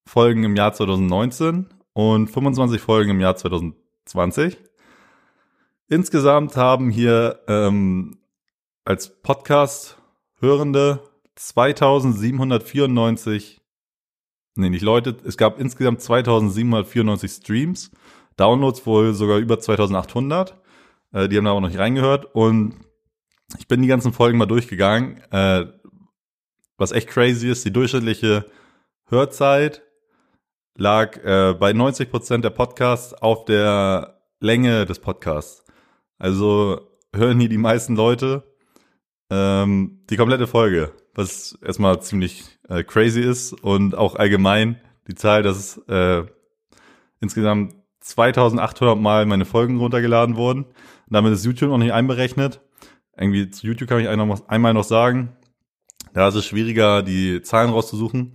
Folgen 0.07 0.45
im 0.45 0.57
Jahr 0.57 0.73
2019 0.73 1.67
und 1.93 2.29
25 2.29 2.81
Folgen 2.81 3.11
im 3.11 3.21
Jahr 3.21 3.37
2020. 3.37 4.57
Insgesamt 5.89 6.57
haben 6.57 6.91
hier 6.91 7.41
ähm, 7.49 8.19
als 8.85 9.21
Podcast 9.23 9.99
Hörende 10.41 11.03
2794, 11.35 13.61
nee, 14.57 14.71
nicht 14.71 14.83
Leute, 14.83 15.17
es 15.25 15.37
gab 15.37 15.59
insgesamt 15.59 16.01
2794 16.01 17.31
Streams, 17.31 17.91
Downloads 18.39 18.87
wohl 18.87 19.15
sogar 19.15 19.39
über 19.39 19.59
2800. 19.59 20.57
Äh, 21.13 21.29
die 21.29 21.37
haben 21.37 21.45
da 21.45 21.53
auch 21.53 21.61
noch 21.61 21.69
nicht 21.69 21.79
reingehört 21.79 22.35
und 22.35 22.75
ich 23.59 23.69
bin 23.69 23.83
die 23.83 23.89
ganzen 23.89 24.13
Folgen 24.13 24.39
mal 24.39 24.47
durchgegangen. 24.47 25.21
Äh, 25.31 25.67
was 26.77 26.93
echt 26.93 27.09
crazy 27.09 27.49
ist, 27.51 27.65
die 27.65 27.73
durchschnittliche 27.73 28.47
Hörzeit 29.09 29.83
lag 30.77 31.17
äh, 31.25 31.55
bei 31.55 31.73
90 31.73 32.11
Prozent 32.11 32.45
der 32.45 32.51
Podcasts 32.51 33.15
auf 33.15 33.45
der 33.45 34.21
Länge 34.41 34.87
des 34.87 35.01
Podcasts. 35.01 35.65
Also 36.19 36.81
hören 37.15 37.41
hier 37.41 37.49
die 37.49 37.59
meisten 37.59 37.97
Leute 37.97 38.45
ähm, 39.31 40.01
die 40.09 40.17
komplette 40.17 40.47
Folge, 40.47 40.93
was 41.15 41.59
erstmal 41.63 42.01
ziemlich 42.01 42.59
äh, 42.69 42.85
crazy 42.85 43.21
ist 43.21 43.53
und 43.53 43.97
auch 43.97 44.15
allgemein 44.15 44.81
die 45.07 45.15
Zahl, 45.15 45.43
dass 45.43 45.79
äh, 45.89 46.25
insgesamt 47.21 47.75
2800 48.01 48.99
Mal 48.99 49.27
meine 49.27 49.45
Folgen 49.45 49.79
runtergeladen 49.79 50.37
wurden. 50.37 50.65
Und 50.65 50.75
damit 51.11 51.33
ist 51.33 51.45
YouTube 51.45 51.71
noch 51.71 51.79
nicht 51.79 51.93
einberechnet. 51.93 52.61
Irgendwie 53.17 53.51
zu 53.51 53.67
YouTube 53.67 53.89
kann 53.89 54.01
ich 54.01 54.09
einmal 54.09 54.75
noch 54.75 54.85
sagen, 54.85 55.37
da 56.15 56.29
ist 56.29 56.37
es 56.37 56.47
schwieriger, 56.47 57.03
die 57.03 57.43
Zahlen 57.43 57.71
rauszusuchen. 57.71 58.33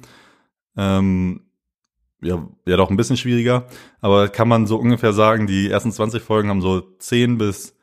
Ähm, 0.78 1.42
ja, 2.22 2.48
ja, 2.66 2.78
doch 2.78 2.90
ein 2.90 2.98
bisschen 2.98 3.18
schwieriger. 3.18 3.68
Aber 4.02 4.30
kann 4.30 4.48
man 4.48 4.68
so 4.68 4.78
ungefähr 4.78 5.14
sagen, 5.14 5.48
die 5.48 5.70
ersten 5.70 5.92
20 5.92 6.24
Folgen 6.24 6.50
haben 6.50 6.62
so 6.62 6.82
10 6.82 7.38
bis 7.38 7.76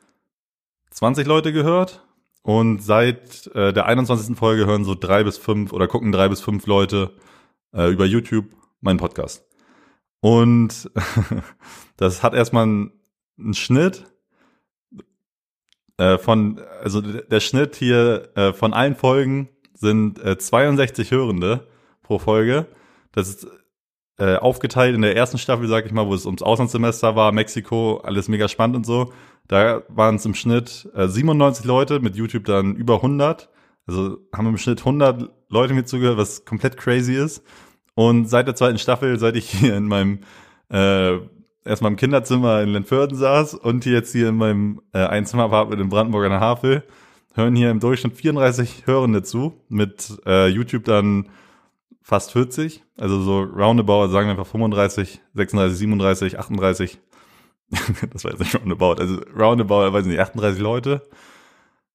20 0.91 1.27
Leute 1.27 1.53
gehört. 1.53 2.05
Und 2.43 2.81
seit 2.81 3.47
äh, 3.53 3.71
der 3.71 3.85
21. 3.85 4.35
Folge 4.35 4.65
hören 4.65 4.83
so 4.83 4.95
drei 4.95 5.23
bis 5.23 5.37
fünf 5.37 5.73
oder 5.73 5.87
gucken 5.87 6.11
drei 6.11 6.27
bis 6.27 6.41
fünf 6.41 6.65
Leute 6.65 7.13
äh, 7.73 7.91
über 7.91 8.05
YouTube 8.05 8.45
meinen 8.81 8.97
Podcast. 8.97 9.50
Und 10.21 10.89
das 11.97 12.23
hat 12.23 12.33
erstmal 12.33 12.63
einen, 12.63 12.91
einen 13.37 13.53
Schnitt 13.53 14.05
äh, 15.97 16.17
von, 16.17 16.61
also 16.81 17.01
der 17.01 17.39
Schnitt 17.39 17.75
hier 17.75 18.29
äh, 18.35 18.53
von 18.53 18.73
allen 18.73 18.95
Folgen 18.95 19.49
sind 19.73 20.23
äh, 20.23 20.37
62 20.37 21.11
Hörende 21.11 21.67
pro 22.03 22.19
Folge. 22.19 22.67
Das 23.11 23.27
ist 23.29 23.47
äh, 24.17 24.35
aufgeteilt 24.35 24.95
in 24.95 25.01
der 25.01 25.15
ersten 25.15 25.39
Staffel, 25.39 25.67
sag 25.67 25.85
ich 25.85 25.91
mal, 25.91 26.05
wo 26.05 26.13
es 26.13 26.25
ums 26.25 26.43
Auslandssemester 26.43 27.15
war, 27.15 27.31
Mexiko, 27.31 27.97
alles 28.03 28.27
mega 28.27 28.47
spannend 28.47 28.75
und 28.77 28.85
so. 28.85 29.11
Da 29.47 29.81
waren 29.89 30.15
es 30.15 30.25
im 30.25 30.35
Schnitt 30.35 30.87
äh, 30.93 31.07
97 31.07 31.65
Leute, 31.65 31.99
mit 31.99 32.15
YouTube 32.15 32.45
dann 32.45 32.75
über 32.75 32.95
100. 32.95 33.49
Also 33.87 34.19
haben 34.33 34.47
im 34.47 34.57
Schnitt 34.57 34.79
100 34.79 35.29
Leute 35.49 35.73
mir 35.73 35.85
zugehört, 35.85 36.17
was 36.17 36.45
komplett 36.45 36.77
crazy 36.77 37.15
ist. 37.15 37.43
Und 37.95 38.27
seit 38.27 38.47
der 38.47 38.55
zweiten 38.55 38.77
Staffel, 38.77 39.19
seit 39.19 39.35
ich 39.35 39.49
hier 39.49 39.75
in 39.75 39.87
meinem 39.87 40.19
äh, 40.69 41.19
erstmal 41.65 41.91
im 41.91 41.97
Kinderzimmer 41.97 42.61
in 42.61 42.69
Lentförden 42.69 43.17
saß 43.17 43.53
und 43.55 43.85
jetzt 43.85 44.11
hier 44.11 44.29
in 44.29 44.37
meinem 44.37 44.81
äh, 44.93 44.99
Einzimmer-Apartment 44.99 45.81
in 45.81 45.89
Brandenburg 45.89 46.25
an 46.25 46.31
der 46.31 46.39
Havel, 46.39 46.83
hören 47.33 47.55
hier 47.55 47.69
im 47.69 47.79
Durchschnitt 47.79 48.15
34 48.15 48.87
Hörende 48.87 49.23
zu, 49.23 49.53
mit 49.69 50.19
äh, 50.25 50.47
YouTube 50.47 50.85
dann 50.85 51.29
fast 52.01 52.31
40, 52.31 52.83
also 52.97 53.21
so 53.21 53.41
roundabout, 53.41 54.07
sagen 54.09 54.27
wir 54.27 54.31
einfach 54.31 54.47
35, 54.47 55.21
36, 55.35 55.77
37, 55.77 56.39
38. 56.39 56.99
das 58.11 58.23
war 58.23 58.31
jetzt 58.31 58.39
nicht 58.39 58.55
roundabout, 58.55 58.95
also 58.99 59.21
roundabout, 59.37 59.93
weiß 59.93 60.05
nicht, 60.05 60.19
38 60.19 60.61
Leute. 60.61 61.01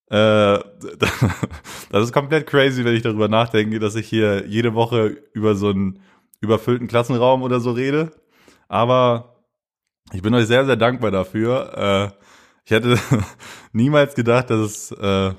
Äh, 0.09 0.59
das 1.91 2.05
ist 2.05 2.13
komplett 2.13 2.47
crazy, 2.47 2.85
wenn 2.85 2.95
ich 2.95 3.03
darüber 3.03 3.29
nachdenke, 3.29 3.79
dass 3.79 3.97
ich 3.97 4.09
hier 4.09 4.47
jede 4.47 4.75
Woche 4.75 5.17
über 5.33 5.55
so 5.55 5.71
einen 5.71 6.01
überfüllten 6.41 6.87
Klassenraum 6.87 7.43
oder 7.43 7.61
so 7.61 7.73
rede. 7.73 8.13
Aber 8.69 9.43
ich 10.13 10.23
bin 10.23 10.35
euch 10.35 10.47
sehr, 10.47 10.65
sehr 10.65 10.77
dankbar 10.77 11.11
dafür. 11.11 12.13
Äh, 12.15 12.27
ich 12.65 12.71
hätte 12.71 12.99
niemals 13.73 14.15
gedacht, 14.15 14.51
dass 14.51 14.61
es, 14.61 14.93
äh, 14.93 15.35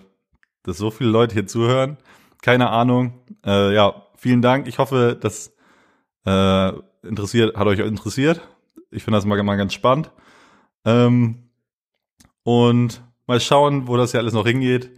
dass 0.64 0.78
so 0.78 0.92
viele 0.92 1.10
Leute 1.10 1.34
hier 1.34 1.48
zuhören. 1.48 1.98
Keine 2.42 2.70
Ahnung. 2.70 3.14
Äh, 3.46 3.74
ja, 3.74 4.08
vielen 4.16 4.42
Dank. 4.42 4.68
Ich 4.68 4.80
hoffe, 4.80 5.18
das 5.20 5.54
äh, 6.26 6.74
interessiert, 7.04 7.56
hat 7.56 7.68
euch 7.68 7.80
interessiert. 7.80 8.42
Ich 8.92 9.04
finde 9.04 9.18
das 9.18 9.26
mal, 9.26 9.42
mal 9.44 9.58
ganz 9.58 9.74
spannend. 9.74 10.12
Ähm, 10.86 11.50
und 12.44 13.02
mal 13.28 13.40
schauen, 13.40 13.88
wo 13.88 13.98
das 13.98 14.12
hier 14.12 14.20
alles 14.20 14.34
noch 14.34 14.46
hingeht. 14.46 14.92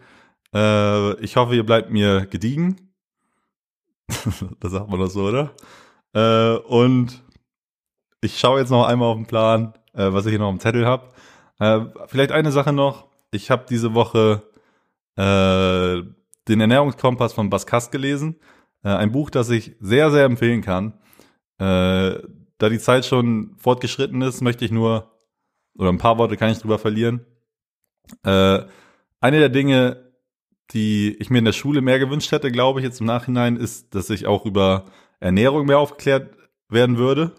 Äh, 0.53 1.19
ich 1.21 1.35
hoffe, 1.35 1.55
ihr 1.55 1.65
bleibt 1.65 1.89
mir 1.89 2.25
gediegen. 2.27 2.93
das 4.59 4.71
sagt 4.71 4.89
man 4.89 4.99
doch 4.99 5.09
so, 5.09 5.27
oder? 5.27 5.51
Äh, 6.13 6.57
und 6.59 7.23
ich 8.21 8.39
schaue 8.39 8.59
jetzt 8.59 8.69
noch 8.69 8.85
einmal 8.85 9.09
auf 9.09 9.17
den 9.17 9.27
Plan, 9.27 9.73
äh, 9.93 10.11
was 10.11 10.25
ich 10.25 10.31
hier 10.31 10.39
noch 10.39 10.49
im 10.49 10.59
Zettel 10.59 10.85
habe. 10.85 11.09
Äh, 11.59 11.81
vielleicht 12.07 12.31
eine 12.31 12.51
Sache 12.51 12.73
noch. 12.73 13.07
Ich 13.31 13.51
habe 13.51 13.65
diese 13.69 13.93
Woche 13.93 14.43
äh, 15.15 16.03
den 16.47 16.61
Ernährungskompass 16.61 17.33
von 17.33 17.49
Bas 17.49 17.65
Kast 17.67 17.91
gelesen. 17.91 18.39
Äh, 18.83 18.89
ein 18.89 19.11
Buch, 19.11 19.29
das 19.29 19.49
ich 19.49 19.75
sehr, 19.79 20.11
sehr 20.11 20.25
empfehlen 20.25 20.61
kann. 20.61 20.93
Da 21.61 22.69
die 22.69 22.79
Zeit 22.79 23.05
schon 23.05 23.53
fortgeschritten 23.57 24.21
ist, 24.21 24.39
möchte 24.39 24.63
ich 24.63 24.71
nur, 24.71 25.11
oder 25.77 25.89
ein 25.89 25.97
paar 25.97 26.17
Worte 26.17 26.37
kann 26.37 26.51
ich 26.51 26.59
drüber 26.59 26.79
verlieren. 26.79 27.25
Äh, 28.23 28.59
eine 29.21 29.39
der 29.39 29.49
Dinge, 29.49 30.11
die 30.71 31.15
ich 31.19 31.29
mir 31.29 31.39
in 31.39 31.45
der 31.45 31.53
Schule 31.53 31.81
mehr 31.81 31.99
gewünscht 31.99 32.31
hätte, 32.31 32.51
glaube 32.51 32.79
ich, 32.79 32.85
jetzt 32.85 32.99
im 32.99 33.07
Nachhinein, 33.07 33.57
ist, 33.57 33.95
dass 33.95 34.09
ich 34.09 34.27
auch 34.27 34.45
über 34.45 34.85
Ernährung 35.19 35.65
mehr 35.65 35.79
aufgeklärt 35.79 36.35
werden 36.69 36.97
würde. 36.97 37.33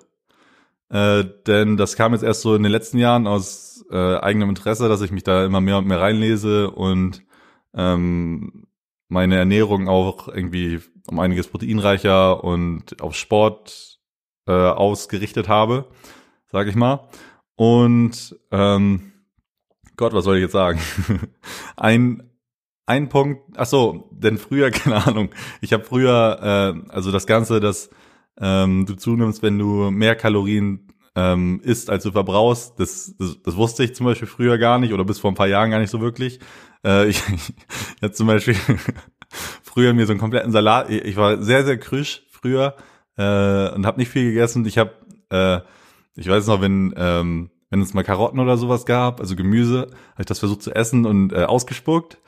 Äh, 0.88 1.24
denn 1.46 1.76
das 1.76 1.96
kam 1.96 2.12
jetzt 2.12 2.24
erst 2.24 2.42
so 2.42 2.54
in 2.54 2.62
den 2.62 2.72
letzten 2.72 2.98
Jahren 2.98 3.26
aus 3.26 3.84
äh, 3.90 4.16
eigenem 4.16 4.48
Interesse, 4.48 4.88
dass 4.88 5.00
ich 5.00 5.12
mich 5.12 5.22
da 5.22 5.44
immer 5.44 5.60
mehr 5.60 5.78
und 5.78 5.86
mehr 5.86 6.00
reinlese 6.00 6.70
und 6.70 7.22
ähm, 7.74 8.66
meine 9.08 9.36
Ernährung 9.36 9.88
auch 9.88 10.28
irgendwie 10.28 10.80
um 11.08 11.20
einiges 11.20 11.48
proteinreicher 11.48 12.42
und 12.42 13.00
auf 13.00 13.14
Sport 13.14 14.00
äh, 14.46 14.52
ausgerichtet 14.52 15.48
habe, 15.48 15.86
sage 16.46 16.70
ich 16.70 16.76
mal. 16.76 17.08
Und 17.54 18.36
ähm, 18.50 19.12
Gott, 20.00 20.14
was 20.14 20.24
soll 20.24 20.36
ich 20.36 20.42
jetzt 20.42 20.52
sagen? 20.52 20.80
ein 21.76 22.22
ein 22.86 23.10
Punkt, 23.10 23.42
ach 23.54 23.66
so, 23.66 24.08
denn 24.12 24.38
früher, 24.38 24.70
keine 24.72 25.06
Ahnung, 25.06 25.28
ich 25.60 25.74
habe 25.74 25.84
früher, 25.84 26.38
äh, 26.88 26.90
also 26.90 27.12
das 27.12 27.26
Ganze, 27.26 27.60
dass 27.60 27.90
ähm, 28.40 28.86
du 28.86 28.94
zunimmst, 28.94 29.42
wenn 29.42 29.58
du 29.58 29.90
mehr 29.90 30.16
Kalorien 30.16 30.88
ähm, 31.14 31.60
isst, 31.62 31.90
als 31.90 32.04
du 32.04 32.12
verbrauchst. 32.12 32.80
Das, 32.80 33.14
das, 33.18 33.42
das 33.42 33.56
wusste 33.56 33.84
ich 33.84 33.94
zum 33.94 34.06
Beispiel 34.06 34.26
früher 34.26 34.56
gar 34.56 34.78
nicht 34.78 34.94
oder 34.94 35.04
bis 35.04 35.18
vor 35.18 35.30
ein 35.30 35.36
paar 35.36 35.48
Jahren 35.48 35.70
gar 35.70 35.80
nicht 35.80 35.90
so 35.90 36.00
wirklich. 36.00 36.40
Äh, 36.82 37.08
ich 37.10 37.22
ich 37.28 38.02
hatte 38.02 38.12
zum 38.12 38.26
Beispiel 38.26 38.56
früher 39.62 39.92
mir 39.92 40.06
so 40.06 40.12
einen 40.12 40.20
kompletten 40.20 40.50
Salat. 40.50 40.88
Ich 40.88 41.16
war 41.16 41.42
sehr, 41.42 41.66
sehr 41.66 41.76
krüsch 41.76 42.22
früher 42.30 42.74
äh, 43.18 43.68
und 43.74 43.84
habe 43.84 43.98
nicht 43.98 44.08
viel 44.08 44.24
gegessen. 44.24 44.64
Ich 44.64 44.78
habe, 44.78 44.92
äh, 45.28 45.60
ich 46.16 46.26
weiß 46.26 46.46
noch, 46.46 46.62
wenn 46.62 46.94
ähm, 46.96 47.50
wenn 47.70 47.80
es 47.80 47.94
mal 47.94 48.04
Karotten 48.04 48.40
oder 48.40 48.56
sowas 48.56 48.84
gab, 48.84 49.20
also 49.20 49.36
Gemüse, 49.36 49.88
habe 50.12 50.20
ich 50.20 50.26
das 50.26 50.40
versucht 50.40 50.62
zu 50.62 50.74
essen 50.74 51.06
und 51.06 51.32
äh, 51.32 51.44
ausgespuckt. 51.44 52.18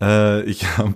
Äh, 0.00 0.42
ich 0.44 0.66
habe, 0.78 0.94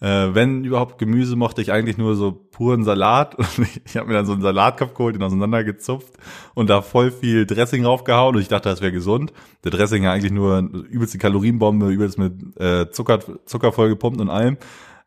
äh, 0.00 0.34
wenn 0.34 0.64
überhaupt 0.64 0.98
Gemüse, 0.98 1.34
mochte 1.34 1.60
ich 1.60 1.72
eigentlich 1.72 1.98
nur 1.98 2.14
so 2.14 2.32
puren 2.32 2.84
Salat. 2.84 3.34
Und 3.38 3.58
ich, 3.58 3.82
ich 3.84 3.96
habe 3.96 4.06
mir 4.08 4.14
dann 4.14 4.26
so 4.26 4.32
einen 4.32 4.42
Salatkopf 4.42 4.94
geholt, 4.94 5.16
den 5.16 5.22
auseinandergezupft 5.22 6.14
und 6.54 6.70
da 6.70 6.82
voll 6.82 7.10
viel 7.10 7.46
Dressing 7.46 7.84
raufgehauen 7.84 8.36
und 8.36 8.42
ich 8.42 8.48
dachte, 8.48 8.68
das 8.68 8.80
wäre 8.80 8.92
gesund. 8.92 9.32
Der 9.64 9.72
Dressing 9.72 10.04
ja 10.04 10.12
eigentlich 10.12 10.32
nur 10.32 10.58
übelst 10.58 11.14
die 11.14 11.18
Kalorienbombe, 11.18 11.88
übelst 11.90 12.18
mit 12.18 12.56
äh, 12.60 12.90
Zucker, 12.90 13.18
Zucker 13.44 13.72
voll 13.72 13.88
gepumpt 13.88 14.20
und 14.20 14.30
allem. 14.30 14.56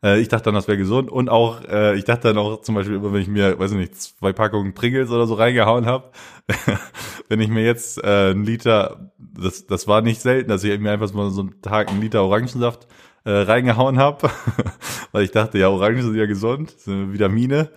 Äh, 0.02 0.20
ich 0.20 0.28
dachte 0.28 0.44
dann, 0.44 0.54
das 0.54 0.68
wäre 0.68 0.78
gesund. 0.78 1.10
Und 1.10 1.28
auch, 1.28 1.62
äh, 1.64 1.96
ich 1.96 2.04
dachte 2.04 2.28
dann 2.28 2.38
auch 2.38 2.62
zum 2.62 2.74
Beispiel, 2.74 3.02
wenn 3.02 3.20
ich 3.20 3.28
mir, 3.28 3.58
weiß 3.58 3.72
ich 3.72 3.76
nicht, 3.76 4.00
zwei 4.00 4.32
Packungen 4.32 4.74
Pringles 4.74 5.10
oder 5.10 5.26
so 5.26 5.34
reingehauen 5.34 5.86
habe, 5.86 6.10
wenn 7.28 7.40
ich 7.40 7.48
mir 7.48 7.64
jetzt 7.64 8.02
äh, 8.02 8.30
einen 8.30 8.44
Liter, 8.44 9.12
das, 9.18 9.66
das 9.66 9.88
war 9.88 10.02
nicht 10.02 10.20
selten, 10.20 10.50
dass 10.50 10.64
ich 10.64 10.78
mir 10.78 10.92
einfach 10.92 11.12
mal 11.12 11.30
so 11.30 11.42
einen 11.42 11.60
Tag 11.62 11.88
einen 11.88 12.00
Liter 12.00 12.22
Orangensaft 12.22 12.86
äh, 13.24 13.30
reingehauen 13.30 13.98
habe, 13.98 14.30
weil 15.12 15.24
ich 15.24 15.32
dachte, 15.32 15.58
ja, 15.58 15.68
Orangen 15.68 16.02
sind 16.02 16.14
ja 16.14 16.26
gesund, 16.26 16.70
sind 16.78 17.12
Vitamine. 17.12 17.70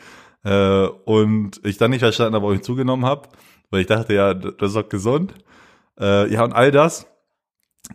Äh, 0.43 0.85
und 1.05 1.59
ich 1.63 1.77
dann 1.77 1.91
nicht 1.91 1.99
verstanden 1.99 2.35
habe, 2.35 2.47
ob 2.47 2.53
ich 2.53 2.61
zugenommen 2.61 3.05
habe, 3.05 3.29
weil 3.69 3.81
ich 3.81 3.87
dachte, 3.87 4.13
ja, 4.13 4.33
das 4.33 4.69
ist 4.69 4.75
doch 4.75 4.89
gesund. 4.89 5.33
Äh, 5.99 6.31
ja, 6.33 6.43
und 6.43 6.53
all 6.53 6.71
das, 6.71 7.07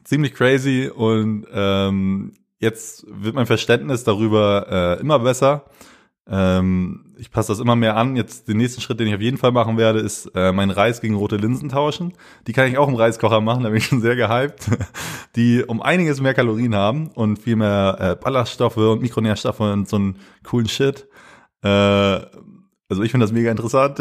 ziemlich 0.05 0.35
crazy 0.35 0.91
und 0.95 1.47
ähm, 1.53 2.35
jetzt 2.59 3.07
wird 3.09 3.35
mein 3.35 3.47
Verständnis 3.47 4.05
darüber 4.05 4.67
äh, 4.99 5.01
immer 5.01 5.19
besser. 5.19 5.65
Ähm, 6.29 7.15
ich 7.19 7.31
passe 7.31 7.53
das 7.53 7.61
immer 7.61 7.77
mehr 7.77 7.97
an. 7.97 8.17
Jetzt 8.17 8.49
den 8.49 8.57
nächsten 8.57 8.81
Schritt, 8.81 8.99
den 8.99 9.07
ich 9.07 9.15
auf 9.15 9.21
jeden 9.21 9.39
Fall 9.39 9.53
machen 9.53 9.77
werde, 9.77 10.01
ist 10.01 10.27
äh, 10.35 10.53
meinen 10.53 10.71
Reis 10.71 11.01
gegen 11.01 11.15
rote 11.15 11.37
Linsen 11.37 11.69
tauschen. 11.69 12.15
Die 12.47 12.53
kann 12.53 12.69
ich 12.69 12.79
auch 12.79 12.89
im 12.89 12.95
Reiskocher 12.95 13.41
machen, 13.41 13.63
da 13.63 13.69
bin 13.69 13.79
ich 13.79 13.87
schon 13.87 14.01
sehr 14.01 14.17
gehypt. 14.17 14.71
Die 15.37 15.63
um 15.65 15.81
einiges 15.83 16.21
mehr 16.21 16.35
Kalorien 16.35 16.75
haben 16.75 17.09
und 17.09 17.39
viel 17.39 17.57
mehr 17.57 17.97
äh, 18.01 18.17
Ballaststoffe 18.17 18.77
und 18.77 19.03
Mikronährstoffe 19.03 19.61
und 19.61 19.89
so 19.89 19.97
einen 19.97 20.19
coolen 20.43 20.69
Shit. 20.69 21.07
Äh, 21.63 21.69
also 21.69 23.03
ich 23.03 23.11
finde 23.11 23.25
das 23.25 23.33
mega 23.33 23.51
interessant. 23.51 23.99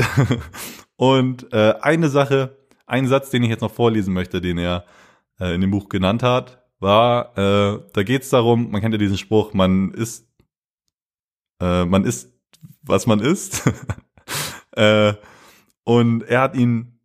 und 0.95 1.51
äh, 1.53 1.75
eine 1.81 2.09
Sache, 2.09 2.57
ein 2.87 3.07
Satz, 3.07 3.29
den 3.29 3.43
ich 3.43 3.49
jetzt 3.49 3.61
noch 3.61 3.71
vorlesen 3.71 4.13
möchte, 4.13 4.41
den 4.41 4.57
er 4.57 4.85
äh, 5.39 5.53
in 5.53 5.61
dem 5.61 5.71
Buch 5.71 5.89
genannt 5.89 6.23
hat, 6.23 6.64
war, 6.79 7.37
äh, 7.37 7.79
da 7.93 8.03
geht's 8.03 8.29
darum, 8.29 8.71
man 8.71 8.81
kennt 8.81 8.93
ja 8.93 8.97
diesen 8.97 9.17
Spruch, 9.17 9.53
man 9.53 9.91
ist, 9.93 10.27
äh, 11.61 11.85
man 11.85 12.03
ist, 12.03 12.33
was 12.81 13.07
man 13.07 13.19
ist. 13.19 13.63
äh, 14.71 15.13
und 15.83 16.23
er 16.23 16.41
hat 16.41 16.55
ihn 16.55 16.99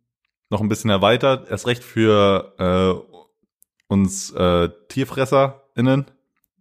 noch 0.49 0.61
ein 0.61 0.69
bisschen 0.69 0.89
erweitert, 0.89 1.49
erst 1.49 1.67
recht 1.67 1.83
für 1.83 2.53
äh, 2.59 3.13
uns 3.87 4.31
äh, 4.31 4.69
TierfresserInnen, 4.89 6.05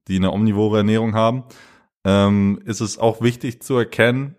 die 0.08 0.16
eine 0.16 0.32
omnivore 0.32 0.78
Ernährung 0.78 1.14
haben, 1.14 1.44
ähm, 2.04 2.60
ist 2.64 2.80
es 2.80 2.98
auch 2.98 3.20
wichtig 3.20 3.62
zu 3.62 3.76
erkennen, 3.76 4.36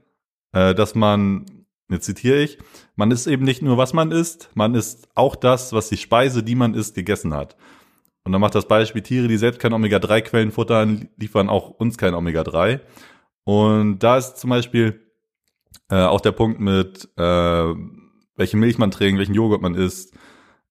äh, 0.54 0.74
dass 0.74 0.96
man, 0.96 1.46
jetzt 1.90 2.06
zitiere 2.06 2.42
ich, 2.42 2.58
man 2.96 3.12
ist 3.12 3.28
eben 3.28 3.44
nicht 3.44 3.62
nur, 3.62 3.78
was 3.78 3.94
man 3.94 4.12
isst, 4.12 4.50
man 4.54 4.76
ist 4.76 5.10
auch 5.16 5.36
das, 5.36 5.74
was 5.74 5.90
die 5.90 5.98
Speise, 5.98 6.44
die 6.44 6.56
man 6.56 6.74
isst, 6.74 6.96
gegessen 6.96 7.34
hat. 7.34 7.56
Und 8.24 8.32
dann 8.32 8.42
macht 8.42 8.56
das 8.56 8.68
Beispiel, 8.68 9.02
Tiere, 9.02 9.28
die 9.28 9.38
selbst 9.38 9.60
keine 9.60 9.76
Omega-3-Quellen 9.76 10.52
futtern, 10.52 11.10
liefern 11.18 11.50
auch 11.50 11.70
uns 11.72 11.98
kein 11.98 12.14
Omega-3. 12.14 12.80
Und 13.44 14.00
da 14.00 14.18
ist 14.18 14.38
zum 14.38 14.52
Beispiel 14.52 15.02
äh, 15.90 16.04
auch 16.04 16.22
der 16.22 16.32
Punkt 16.32 16.60
mit, 16.60 17.10
äh, 17.18 17.74
welche 18.36 18.58
Milch 18.58 18.78
man 18.78 18.92
trinkt, 18.92 19.18
welchen 19.20 19.34
Joghurt 19.34 19.62
man 19.62 19.74
isst, 19.74 20.14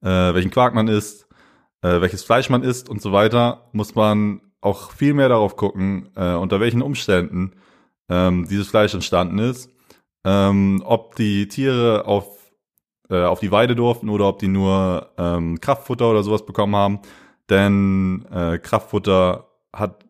äh, 0.03 0.07
welchen 0.35 0.51
Quark 0.51 0.75
man 0.75 0.87
isst, 0.87 1.27
äh, 1.83 2.01
welches 2.01 2.23
Fleisch 2.23 2.51
man 2.51 2.63
isst 2.63 2.89
und 2.89 3.03
so 3.03 3.13
weiter, 3.13 3.69
muss 3.73 3.95
man 3.95 4.41
auch 4.61 4.93
viel 4.93 5.15
mehr 5.15 5.29
darauf 5.29 5.57
gucken, 5.57 6.11
äh, 6.15 6.35
unter 6.35 6.61
welchen 6.61 6.83
Umständen 6.83 7.55
ähm, 8.09 8.47
dieses 8.49 8.69
Fleisch 8.69 8.95
entstanden 8.95 9.39
ist, 9.39 9.71
ähm, 10.25 10.83
ob 10.85 11.17
die 11.17 11.49
Tiere 11.49 12.07
auf, 12.07 12.53
äh, 13.09 13.23
auf 13.23 13.41
die 13.41 13.51
Weide 13.51 13.75
durften 13.75 14.09
oder 14.09 14.29
ob 14.29 14.39
die 14.39 14.49
nur 14.49 15.11
ähm, 15.17 15.61
Kraftfutter 15.61 16.11
oder 16.11 16.23
sowas 16.23 16.47
bekommen 16.47 16.77
haben 16.77 17.01
denn 17.51 18.25
äh, 18.31 18.59
Kraftfutter 18.59 19.49
hat 19.73 20.05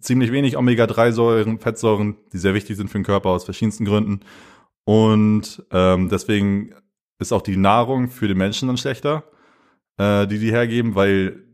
ziemlich 0.00 0.32
wenig 0.32 0.56
Omega-3-Säuren, 0.56 1.58
Fettsäuren, 1.60 2.16
die 2.32 2.38
sehr 2.38 2.54
wichtig 2.54 2.76
sind 2.76 2.88
für 2.88 2.98
den 2.98 3.04
Körper 3.04 3.30
aus 3.30 3.44
verschiedensten 3.44 3.84
Gründen. 3.84 4.20
Und 4.84 5.64
ähm, 5.70 6.08
deswegen 6.08 6.74
ist 7.18 7.32
auch 7.32 7.42
die 7.42 7.56
Nahrung 7.56 8.08
für 8.08 8.28
den 8.28 8.38
Menschen 8.38 8.68
dann 8.68 8.76
schlechter, 8.76 9.24
äh, 9.98 10.26
die 10.26 10.38
die 10.38 10.50
hergeben, 10.50 10.94
weil 10.94 11.44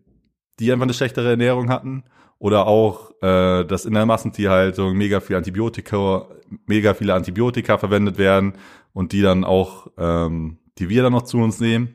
die 0.59 0.71
einfach 0.71 0.85
eine 0.85 0.95
schlechtere 0.95 1.31
Ernährung 1.31 1.69
hatten. 1.69 2.05
Oder 2.39 2.67
auch, 2.67 3.13
äh, 3.23 3.65
dass 3.65 3.85
in 3.85 3.95
der 3.95 4.05
Massentierhaltung 4.05 4.97
mega 4.97 5.21
viel 5.21 5.37
Antibiotika, 5.37 6.27
mega 6.67 6.93
viele 6.93 7.15
Antibiotika 7.15 7.79
verwendet 7.79 8.19
werden 8.19 8.55
und 8.93 9.13
die 9.13 9.23
dann 9.23 9.45
auch, 9.45 9.87
ähm, 9.97 10.59
die 10.79 10.89
wir 10.89 11.05
dann 11.05 11.13
noch 11.13 11.23
zu 11.23 11.39
uns 11.39 11.61
nehmen. 11.61 11.95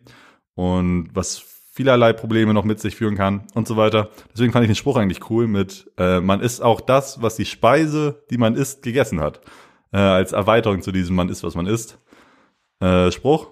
Und 0.55 1.09
was 1.13 1.56
vielerlei 1.77 2.11
Probleme 2.11 2.55
noch 2.55 2.63
mit 2.63 2.79
sich 2.79 2.95
führen 2.95 3.15
kann 3.15 3.43
und 3.53 3.67
so 3.67 3.77
weiter. 3.77 4.09
Deswegen 4.33 4.51
fand 4.51 4.63
ich 4.63 4.69
den 4.69 4.75
Spruch 4.75 4.97
eigentlich 4.97 5.29
cool 5.29 5.45
mit, 5.45 5.91
äh, 5.99 6.19
man 6.19 6.41
isst 6.41 6.63
auch 6.63 6.81
das, 6.81 7.21
was 7.21 7.35
die 7.35 7.45
Speise, 7.45 8.23
die 8.31 8.39
man 8.39 8.55
isst, 8.55 8.81
gegessen 8.81 9.21
hat. 9.21 9.41
Äh, 9.93 9.99
als 9.99 10.31
Erweiterung 10.31 10.81
zu 10.81 10.91
diesem 10.91 11.15
man 11.15 11.29
isst, 11.29 11.43
was 11.43 11.53
man 11.53 11.67
isst. 11.67 11.99
Äh, 12.79 13.11
Spruch. 13.11 13.51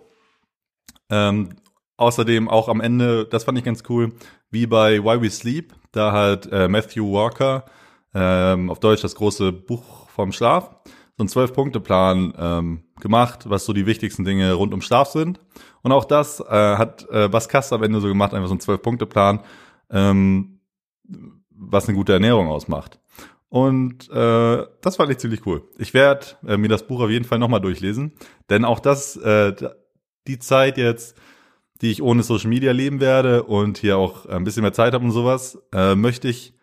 Ähm, 1.12 1.50
außerdem 1.98 2.50
auch 2.50 2.68
am 2.68 2.82
Ende, 2.82 3.26
das 3.26 3.44
fand 3.44 3.60
ich 3.60 3.64
ganz 3.64 3.84
cool, 3.90 4.14
wie 4.50 4.66
bei 4.66 5.04
Why 5.04 5.22
We 5.22 5.30
Sleep, 5.30 5.76
da 5.92 6.12
hat 6.12 6.52
äh, 6.52 6.68
Matthew 6.68 7.14
Walker, 7.14 7.66
ähm, 8.16 8.72
auf 8.72 8.80
Deutsch 8.80 9.04
das 9.04 9.14
große 9.14 9.52
Buch 9.52 10.10
vom 10.10 10.32
Schlaf, 10.32 10.72
so 11.16 11.22
einen 11.22 11.30
Zwölf-Punkte-Plan 11.30 12.34
ähm, 12.40 12.85
gemacht, 13.00 13.50
was 13.50 13.66
so 13.66 13.74
die 13.74 13.86
wichtigsten 13.86 14.24
Dinge 14.24 14.54
rund 14.54 14.74
um 14.74 14.82
Schlaf 14.82 15.10
sind. 15.10 15.40
Und 15.82 15.92
auch 15.92 16.06
das 16.06 16.40
äh, 16.40 16.46
hat 16.78 17.06
äh, 17.10 17.28
Bas 17.28 17.50
Kast 17.50 17.74
am 17.74 17.84
Ende 17.84 18.00
so 18.00 18.08
gemacht, 18.08 18.34
einfach 18.34 18.48
so 18.48 18.54
einen 18.54 18.62
Zwölf-Punkte-Plan, 18.62 19.42
ähm, 19.90 20.60
was 21.50 21.88
eine 21.88 21.98
gute 21.98 22.14
Ernährung 22.14 22.48
ausmacht. 22.48 23.00
Und 23.50 24.10
äh, 24.10 24.66
das 24.82 24.96
fand 24.96 25.12
ich 25.12 25.18
ziemlich 25.20 25.46
cool. 25.46 25.64
Ich 25.78 25.94
werde 25.94 26.26
äh, 26.48 26.58
mir 26.58 26.68
das 26.68 26.88
Buch 26.88 27.02
auf 27.02 27.10
jeden 27.10 27.26
Fall 27.26 27.40
nochmal 27.40 27.62
durchlesen, 27.62 28.14
denn 28.50 28.66
auch 28.66 28.80
das, 28.80 29.16
äh, 29.18 29.54
die 30.28 30.40
Zeit 30.40 30.78
jetzt, 30.78 31.16
die 31.82 31.92
ich 31.92 32.02
ohne 32.02 32.24
Social 32.24 32.50
Media 32.50 32.72
leben 32.72 33.00
werde 33.00 33.44
und 33.44 33.78
hier 33.78 33.98
auch 33.98 34.26
ein 34.26 34.44
bisschen 34.44 34.64
mehr 34.64 34.74
Zeit 34.74 34.94
habe 34.94 35.06
und 35.06 35.12
sowas, 35.12 35.62
äh, 35.74 35.96
möchte 35.96 36.28
ich 36.28 36.54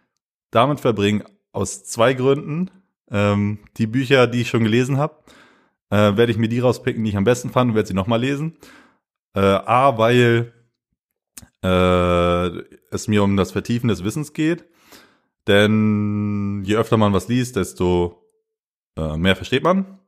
damit 0.51 0.81
verbringen, 0.81 1.23
aus 1.53 1.85
zwei 1.85 2.15
Gründen. 2.15 2.71
Ähm, 3.11 3.59
die 3.77 3.87
Bücher, 3.87 4.27
die 4.27 4.41
ich 4.41 4.49
schon 4.49 4.65
gelesen 4.65 4.97
habe, 4.97 5.17
äh, 5.93 6.17
werde 6.17 6.33
ich 6.33 6.39
mir 6.39 6.49
die 6.49 6.61
rauspicken, 6.61 7.05
die 7.05 7.11
ich 7.11 7.17
am 7.17 7.25
besten 7.25 7.51
fand 7.51 7.71
und 7.71 7.75
werde 7.77 7.87
sie 7.87 7.95
nochmal 7.95 8.21
lesen. 8.21 8.57
Äh, 9.35 9.41
A, 9.41 9.99
weil 9.99 10.53
äh, 11.63 12.47
es 12.91 13.09
mir 13.09 13.23
um 13.23 13.37
das 13.37 13.53
Vertiefen 13.53 13.89
des 13.89 14.03
Wissens 14.03 14.33
geht. 14.33 14.65
Denn 15.47 16.63
je 16.65 16.77
öfter 16.77 16.97
man 16.97 17.13
was 17.13 17.29
liest, 17.29 17.57
desto 17.57 18.27
äh, 18.97 19.17
mehr 19.19 19.37
versteht 19.37 19.65
man. 19.65 19.99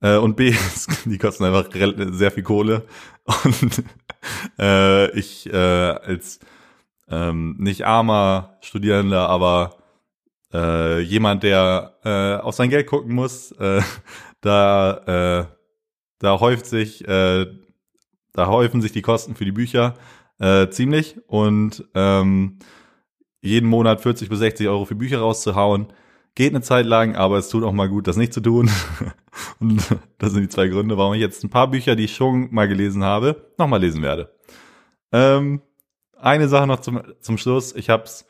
Äh, 0.00 0.16
und 0.16 0.36
B, 0.36 0.54
die 1.04 1.18
kosten 1.18 1.44
einfach 1.44 1.68
sehr 1.72 2.30
viel 2.30 2.42
Kohle. 2.42 2.86
Und 3.24 3.84
äh, 4.58 5.10
ich 5.18 5.52
äh, 5.52 5.56
als 5.56 6.40
ähm, 7.10 7.56
nicht 7.58 7.84
armer 7.84 8.58
Studierender, 8.62 9.28
aber 9.28 9.76
äh, 10.54 11.00
jemand, 11.00 11.42
der 11.42 11.98
äh, 12.04 12.42
auf 12.42 12.54
sein 12.54 12.70
Geld 12.70 12.86
gucken 12.86 13.14
muss, 13.14 13.52
äh, 13.52 13.82
da, 14.40 15.46
äh, 15.46 15.54
da 16.18 16.40
häuft 16.40 16.66
sich, 16.66 17.06
äh, 17.06 17.46
da 18.32 18.46
häufen 18.46 18.80
sich 18.80 18.92
die 18.92 19.02
Kosten 19.02 19.34
für 19.34 19.44
die 19.44 19.52
Bücher 19.52 19.94
äh, 20.38 20.68
ziemlich 20.68 21.16
und 21.26 21.84
ähm, 21.94 22.58
jeden 23.40 23.68
Monat 23.68 24.00
40 24.00 24.28
bis 24.28 24.38
60 24.40 24.68
Euro 24.68 24.84
für 24.84 24.94
Bücher 24.94 25.20
rauszuhauen, 25.20 25.92
geht 26.34 26.54
eine 26.54 26.62
Zeit 26.62 26.86
lang, 26.86 27.16
aber 27.16 27.38
es 27.38 27.48
tut 27.48 27.64
auch 27.64 27.72
mal 27.72 27.88
gut, 27.88 28.06
das 28.06 28.16
nicht 28.16 28.32
zu 28.32 28.40
tun. 28.40 28.70
und 29.60 29.82
das 30.18 30.32
sind 30.32 30.42
die 30.42 30.48
zwei 30.48 30.68
Gründe, 30.68 30.96
warum 30.96 31.14
ich 31.14 31.20
jetzt 31.20 31.42
ein 31.44 31.50
paar 31.50 31.68
Bücher, 31.68 31.96
die 31.96 32.04
ich 32.04 32.14
schon 32.14 32.52
mal 32.52 32.68
gelesen 32.68 33.02
habe, 33.04 33.52
nochmal 33.58 33.80
lesen 33.80 34.02
werde. 34.02 34.32
Ähm, 35.12 35.62
eine 36.16 36.48
Sache 36.48 36.66
noch 36.66 36.80
zum, 36.80 37.02
zum 37.20 37.38
Schluss. 37.38 37.74
Ich 37.74 37.90
habe 37.90 38.04
es 38.04 38.26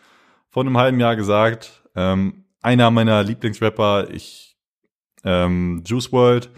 vor 0.49 0.63
einem 0.63 0.79
halben 0.79 1.01
Jahr 1.01 1.17
gesagt. 1.17 1.83
Ähm, 1.95 2.45
einer 2.63 2.91
meiner 2.91 3.23
Lieblingsrapper, 3.23 4.11
ich 4.11 4.48
ähm, 5.25 5.83
Juice 5.87 6.13
World, 6.13 6.51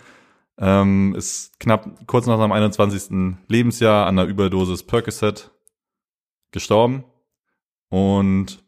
Ähm, 0.63 1.15
ist 1.17 1.59
knapp 1.59 2.07
kurz 2.07 2.27
nach 2.27 2.37
seinem 2.37 2.53
21. 2.53 3.39
Lebensjahr 3.49 4.07
an 4.07 4.19
einer 4.19 4.29
Überdosis 4.29 4.83
Percocet 4.83 5.51
gestorben. 6.51 7.05
Und 7.89 8.63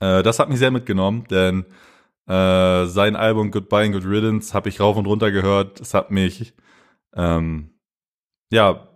äh, 0.00 0.22
das 0.22 0.38
hat 0.38 0.50
mich 0.50 0.58
sehr 0.58 0.70
mitgenommen, 0.70 1.24
denn 1.30 1.64
äh, 2.26 2.86
sein 2.86 3.16
Album 3.16 3.50
Goodbye 3.50 3.84
and 3.84 3.94
Good 3.94 4.04
Riddance 4.04 4.52
habe 4.54 4.68
ich 4.68 4.80
rauf 4.80 4.96
und 4.96 5.06
runter 5.06 5.30
gehört. 5.30 5.80
Es 5.80 5.94
hat 5.94 6.10
mich 6.10 6.54
ähm, 7.14 7.70
ja 8.50 8.88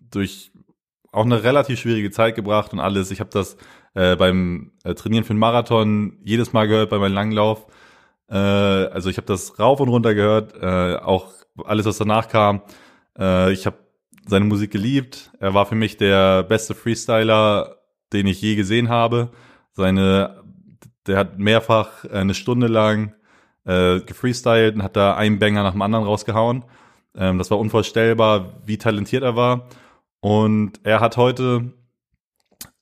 durch 0.00 0.52
auch 1.12 1.24
eine 1.24 1.42
relativ 1.44 1.78
schwierige 1.78 2.10
Zeit 2.10 2.34
gebracht 2.34 2.72
und 2.72 2.80
alles. 2.80 3.10
Ich 3.10 3.20
habe 3.20 3.30
das 3.30 3.56
äh, 3.94 4.16
beim 4.16 4.72
äh, 4.82 4.94
Trainieren 4.94 5.24
für 5.24 5.32
den 5.34 5.38
Marathon 5.38 6.18
jedes 6.22 6.52
Mal 6.52 6.66
gehört 6.66 6.90
bei 6.90 6.98
meinem 6.98 7.14
Langlauf. 7.14 7.66
Äh, 8.28 8.36
also 8.36 9.10
ich 9.10 9.16
habe 9.16 9.26
das 9.26 9.58
rauf 9.58 9.80
und 9.80 9.88
runter 9.88 10.14
gehört, 10.14 10.54
äh, 10.60 10.96
auch 10.96 11.32
alles, 11.64 11.86
was 11.86 11.98
danach 11.98 12.28
kam. 12.28 12.62
Äh, 13.18 13.52
ich 13.52 13.66
habe 13.66 13.78
seine 14.26 14.44
Musik 14.44 14.70
geliebt. 14.70 15.30
Er 15.38 15.54
war 15.54 15.66
für 15.66 15.74
mich 15.74 15.96
der 15.96 16.42
beste 16.42 16.74
Freestyler, 16.74 17.76
den 18.12 18.26
ich 18.26 18.40
je 18.40 18.56
gesehen 18.56 18.88
habe. 18.88 19.30
Seine, 19.72 20.42
der 21.06 21.18
hat 21.18 21.38
mehrfach 21.38 22.04
eine 22.04 22.34
Stunde 22.34 22.66
lang 22.66 23.14
äh, 23.64 24.00
gefreestylt 24.00 24.76
und 24.76 24.82
hat 24.82 24.96
da 24.96 25.16
einen 25.16 25.38
Banger 25.38 25.62
nach 25.62 25.72
dem 25.72 25.82
anderen 25.82 26.04
rausgehauen. 26.04 26.64
Ähm, 27.16 27.38
das 27.38 27.50
war 27.50 27.58
unvorstellbar, 27.58 28.60
wie 28.64 28.78
talentiert 28.78 29.22
er 29.22 29.36
war. 29.36 29.68
Und 30.20 30.80
er 30.84 31.00
hat 31.00 31.16
heute 31.16 31.74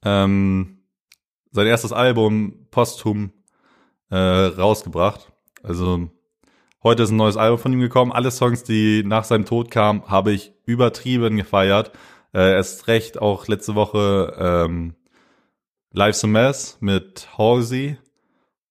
ähm, 0.05 0.84
sein 1.51 1.66
erstes 1.66 1.93
Album 1.93 2.66
posthum 2.70 3.32
äh, 4.11 4.16
rausgebracht. 4.16 5.31
Also 5.62 6.10
heute 6.82 7.02
ist 7.02 7.10
ein 7.10 7.16
neues 7.16 7.36
Album 7.36 7.58
von 7.58 7.72
ihm 7.72 7.80
gekommen. 7.80 8.12
Alle 8.12 8.30
Songs, 8.30 8.64
die 8.64 9.02
nach 9.04 9.24
seinem 9.24 9.44
Tod 9.44 9.70
kamen, 9.70 10.02
habe 10.06 10.32
ich 10.32 10.52
übertrieben 10.64 11.36
gefeiert. 11.36 11.92
Äh, 12.34 12.52
erst 12.52 12.88
recht 12.88 13.20
auch 13.20 13.48
letzte 13.48 13.74
Woche 13.74 14.34
ähm, 14.38 14.94
Life's 15.92 16.24
a 16.24 16.26
Mess 16.26 16.78
mit 16.80 17.28
Halsey. 17.36 17.98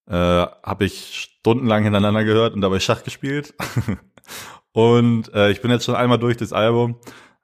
Äh, 0.08 0.14
habe 0.16 0.86
ich 0.86 1.16
stundenlang 1.16 1.84
hintereinander 1.84 2.24
gehört 2.24 2.54
und 2.54 2.62
dabei 2.62 2.80
Schach 2.80 3.04
gespielt. 3.04 3.54
und 4.74 5.34
äh, 5.34 5.52
ich 5.52 5.62
bin 5.62 5.72
jetzt 5.72 5.86
schon 5.86 5.96
einmal 5.96 6.20
durch 6.20 6.38
das 6.38 6.54
Album 6.54 7.00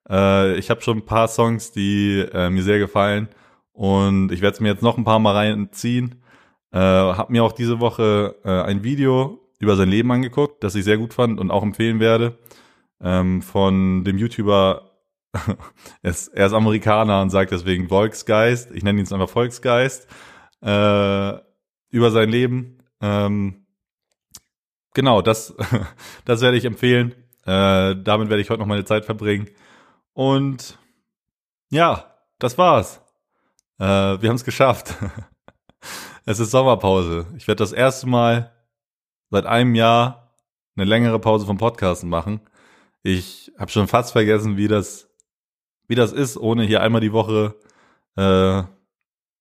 äh, 0.10 0.58
ich 0.58 0.70
habe 0.70 0.82
schon 0.82 1.00
ein 1.00 1.06
paar 1.06 1.28
Songs, 1.28 1.72
die 1.72 2.20
äh, 2.34 2.50
mir 2.50 2.64
sehr 2.64 2.80
gefallen 2.80 3.30
und 3.74 4.32
ich 4.32 4.42
werde 4.42 4.56
es 4.56 4.60
mir 4.60 4.70
jetzt 4.70 4.84
noch 4.84 4.98
ein 4.98 5.04
paar 5.04 5.20
Mal 5.20 5.36
reinziehen. 5.36 6.24
Äh, 6.72 6.80
habe 6.80 7.32
mir 7.32 7.44
auch 7.44 7.54
diese 7.54 7.80
Woche 7.80 8.36
äh, 8.44 8.50
ein 8.50 8.84
Video 8.84 9.40
über 9.60 9.76
sein 9.76 9.90
Leben 9.90 10.12
angeguckt, 10.12 10.64
das 10.64 10.76
ich 10.76 10.84
sehr 10.84 10.98
gut 10.98 11.14
fand 11.14 11.40
und 11.40 11.52
auch 11.52 11.64
empfehlen 11.64 12.00
werde. 12.00 12.38
Ähm, 13.02 13.42
von 13.42 14.04
dem 14.04 14.18
YouTuber, 14.18 14.92
er, 16.02 16.12
ist, 16.12 16.28
er 16.30 16.48
ist 16.48 16.54
Amerikaner 16.54 17.22
und 17.22 17.30
sagt 17.30 17.52
deswegen 17.52 17.90
Volksgeist, 17.90 18.72
ich 18.72 18.84
nenne 18.84 19.00
ihn 19.00 19.06
jetzt 19.06 19.14
einfach 19.14 19.30
Volksgeist, 19.30 20.08
äh, 20.62 21.34
über 21.90 22.12
sein 22.12 22.30
Leben. 22.30 22.84
Ähm, 23.02 23.66
genau, 24.94 25.22
das, 25.22 25.56
das 26.26 26.42
werde 26.42 26.58
ich 26.58 26.66
empfehlen. 26.66 27.14
Äh, 27.46 27.96
damit 27.96 28.30
werde 28.30 28.42
ich 28.42 28.50
heute 28.50 28.60
noch 28.60 28.68
meine 28.68 28.86
Zeit 28.86 29.06
verbringen. 29.06 29.48
Und 30.14 30.78
ja, 31.70 32.14
das 32.40 32.58
war's. 32.58 33.02
Äh, 33.80 33.86
wir 33.86 34.30
haben 34.30 34.36
es 34.36 34.44
geschafft. 34.44 34.96
es 36.28 36.40
ist 36.40 36.52
Sommerpause. 36.52 37.26
Ich 37.38 37.48
werde 37.48 37.60
das 37.60 37.72
erste 37.72 38.06
Mal 38.06 38.52
seit 39.30 39.46
einem 39.46 39.76
Jahr 39.76 40.36
eine 40.76 40.86
längere 40.86 41.20
Pause 41.20 41.46
vom 41.46 41.58
Podcasten 41.58 42.10
machen. 42.10 42.42
Ich 43.02 43.54
habe 43.58 43.72
schon 43.72 43.88
fast 43.88 44.12
vergessen, 44.12 44.58
wie 44.58 44.68
das, 44.68 45.10
wie 45.88 45.96
das 45.96 46.12
ist, 46.12 46.36
ohne 46.36 46.64
hier 46.64 46.82
einmal 46.82 47.00
die 47.00 47.14
Woche 47.14 47.56
äh, 48.18 48.64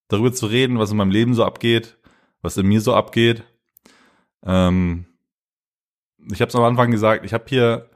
darüber 0.07 0.32
zu 0.32 0.47
reden, 0.47 0.78
was 0.78 0.93
in 0.93 0.97
meinem 0.97 1.11
Leben 1.11 1.34
so 1.34 1.45
abgeht, 1.45 1.99
was 2.41 2.57
in 2.57 2.68
mir 2.68 2.80
so 2.80 2.95
abgeht. 2.95 3.43
Ähm, 4.45 5.07
ich 6.30 6.41
habe 6.41 6.51
es 6.51 6.55
am 6.55 6.62
Anfang 6.62 6.93
gesagt, 6.93 7.24
ich 7.24 7.34
habe 7.34 7.47
hier 7.49 7.91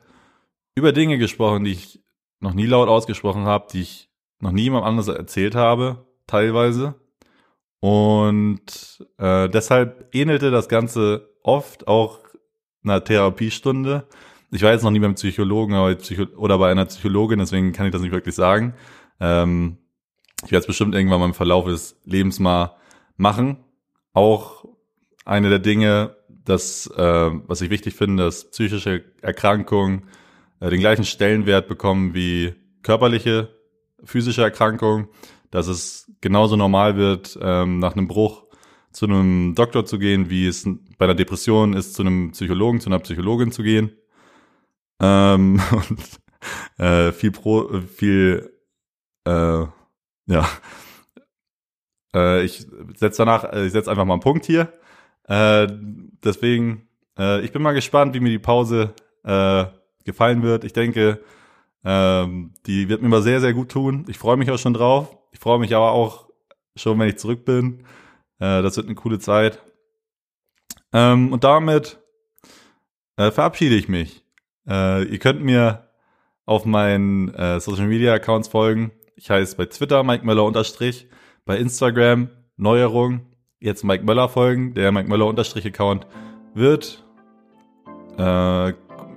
über 0.74 0.91
Dinge 0.91 1.16
gesprochen, 1.16 1.62
die 1.62 1.72
ich 1.72 2.03
noch 2.41 2.55
nie 2.55 2.66
laut 2.66 2.88
ausgesprochen 2.88 3.45
habe, 3.45 3.68
die 3.72 3.82
ich 3.82 4.11
noch 4.41 4.51
nie 4.51 4.62
jemand 4.62 4.84
anderes 4.84 5.07
erzählt 5.07 5.55
habe, 5.55 6.09
teilweise. 6.26 6.97
Und 7.80 9.06
äh, 9.18 9.48
deshalb 9.48 10.14
ähnelte 10.14 10.50
das 10.50 10.68
Ganze 10.68 11.30
oft 11.42 11.88
auch 11.88 12.20
einer 12.84 13.02
Therapiestunde. 13.02 14.06
Ich 14.50 14.62
war 14.62 14.72
jetzt 14.72 14.82
noch 14.82 14.90
nie 14.90 14.98
beim 14.98 15.14
Psychologen 15.14 15.74
oder 16.36 16.58
bei 16.58 16.70
einer 16.70 16.86
Psychologin, 16.86 17.38
deswegen 17.38 17.72
kann 17.72 17.86
ich 17.86 17.92
das 17.92 18.02
nicht 18.02 18.12
wirklich 18.12 18.34
sagen. 18.34 18.74
Ähm, 19.20 19.78
ich 20.44 20.50
werde 20.50 20.60
es 20.60 20.66
bestimmt 20.66 20.94
irgendwann 20.94 21.20
mal 21.20 21.26
im 21.26 21.34
Verlauf 21.34 21.66
des 21.66 22.00
Lebens 22.04 22.38
mal 22.38 22.76
machen. 23.16 23.58
Auch 24.12 24.64
eine 25.24 25.48
der 25.50 25.58
Dinge, 25.58 26.16
das, 26.28 26.86
äh, 26.96 27.30
was 27.46 27.60
ich 27.60 27.70
wichtig 27.70 27.94
finde, 27.94 28.24
dass 28.24 28.50
psychische 28.50 29.04
Erkrankungen 29.22 30.08
äh, 30.60 30.70
den 30.70 30.80
gleichen 30.80 31.04
Stellenwert 31.04 31.68
bekommen 31.68 32.14
wie 32.14 32.54
körperliche, 32.82 33.50
physische 34.02 34.42
Erkrankungen, 34.42 35.08
dass 35.51 35.66
es 35.66 36.11
genauso 36.20 36.57
normal 36.57 36.96
wird, 36.96 37.38
ähm, 37.40 37.78
nach 37.78 37.96
einem 37.96 38.09
Bruch 38.09 38.44
zu 38.92 39.07
einem 39.07 39.55
Doktor 39.55 39.84
zu 39.84 39.98
gehen, 39.98 40.30
wie 40.30 40.46
es 40.46 40.68
bei 40.98 41.05
einer 41.05 41.14
Depression 41.14 41.74
ist, 41.74 41.94
zu 41.94 42.03
einem 42.03 42.32
Psychologen, 42.32 42.80
zu 42.80 42.88
einer 42.88 42.98
Psychologin 42.98 43.53
zu 43.53 43.62
gehen. 43.62 43.92
Ähm, 45.01 45.61
und 45.72 46.20
äh, 46.78 47.12
viel 47.12 47.30
pro, 47.30 47.80
viel, 47.80 48.53
äh, 49.24 49.64
ja. 50.26 50.48
Äh, 52.14 52.44
ich 52.44 52.66
setze 52.96 53.18
danach, 53.18 53.44
äh, 53.53 53.66
ich 53.66 53.72
setze 53.72 53.90
einfach 53.90 54.05
mal 54.05 54.14
einen 54.14 54.22
Punkt 54.22 54.46
hier. 54.46 54.72
Äh, 55.24 55.68
deswegen, 56.24 56.88
äh, 57.18 57.40
ich 57.42 57.53
bin 57.53 57.62
mal 57.62 57.72
gespannt, 57.72 58.14
wie 58.14 58.20
mir 58.20 58.30
die 58.30 58.38
Pause 58.38 58.94
äh, 59.22 59.66
gefallen 60.05 60.42
wird. 60.42 60.64
Ich 60.64 60.72
denke, 60.72 61.20
ähm, 61.84 62.52
die 62.66 62.88
wird 62.88 63.02
mir 63.02 63.08
mal 63.08 63.22
sehr, 63.22 63.40
sehr 63.40 63.54
gut 63.54 63.70
tun. 63.70 64.04
Ich 64.08 64.18
freue 64.18 64.36
mich 64.36 64.50
auch 64.50 64.58
schon 64.58 64.74
drauf. 64.74 65.16
Ich 65.32 65.38
freue 65.38 65.58
mich 65.58 65.74
aber 65.74 65.92
auch 65.92 66.28
schon, 66.76 66.98
wenn 66.98 67.08
ich 67.08 67.18
zurück 67.18 67.44
bin. 67.44 67.84
Äh, 68.38 68.62
das 68.62 68.76
wird 68.76 68.86
eine 68.86 68.94
coole 68.94 69.18
Zeit. 69.18 69.62
Ähm, 70.92 71.32
und 71.32 71.44
damit 71.44 71.98
äh, 73.16 73.30
verabschiede 73.30 73.76
ich 73.76 73.88
mich. 73.88 74.24
Äh, 74.68 75.04
ihr 75.04 75.18
könnt 75.18 75.42
mir 75.42 75.88
auf 76.46 76.64
meinen 76.64 77.32
äh, 77.34 77.60
Social 77.60 77.86
Media 77.86 78.12
Accounts 78.14 78.48
folgen. 78.48 78.92
Ich 79.14 79.30
heiße 79.30 79.56
bei 79.56 79.66
Twitter 79.66 80.02
Mike 80.02 80.24
Möller 80.24 80.44
unterstrich, 80.44 81.08
bei 81.44 81.58
Instagram 81.58 82.30
Neuerung, 82.56 83.26
jetzt 83.60 83.84
Mike 83.84 84.04
Möller 84.04 84.28
folgen. 84.28 84.74
Der 84.74 84.92
Mike 84.92 85.08
Möller 85.08 85.26
unterstrich 85.26 85.66
Account 85.66 86.06
wird 86.54 87.04
äh, 88.18 88.72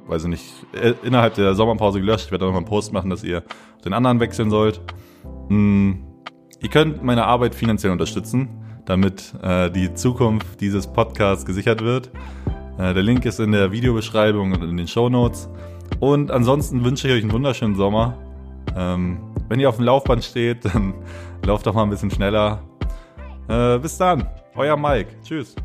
weiß 0.07 0.23
ich 0.23 0.29
nicht, 0.29 0.43
äh, 0.73 0.93
innerhalb 1.03 1.35
der 1.35 1.55
Sommerpause 1.55 1.99
gelöscht. 1.99 2.25
Ich 2.25 2.31
werde 2.31 2.41
da 2.41 2.45
nochmal 2.47 2.61
einen 2.61 2.69
Post 2.69 2.93
machen, 2.93 3.09
dass 3.09 3.23
ihr 3.23 3.43
den 3.85 3.93
anderen 3.93 4.19
wechseln 4.19 4.49
sollt. 4.49 4.81
Mm, 5.49 5.93
ihr 6.61 6.69
könnt 6.69 7.03
meine 7.03 7.25
Arbeit 7.25 7.55
finanziell 7.55 7.91
unterstützen, 7.91 8.49
damit 8.85 9.33
äh, 9.41 9.69
die 9.69 9.93
Zukunft 9.93 10.61
dieses 10.61 10.87
Podcasts 10.87 11.45
gesichert 11.45 11.81
wird. 11.81 12.11
Äh, 12.77 12.93
der 12.93 13.03
Link 13.03 13.25
ist 13.25 13.39
in 13.39 13.51
der 13.51 13.71
Videobeschreibung 13.71 14.53
und 14.53 14.63
in 14.63 14.77
den 14.77 14.87
Show 14.87 15.09
Notes. 15.09 15.49
Und 15.99 16.31
ansonsten 16.31 16.83
wünsche 16.83 17.07
ich 17.07 17.13
euch 17.13 17.23
einen 17.23 17.31
wunderschönen 17.31 17.75
Sommer. 17.75 18.17
Ähm, 18.75 19.19
wenn 19.49 19.59
ihr 19.59 19.69
auf 19.69 19.77
dem 19.77 19.85
Laufband 19.85 20.23
steht, 20.23 20.65
dann 20.65 20.93
lauft 21.45 21.65
doch 21.65 21.73
mal 21.73 21.83
ein 21.83 21.89
bisschen 21.89 22.11
schneller. 22.11 22.61
Äh, 23.47 23.77
bis 23.79 23.97
dann, 23.97 24.27
euer 24.55 24.77
Mike. 24.77 25.09
Tschüss. 25.23 25.55